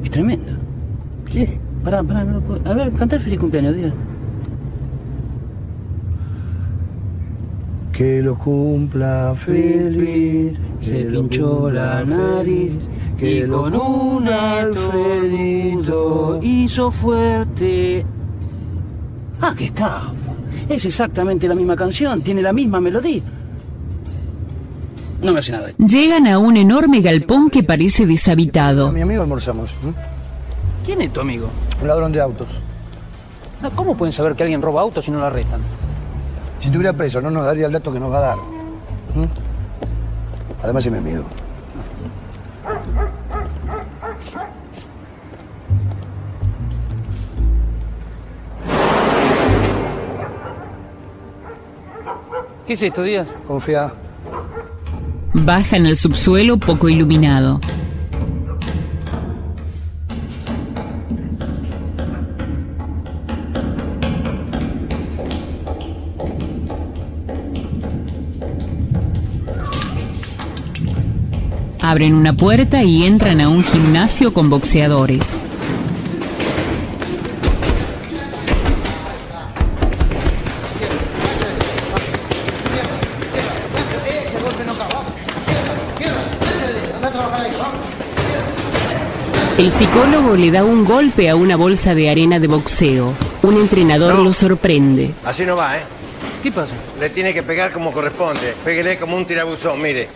Es 0.04 0.12
tremendo. 0.12 0.54
¿Qué? 1.26 1.60
Pará, 1.84 2.02
pará, 2.04 2.24
no 2.24 2.34
lo 2.34 2.42
puedo... 2.42 2.62
A 2.70 2.74
ver, 2.74 2.94
canta 2.94 3.18
el 3.18 3.22
feliz 3.22 3.40
cumpleaños, 3.40 3.76
Díaz. 3.76 3.94
Que 7.92 8.22
lo 8.22 8.38
cumpla 8.38 9.36
feliz. 9.38 10.58
Se 10.80 11.04
pinchó 11.06 11.70
la 11.70 12.06
nariz 12.06 12.74
que 13.18 13.32
y 13.32 13.44
lo 13.44 13.64
con 13.64 13.76
un 13.76 14.28
Alfredito 14.28 14.88
hizo 16.42 16.92
fuerte. 16.92 18.06
Ah, 19.42 19.54
que 19.58 19.66
está. 19.66 20.12
Es 20.70 20.86
exactamente 20.86 21.48
la 21.48 21.56
misma 21.56 21.76
canción, 21.76 22.22
tiene 22.22 22.42
la 22.42 22.54
misma 22.54 22.80
melodía. 22.82 23.22
No 25.22 25.34
me 25.34 25.40
hace 25.40 25.52
nada. 25.52 25.70
Llegan 25.78 26.28
a 26.28 26.38
un 26.38 26.58
enorme 26.58 27.02
galpón 27.02 27.50
que 27.50 27.64
parece 27.64 28.06
deshabitado. 28.06 28.92
Mi 28.92 29.02
amigo 29.02 29.24
almorzamos. 29.24 29.72
¿Quién 30.86 31.02
es 31.02 31.12
tu 31.12 31.22
amigo? 31.22 31.50
Un 31.82 31.88
ladrón 31.88 32.12
de 32.12 32.22
autos. 32.22 32.48
Ah, 33.64 33.72
¿Cómo 33.76 33.98
pueden 33.98 34.14
saber 34.14 34.36
que 34.36 34.44
alguien 34.44 34.62
roba 34.62 34.82
autos 34.82 35.06
si 35.06 35.12
no 35.12 35.20
lo 35.20 35.26
arrestan? 35.26 35.62
Si 36.60 36.68
estuviera 36.68 36.94
preso, 36.94 37.20
no 37.22 37.32
nos 37.32 37.46
daría 37.46 37.66
el 37.66 37.72
dato 37.72 37.92
que 37.92 38.00
nos 38.00 38.12
va 38.12 38.18
a 38.18 38.22
dar. 38.22 38.38
Además 40.64 40.86
es 40.86 40.92
mi 40.92 40.98
amigo. 41.00 41.24
¿Qué 52.68 52.74
es 52.74 52.84
esto, 52.84 53.02
Díaz? 53.02 53.26
Confía. 53.48 53.94
Bajan 55.34 55.86
al 55.86 55.96
subsuelo 55.96 56.58
poco 56.58 56.90
iluminado. 56.90 57.62
Abren 71.80 72.16
una 72.16 72.36
puerta 72.36 72.84
y 72.84 73.06
entran 73.06 73.40
a 73.40 73.48
un 73.48 73.64
gimnasio 73.64 74.34
con 74.34 74.50
boxeadores. 74.50 75.46
El 89.58 89.72
psicólogo 89.72 90.36
le 90.36 90.52
da 90.52 90.64
un 90.64 90.86
golpe 90.86 91.32
a 91.32 91.36
una 91.36 91.56
bolsa 91.56 91.96
de 91.96 92.12
arena 92.12 92.38
de 92.38 92.46
boxeo. 92.48 93.12
Un 93.42 93.58
entrenador 93.58 94.20
lo 94.20 94.32
sorprende. 94.32 95.16
Así 95.26 95.46
no 95.46 95.56
va, 95.56 95.78
¿eh? 95.78 95.82
¿Qué 96.44 96.52
pasa? 96.52 96.74
Le 97.00 97.10
tiene 97.10 97.34
que 97.34 97.42
pegar 97.42 97.72
como 97.72 97.92
corresponde. 97.92 98.54
Péguele 98.64 99.00
como 99.00 99.18
un 99.18 99.26
tirabuzón, 99.26 99.82
mire. 99.82 100.10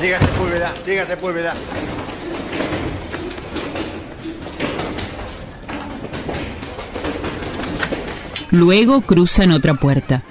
Siga 0.00 0.20
Sepúlveda, 0.20 0.74
siga 0.84 1.06
Sepúlveda. 1.06 1.54
Luego 8.52 9.00
cruzan 9.00 9.50
otra 9.50 9.74
puerta. 9.74 10.22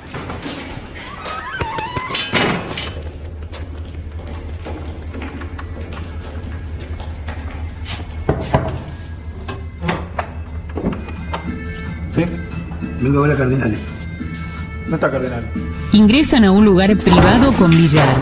No 14.88 14.96
está 14.96 15.12
cardenal. 15.12 15.44
Ingresan 15.92 16.46
a 16.46 16.52
un 16.52 16.66
lugar 16.66 16.96
privado 16.98 17.54
con 17.54 17.72
billar. 17.72 18.16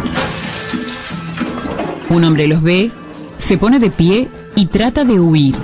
Un 2.10 2.24
hombre 2.24 2.48
los 2.48 2.62
ve, 2.62 2.92
se 3.38 3.58
pone 3.58 3.80
de 3.80 3.92
pie 3.92 4.28
y 4.56 4.66
trata 4.66 5.04
de 5.04 5.20
huir. 5.20 5.56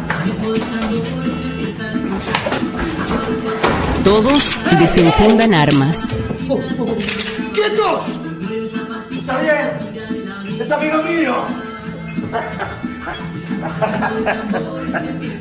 Todos 4.03 4.58
desenfundan 4.80 5.53
armas. 5.53 6.01
¡Quietos! 7.53 8.20
Está 9.12 9.41
bien. 9.41 10.62
Es 10.62 10.72
amigo 10.72 11.03
mío. 11.03 11.36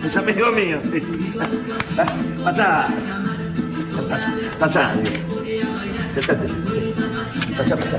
Es 0.04 0.16
amigo 0.16 0.52
mío, 0.52 0.78
sí. 0.82 1.02
Pasá. 2.44 2.88
Pasá, 4.08 4.32
pasá. 4.58 4.92
Sentate. 6.12 6.48
Pasá, 7.56 7.76
pasá. 7.76 7.98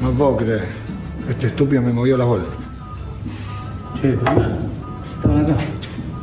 No 0.00 0.10
puedo 0.12 0.36
creer. 0.36 0.66
Este 1.28 1.48
estúpido 1.48 1.82
me 1.82 1.92
movió 1.92 2.16
las 2.16 2.26
bolas. 2.26 2.46
Sí, 4.00 4.08
Estaban 4.08 5.44
acá. 5.44 5.54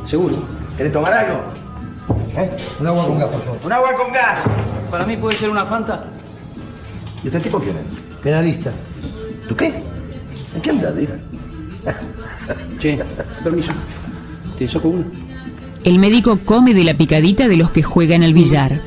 ¿Seguro? 0.06 0.42
¿Querés 0.76 0.92
tomar 0.92 1.12
algo? 1.12 1.40
¿Eh? 2.36 2.56
Un 2.80 2.86
agua 2.86 3.06
con 3.06 3.18
gas, 3.18 3.28
por 3.28 3.42
favor. 3.42 3.58
Un 3.64 3.72
agua 3.72 3.92
con 3.94 4.12
gas. 4.12 4.44
Para 4.90 5.06
mí 5.06 5.16
puede 5.16 5.36
ser 5.36 5.50
una 5.50 5.64
Fanta. 5.64 6.04
¿Y 7.22 7.26
este 7.28 7.40
tipo 7.40 7.60
quién 7.60 7.76
es? 7.76 7.84
Penalista. 8.22 8.72
¿Tú 9.48 9.56
qué? 9.56 9.82
¿En 10.54 10.60
qué 10.62 10.70
andas, 10.70 10.96
diga? 10.96 11.14
Che, 12.78 12.98
permiso. 13.42 13.72
Te 14.58 14.66
saco 14.68 14.88
una. 14.88 15.04
El 15.84 15.98
médico 15.98 16.40
come 16.44 16.74
de 16.74 16.84
la 16.84 16.96
picadita 16.96 17.48
de 17.48 17.56
los 17.56 17.70
que 17.70 17.82
juegan 17.82 18.22
al 18.22 18.34
billar. 18.34 18.80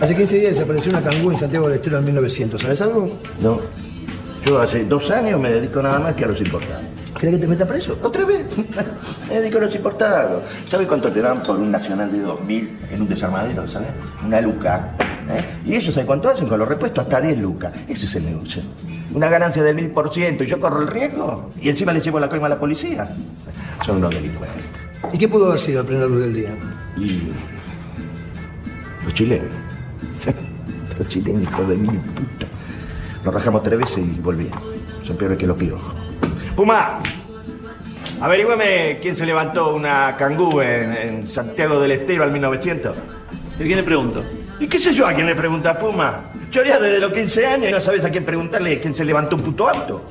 Hace 0.00 0.16
15 0.16 0.38
días 0.38 0.52
desapareció 0.54 0.90
una 0.92 1.02
cangú 1.02 1.30
en 1.30 1.38
Santiago 1.38 1.66
del 1.66 1.76
Estero 1.76 1.98
en 1.98 2.04
1900. 2.06 2.60
¿Sabes 2.60 2.80
algo? 2.80 3.18
No. 3.42 3.60
Yo 4.46 4.58
hace 4.58 4.84
dos 4.84 5.10
años 5.10 5.38
me 5.38 5.50
dedico 5.50 5.82
nada 5.82 5.98
más 5.98 6.14
que 6.14 6.24
a 6.24 6.28
los 6.28 6.40
importados. 6.40 6.84
¿Querés 7.18 7.34
que 7.34 7.40
te 7.42 7.48
meta 7.48 7.66
preso? 7.66 7.98
¿Otra 8.02 8.24
vez? 8.24 8.44
me 9.28 9.34
dedico 9.40 9.58
a 9.58 9.62
los 9.62 9.74
importados. 9.74 10.42
¿Sabes 10.68 10.86
cuánto 10.86 11.10
te 11.10 11.20
dan 11.20 11.42
por 11.42 11.58
un 11.58 11.70
nacional 11.70 12.10
de 12.10 12.20
2000 12.20 12.78
en 12.92 13.02
un 13.02 13.08
desarmadero? 13.08 13.68
¿Sabes? 13.68 13.90
Una 14.24 14.40
luca. 14.40 14.96
¿Eh? 15.36 15.44
Y 15.66 15.74
ellos, 15.74 15.94
¿sabes 15.94 16.06
cuánto 16.06 16.28
hacen 16.28 16.48
con 16.48 16.58
los 16.58 16.68
repuestos? 16.68 17.04
Hasta 17.04 17.20
10 17.20 17.38
lucas. 17.38 17.72
Ese 17.88 18.06
es 18.06 18.14
el 18.14 18.24
negocio. 18.26 18.62
Una 19.12 19.28
ganancia 19.28 19.62
del 19.62 19.76
1000% 19.76 20.42
y 20.42 20.46
yo 20.46 20.60
corro 20.60 20.82
el 20.82 20.88
riesgo. 20.88 21.50
Y 21.60 21.68
encima 21.68 21.92
le 21.92 22.00
llevo 22.00 22.20
la 22.20 22.28
coima 22.28 22.46
a 22.46 22.50
la 22.50 22.58
policía. 22.58 23.08
Son 23.84 23.96
unos 23.96 24.10
delincuentes. 24.10 24.62
¿Y 25.12 25.18
qué 25.18 25.28
pudo 25.28 25.46
haber 25.46 25.58
sido 25.58 25.80
el 25.80 25.86
pleno 25.86 26.06
luz 26.06 26.20
del 26.22 26.34
día? 26.34 26.50
Y 26.96 27.32
los 29.04 29.14
chilenos. 29.14 29.48
los 30.98 31.08
chilenos, 31.08 31.42
hijos 31.42 31.68
de 31.68 31.76
mil 31.76 31.98
puta. 31.98 32.46
Nos 33.24 33.34
rajamos 33.34 33.62
tres 33.62 33.78
veces 33.78 33.98
y 33.98 34.20
volvían. 34.20 34.58
Son 35.04 35.16
peores 35.16 35.38
que 35.38 35.46
los 35.46 35.56
piojos. 35.56 35.94
Puma, 36.54 37.00
averígüeme 38.20 38.98
quién 39.00 39.16
se 39.16 39.26
levantó 39.26 39.74
una 39.74 40.16
cangú 40.16 40.60
en, 40.60 40.92
en 40.92 41.28
Santiago 41.28 41.80
del 41.80 41.92
Estero 41.92 42.22
al 42.22 42.32
1900. 42.32 42.94
¿Y 43.58 43.64
quién 43.64 43.76
le 43.76 43.82
pregunto? 43.82 44.22
¿Y 44.60 44.66
qué 44.68 44.78
sé 44.78 44.92
yo 44.92 45.06
a 45.06 45.14
quién 45.14 45.26
le 45.26 45.34
pregunta 45.34 45.78
Puma? 45.78 46.30
Choreas 46.50 46.80
desde 46.82 47.00
los 47.00 47.12
15 47.12 47.46
años 47.46 47.68
y 47.70 47.72
no 47.72 47.80
sabes 47.80 48.04
a 48.04 48.10
quién 48.10 48.26
preguntarle 48.26 48.78
quién 48.78 48.94
se 48.94 49.06
levantó 49.06 49.36
un 49.36 49.42
puto 49.42 49.66
auto. 49.66 50.04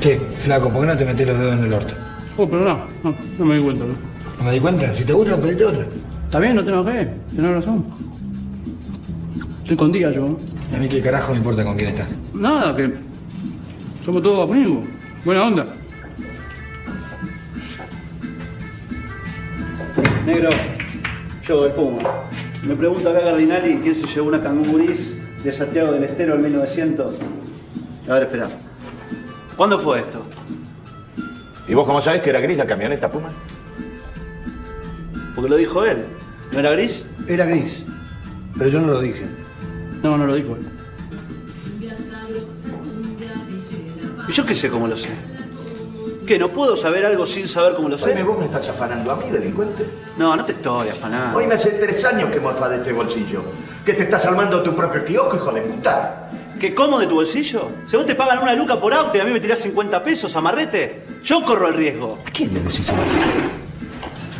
Che, 0.00 0.18
flaco, 0.18 0.72
¿por 0.72 0.80
qué 0.80 0.86
no 0.86 0.96
te 0.96 1.04
metes 1.04 1.26
los 1.26 1.38
dedos 1.38 1.54
en 1.54 1.64
el 1.64 1.72
orto? 1.74 1.94
Oh, 2.38 2.48
pero 2.48 2.64
no, 2.64 2.86
no, 3.04 3.14
no 3.38 3.44
me 3.44 3.56
di 3.56 3.62
cuenta, 3.62 3.84
¿no? 3.84 3.94
¿No 4.38 4.44
me 4.44 4.52
di 4.52 4.58
cuenta? 4.58 4.94
Si 4.94 5.04
te 5.04 5.12
gusta, 5.12 5.36
pedite 5.36 5.66
otra. 5.66 5.86
Está 6.24 6.40
bien, 6.40 6.56
no 6.56 6.64
te 6.64 6.70
enojes, 6.70 7.08
tenés 7.36 7.50
razón. 7.52 7.84
Estoy 9.60 9.76
con 9.76 9.92
día 9.92 10.10
yo. 10.10 10.22
¿no? 10.22 10.38
¿Y 10.72 10.76
a 10.76 10.78
mí 10.78 10.88
qué 10.88 11.02
carajo 11.02 11.32
me 11.32 11.38
importa 11.38 11.62
con 11.62 11.76
quién 11.76 11.90
estás? 11.90 12.08
Nada, 12.32 12.74
que 12.74 12.90
somos 14.02 14.22
todos 14.22 14.50
amigos. 14.50 14.78
Buena 15.24 15.44
onda. 15.44 15.66
Negro, 20.24 20.50
yo, 21.44 21.66
el 21.66 21.72
Puma. 21.72 22.02
Me 22.62 22.76
pregunta 22.76 23.10
acá 23.10 23.22
Cardinali 23.22 23.80
quién 23.82 23.94
se 23.94 24.06
llevó 24.06 24.28
una 24.28 24.40
canguris 24.40 25.14
de 25.42 25.52
Santiago 25.52 25.90
del 25.92 26.04
Estero 26.04 26.36
en 26.36 26.42
1900. 26.42 27.16
A 28.08 28.14
ver, 28.14 28.22
espera. 28.22 28.48
¿Cuándo 29.56 29.80
fue 29.80 29.98
esto? 29.98 30.24
¿Y 31.66 31.74
vos 31.74 31.86
cómo 31.86 32.00
sabés 32.00 32.22
que 32.22 32.30
era 32.30 32.40
gris 32.40 32.56
la 32.56 32.66
camioneta, 32.66 33.10
Puma? 33.10 33.30
Porque 35.34 35.50
lo 35.50 35.56
dijo 35.56 35.84
él. 35.84 36.04
¿No 36.52 36.60
era 36.60 36.70
gris? 36.70 37.04
Era 37.26 37.44
gris. 37.44 37.84
Pero 38.56 38.70
yo 38.70 38.80
no 38.80 38.92
lo 38.92 39.00
dije. 39.00 39.24
No, 40.04 40.16
no 40.16 40.26
lo 40.26 40.34
dijo 40.34 40.56
él. 40.56 40.68
¿Y 44.28 44.32
yo 44.32 44.46
qué 44.46 44.54
sé 44.54 44.70
cómo 44.70 44.86
lo 44.86 44.96
sé? 44.96 45.08
¿Qué? 46.26 46.38
¿No 46.38 46.48
puedo 46.48 46.76
saber 46.76 47.04
algo 47.04 47.26
sin 47.26 47.48
saber 47.48 47.74
cómo 47.74 47.88
lo 47.88 47.98
sé? 47.98 48.22
Vos 48.22 48.38
me 48.38 48.44
estás 48.44 48.68
afanando 48.68 49.10
a 49.10 49.16
mí, 49.16 49.28
delincuente. 49.30 49.84
No, 50.16 50.36
no 50.36 50.44
te 50.44 50.52
estoy 50.52 50.88
afanando. 50.88 51.38
Hoy 51.38 51.46
me 51.46 51.54
hace 51.54 51.70
tres 51.70 52.04
años 52.04 52.30
que 52.30 52.38
morfás 52.38 52.70
de 52.70 52.76
este 52.76 52.92
bolsillo. 52.92 53.44
Que 53.84 53.94
te 53.94 54.04
estás 54.04 54.24
armando 54.26 54.62
tu 54.62 54.74
propio 54.74 55.04
kiosco, 55.04 55.36
hijo 55.36 55.52
de 55.52 55.62
puta. 55.62 56.30
¿Qué 56.60 56.74
como 56.74 57.00
de 57.00 57.08
tu 57.08 57.16
bolsillo? 57.16 57.68
Si 57.86 57.96
vos 57.96 58.06
te 58.06 58.14
pagan 58.14 58.38
una 58.40 58.54
luca 58.54 58.78
por 58.78 58.94
auto 58.94 59.18
y 59.18 59.20
a 59.20 59.24
mí 59.24 59.32
me 59.32 59.40
tirás 59.40 59.58
50 59.60 60.02
pesos, 60.04 60.36
amarrete, 60.36 61.02
yo 61.24 61.44
corro 61.44 61.68
el 61.68 61.74
riesgo. 61.74 62.18
¿A 62.24 62.30
quién 62.30 62.54
le 62.54 62.60
decís 62.60 62.88
amarrete? 62.88 63.18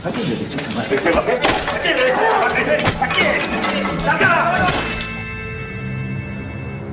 ¿A 0.05 0.11
quién 0.11 0.31
le 0.31 0.37
decís 0.37 0.69
amarrete? 0.69 1.09
¿A 1.09 1.81
quién 1.83 1.97
le 1.97 2.05
decís 2.05 2.23
amarrete? 2.37 2.77
¿A 3.01 3.09
quién? 3.09 4.09
¡Acá! 4.09 4.67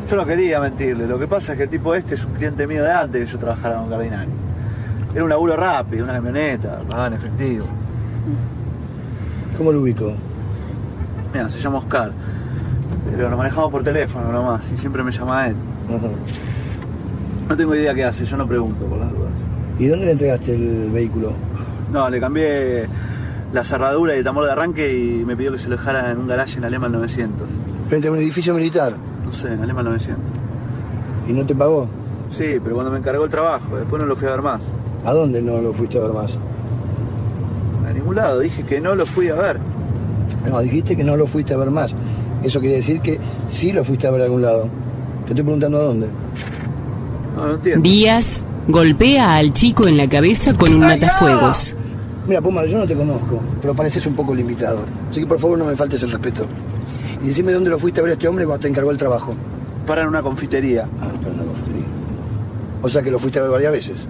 Yo 0.09 0.15
no 0.15 0.25
quería 0.25 0.59
mentirle, 0.59 1.05
lo 1.05 1.19
que 1.19 1.27
pasa 1.27 1.51
es 1.51 1.57
que 1.57 1.63
el 1.65 1.69
tipo 1.69 1.93
este 1.93 2.15
es 2.15 2.25
un 2.25 2.33
cliente 2.33 2.65
mío 2.65 2.83
de 2.83 2.91
antes 2.91 3.25
que 3.25 3.31
yo 3.31 3.37
trabajara 3.37 3.75
con 3.75 3.91
Cardinali. 3.91 4.48
Era 5.13 5.23
un 5.23 5.29
laburo 5.29 5.55
rápido, 5.55 6.03
una 6.03 6.13
camioneta, 6.13 6.79
pagaba 6.87 7.07
en 7.07 7.13
efectivo. 7.13 7.65
¿Cómo 9.57 9.71
lo 9.71 9.81
ubico? 9.81 10.13
Mira, 11.33 11.49
se 11.49 11.59
llama 11.59 11.79
Oscar. 11.79 12.11
Pero 13.11 13.29
lo 13.29 13.37
manejamos 13.37 13.71
por 13.71 13.83
teléfono 13.83 14.31
nomás 14.31 14.71
y 14.71 14.77
siempre 14.77 15.03
me 15.03 15.11
llama 15.11 15.47
él. 15.47 15.55
No 17.47 17.57
tengo 17.57 17.73
idea 17.75 17.93
qué 17.95 18.03
hace, 18.03 18.25
yo 18.25 18.37
no 18.37 18.47
pregunto 18.47 18.85
por 18.85 18.99
las 18.99 19.11
dudas. 19.11 19.31
¿Y 19.79 19.87
dónde 19.87 20.05
le 20.05 20.11
entregaste 20.11 20.53
el 20.53 20.91
vehículo? 20.91 21.33
No, 21.91 22.09
le 22.09 22.19
cambié 22.19 22.87
la 23.51 23.63
cerradura 23.63 24.13
y 24.13 24.19
el 24.19 24.23
tambor 24.23 24.45
de 24.45 24.51
arranque 24.51 24.95
y 24.95 25.25
me 25.25 25.35
pidió 25.35 25.51
que 25.51 25.57
se 25.57 25.69
lo 25.69 25.77
dejara 25.77 26.11
en 26.11 26.19
un 26.19 26.27
garaje 26.27 26.59
en 26.59 26.65
Alemán 26.65 26.91
900. 26.91 27.47
Frente 27.87 28.07
a 28.07 28.11
un 28.11 28.17
edificio 28.17 28.53
militar. 28.53 28.93
No 29.25 29.31
sé, 29.31 29.53
en 29.53 29.61
Alemán 29.61 29.85
900. 29.85 30.23
¿Y 31.27 31.33
no 31.33 31.45
te 31.45 31.55
pagó? 31.55 31.89
Sí, 32.29 32.59
pero 32.63 32.75
cuando 32.75 32.91
me 32.91 32.99
encargó 32.99 33.23
el 33.23 33.29
trabajo, 33.29 33.77
después 33.77 33.99
no 33.99 34.07
lo 34.07 34.15
fui 34.15 34.27
a 34.27 34.31
ver 34.31 34.41
más. 34.43 34.61
¿A 35.05 35.13
dónde 35.13 35.41
no 35.41 35.61
lo 35.61 35.73
fuiste 35.73 35.97
a 35.97 36.01
ver 36.01 36.11
más? 36.11 36.31
A 37.87 37.93
ningún 37.93 38.15
lado, 38.15 38.39
dije 38.39 38.63
que 38.63 38.81
no 38.81 38.95
lo 38.95 39.05
fui 39.05 39.29
a 39.29 39.35
ver. 39.35 39.59
No, 40.49 40.59
dijiste 40.59 40.95
que 40.95 41.03
no 41.03 41.17
lo 41.17 41.27
fuiste 41.27 41.53
a 41.53 41.57
ver 41.57 41.71
más. 41.71 41.93
Eso 42.43 42.59
quiere 42.59 42.75
decir 42.75 43.01
que 43.01 43.19
sí 43.47 43.71
lo 43.71 43.83
fuiste 43.83 44.07
a 44.07 44.11
ver 44.11 44.21
a 44.21 44.25
algún 44.25 44.41
lado. 44.41 44.69
Te 45.25 45.31
estoy 45.31 45.43
preguntando 45.43 45.79
a 45.79 45.83
dónde. 45.83 46.07
No, 47.35 47.47
no 47.47 47.53
entiendo. 47.53 47.81
Díaz 47.81 48.43
golpea 48.67 49.35
al 49.35 49.53
chico 49.53 49.87
en 49.87 49.97
la 49.97 50.07
cabeza 50.07 50.53
con 50.53 50.73
un 50.73 50.81
matafuegos. 50.81 51.75
Mira, 52.27 52.41
Puma, 52.41 52.65
yo 52.65 52.77
no 52.77 52.85
te 52.85 52.95
conozco, 52.95 53.39
pero 53.59 53.73
pareces 53.73 54.05
un 54.05 54.13
poco 54.13 54.35
limitador. 54.35 54.85
Así 55.09 55.21
que 55.21 55.27
por 55.27 55.39
favor 55.39 55.57
no 55.57 55.65
me 55.65 55.75
faltes 55.75 56.03
el 56.03 56.11
respeto. 56.11 56.45
Y 57.23 57.27
decime 57.27 57.51
dónde 57.51 57.71
lo 57.71 57.79
fuiste 57.79 57.99
a 57.99 58.03
ver 58.03 58.11
a 58.11 58.13
este 58.13 58.27
hombre 58.27 58.45
cuando 58.45 58.61
te 58.61 58.67
encargó 58.67 58.91
el 58.91 58.97
trabajo. 58.97 59.33
Para 59.87 60.03
en 60.03 60.09
una 60.09 60.21
confitería. 60.21 60.87
Ah, 61.01 61.07
para 61.21 61.33
en 61.33 61.39
una 61.39 61.45
confitería. 61.45 61.85
O 62.81 62.89
sea 62.89 63.01
que 63.01 63.09
lo 63.11 63.19
fuiste 63.19 63.39
a 63.39 63.41
ver 63.41 63.51
varias 63.51 63.71
veces. 63.71 64.07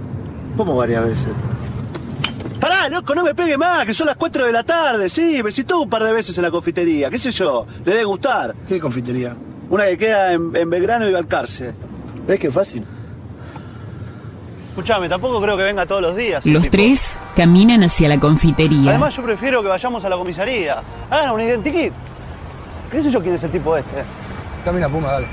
¿Cómo 0.57 0.75
varias 0.75 1.03
veces? 1.05 1.29
Pará, 2.59 2.89
loco, 2.89 3.15
no 3.15 3.23
me 3.23 3.33
pegue 3.33 3.57
más, 3.57 3.85
que 3.85 3.93
son 3.93 4.07
las 4.07 4.17
4 4.17 4.45
de 4.47 4.51
la 4.51 4.63
tarde. 4.63 5.09
Sí, 5.09 5.41
me 5.41 5.51
citó 5.51 5.79
un 5.81 5.89
par 5.89 6.03
de 6.03 6.11
veces 6.11 6.37
en 6.37 6.43
la 6.43 6.51
confitería. 6.51 7.09
¿Qué 7.09 7.17
sé 7.17 7.31
yo? 7.31 7.65
Le 7.85 7.91
debe 7.91 8.03
gustar. 8.03 8.53
¿Qué 8.67 8.79
confitería? 8.79 9.35
Una 9.69 9.85
que 9.85 9.97
queda 9.97 10.33
en, 10.33 10.53
en 10.55 10.69
Belgrano 10.69 11.07
y 11.07 11.13
Balcarce. 11.13 11.73
¿Ves 12.27 12.39
qué 12.39 12.51
fácil? 12.51 12.85
Escuchame, 14.69 15.09
tampoco 15.09 15.41
creo 15.41 15.57
que 15.57 15.63
venga 15.63 15.85
todos 15.85 16.01
los 16.01 16.15
días. 16.15 16.45
Los 16.45 16.63
tipo. 16.63 16.71
tres 16.71 17.19
caminan 17.35 17.83
hacia 17.83 18.09
la 18.09 18.19
confitería. 18.19 18.91
Además, 18.91 19.15
yo 19.15 19.23
prefiero 19.23 19.61
que 19.61 19.67
vayamos 19.69 20.03
a 20.03 20.09
la 20.09 20.17
comisaría. 20.17 20.81
Hagan 21.09 21.31
un 21.31 21.41
identikit. 21.41 21.93
¿Qué 22.91 23.03
sé 23.03 23.11
yo 23.11 23.21
quién 23.21 23.35
es 23.35 23.43
el 23.43 23.51
tipo 23.51 23.75
este? 23.77 24.03
Camina 24.65 24.89
Puma, 24.89 25.11
dale. 25.11 25.27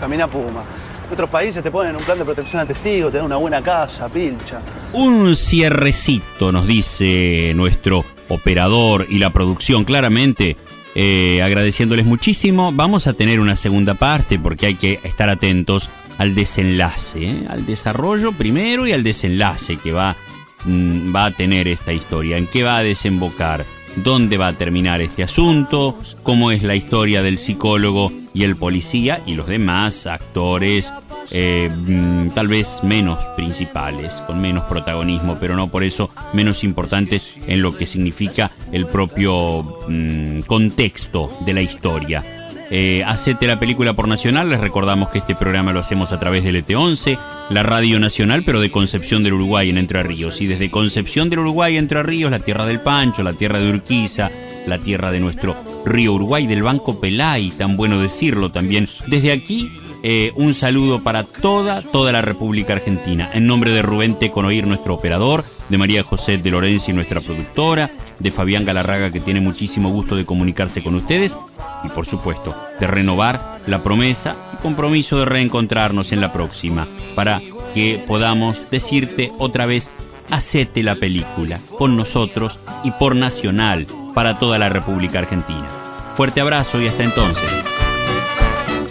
Camina 0.00 0.26
Puma. 0.26 0.62
Otros 1.10 1.30
países 1.30 1.62
te 1.62 1.70
ponen 1.70 1.96
un 1.96 2.02
plan 2.02 2.18
de 2.18 2.24
protección 2.24 2.60
a 2.60 2.66
testigos, 2.66 3.10
te 3.12 3.20
una 3.20 3.36
buena 3.36 3.62
casa, 3.62 4.08
pilcha. 4.08 4.60
Un 4.92 5.34
cierrecito, 5.34 6.52
nos 6.52 6.66
dice 6.66 7.52
nuestro 7.56 8.04
operador 8.28 9.06
y 9.08 9.18
la 9.18 9.30
producción 9.32 9.84
claramente. 9.84 10.56
eh, 10.94 11.42
agradeciéndoles 11.42 12.06
muchísimo. 12.06 12.72
Vamos 12.72 13.06
a 13.06 13.12
tener 13.12 13.38
una 13.40 13.54
segunda 13.56 13.94
parte 13.94 14.38
porque 14.38 14.66
hay 14.66 14.74
que 14.74 14.98
estar 15.04 15.28
atentos 15.28 15.90
al 16.18 16.34
desenlace, 16.34 17.24
¿eh? 17.24 17.44
al 17.48 17.64
desarrollo 17.66 18.32
primero 18.32 18.86
y 18.86 18.92
al 18.92 19.04
desenlace 19.04 19.76
que 19.76 19.92
va, 19.92 20.16
mm, 20.64 21.14
va 21.14 21.26
a 21.26 21.30
tener 21.30 21.68
esta 21.68 21.92
historia, 21.92 22.36
en 22.36 22.48
qué 22.48 22.64
va 22.64 22.78
a 22.78 22.82
desembocar, 22.82 23.64
dónde 24.02 24.36
va 24.36 24.48
a 24.48 24.52
terminar 24.56 25.00
este 25.00 25.22
asunto, 25.22 25.98
cómo 26.22 26.50
es 26.50 26.62
la 26.62 26.74
historia 26.74 27.22
del 27.22 27.38
psicólogo 27.38 28.12
y 28.34 28.44
el 28.44 28.56
policía 28.56 29.22
y 29.26 29.34
los 29.34 29.46
demás 29.46 30.06
actores, 30.06 30.92
eh, 31.30 31.70
mm, 31.70 32.30
tal 32.30 32.48
vez 32.48 32.80
menos 32.82 33.18
principales, 33.36 34.22
con 34.26 34.40
menos 34.40 34.64
protagonismo, 34.64 35.38
pero 35.40 35.56
no 35.56 35.70
por 35.70 35.84
eso 35.84 36.10
menos 36.32 36.64
importantes 36.64 37.34
en 37.46 37.62
lo 37.62 37.76
que 37.76 37.86
significa 37.86 38.50
el 38.72 38.86
propio 38.86 39.62
mm, 39.88 40.40
contexto 40.40 41.36
de 41.44 41.54
la 41.54 41.62
historia. 41.62 42.37
Eh, 42.70 43.02
hacete 43.06 43.46
la 43.46 43.58
película 43.58 43.94
por 43.94 44.08
Nacional, 44.08 44.50
les 44.50 44.60
recordamos 44.60 45.08
que 45.08 45.18
este 45.18 45.34
programa 45.34 45.72
lo 45.72 45.80
hacemos 45.80 46.12
a 46.12 46.20
través 46.20 46.44
del 46.44 46.62
ET11, 46.64 47.18
la 47.48 47.62
Radio 47.62 47.98
Nacional, 47.98 48.42
pero 48.44 48.60
de 48.60 48.70
Concepción 48.70 49.22
del 49.22 49.34
Uruguay 49.34 49.70
en 49.70 49.78
Entre 49.78 50.02
Ríos. 50.02 50.40
Y 50.42 50.46
desde 50.46 50.70
Concepción 50.70 51.30
del 51.30 51.40
Uruguay, 51.40 51.78
Entre 51.78 52.02
Ríos, 52.02 52.30
la 52.30 52.40
tierra 52.40 52.66
del 52.66 52.80
Pancho, 52.80 53.22
la 53.22 53.32
tierra 53.32 53.58
de 53.58 53.70
Urquiza, 53.70 54.30
la 54.66 54.78
tierra 54.78 55.10
de 55.10 55.20
nuestro 55.20 55.56
río 55.86 56.12
Uruguay, 56.12 56.46
del 56.46 56.62
Banco 56.62 57.00
Pelay, 57.00 57.50
tan 57.52 57.76
bueno 57.76 57.98
decirlo 57.98 58.50
también. 58.50 58.86
Desde 59.06 59.32
aquí, 59.32 59.72
eh, 60.02 60.32
un 60.36 60.54
saludo 60.54 61.02
para 61.02 61.24
toda, 61.24 61.82
toda 61.82 62.12
la 62.12 62.22
República 62.22 62.74
Argentina. 62.74 63.30
En 63.32 63.46
nombre 63.46 63.72
de 63.72 63.82
Rubén 63.82 64.18
Teconoir, 64.18 64.66
nuestro 64.66 64.94
operador, 64.94 65.44
de 65.68 65.78
María 65.78 66.02
José 66.02 66.38
de 66.38 66.50
Lorenzi, 66.50 66.92
nuestra 66.92 67.20
productora, 67.20 67.90
de 68.18 68.30
Fabián 68.30 68.64
Galarraga, 68.64 69.10
que 69.10 69.20
tiene 69.20 69.40
muchísimo 69.40 69.90
gusto 69.90 70.16
de 70.16 70.24
comunicarse 70.24 70.82
con 70.82 70.94
ustedes, 70.94 71.36
y 71.84 71.88
por 71.88 72.06
supuesto, 72.06 72.54
de 72.80 72.86
renovar 72.86 73.60
la 73.66 73.82
promesa 73.82 74.36
y 74.54 74.62
compromiso 74.62 75.18
de 75.18 75.24
reencontrarnos 75.24 76.12
en 76.12 76.20
la 76.20 76.32
próxima, 76.32 76.88
para 77.14 77.42
que 77.74 78.02
podamos 78.06 78.70
decirte 78.70 79.32
otra 79.38 79.66
vez, 79.66 79.92
hacete 80.30 80.82
la 80.82 80.96
película, 80.96 81.60
con 81.76 81.96
nosotros 81.96 82.58
y 82.84 82.90
por 82.92 83.14
Nacional, 83.16 83.86
para 84.14 84.38
toda 84.38 84.58
la 84.58 84.68
República 84.68 85.20
Argentina. 85.20 85.66
Fuerte 86.14 86.40
abrazo 86.40 86.80
y 86.80 86.88
hasta 86.88 87.04
entonces. 87.04 87.67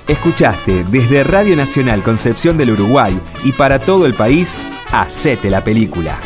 Escuchaste 0.08 0.86
desde 0.86 1.24
Radio 1.26 1.56
Nacional 1.58 2.02
Concepción 2.02 2.58
del 2.58 2.72
Uruguay 2.72 3.20
y 3.44 3.52
para 3.52 3.80
todo 3.80 4.06
el 4.06 4.14
país, 4.14 4.58
Hacete 4.90 5.50
la 5.50 5.66
película. 5.66 6.18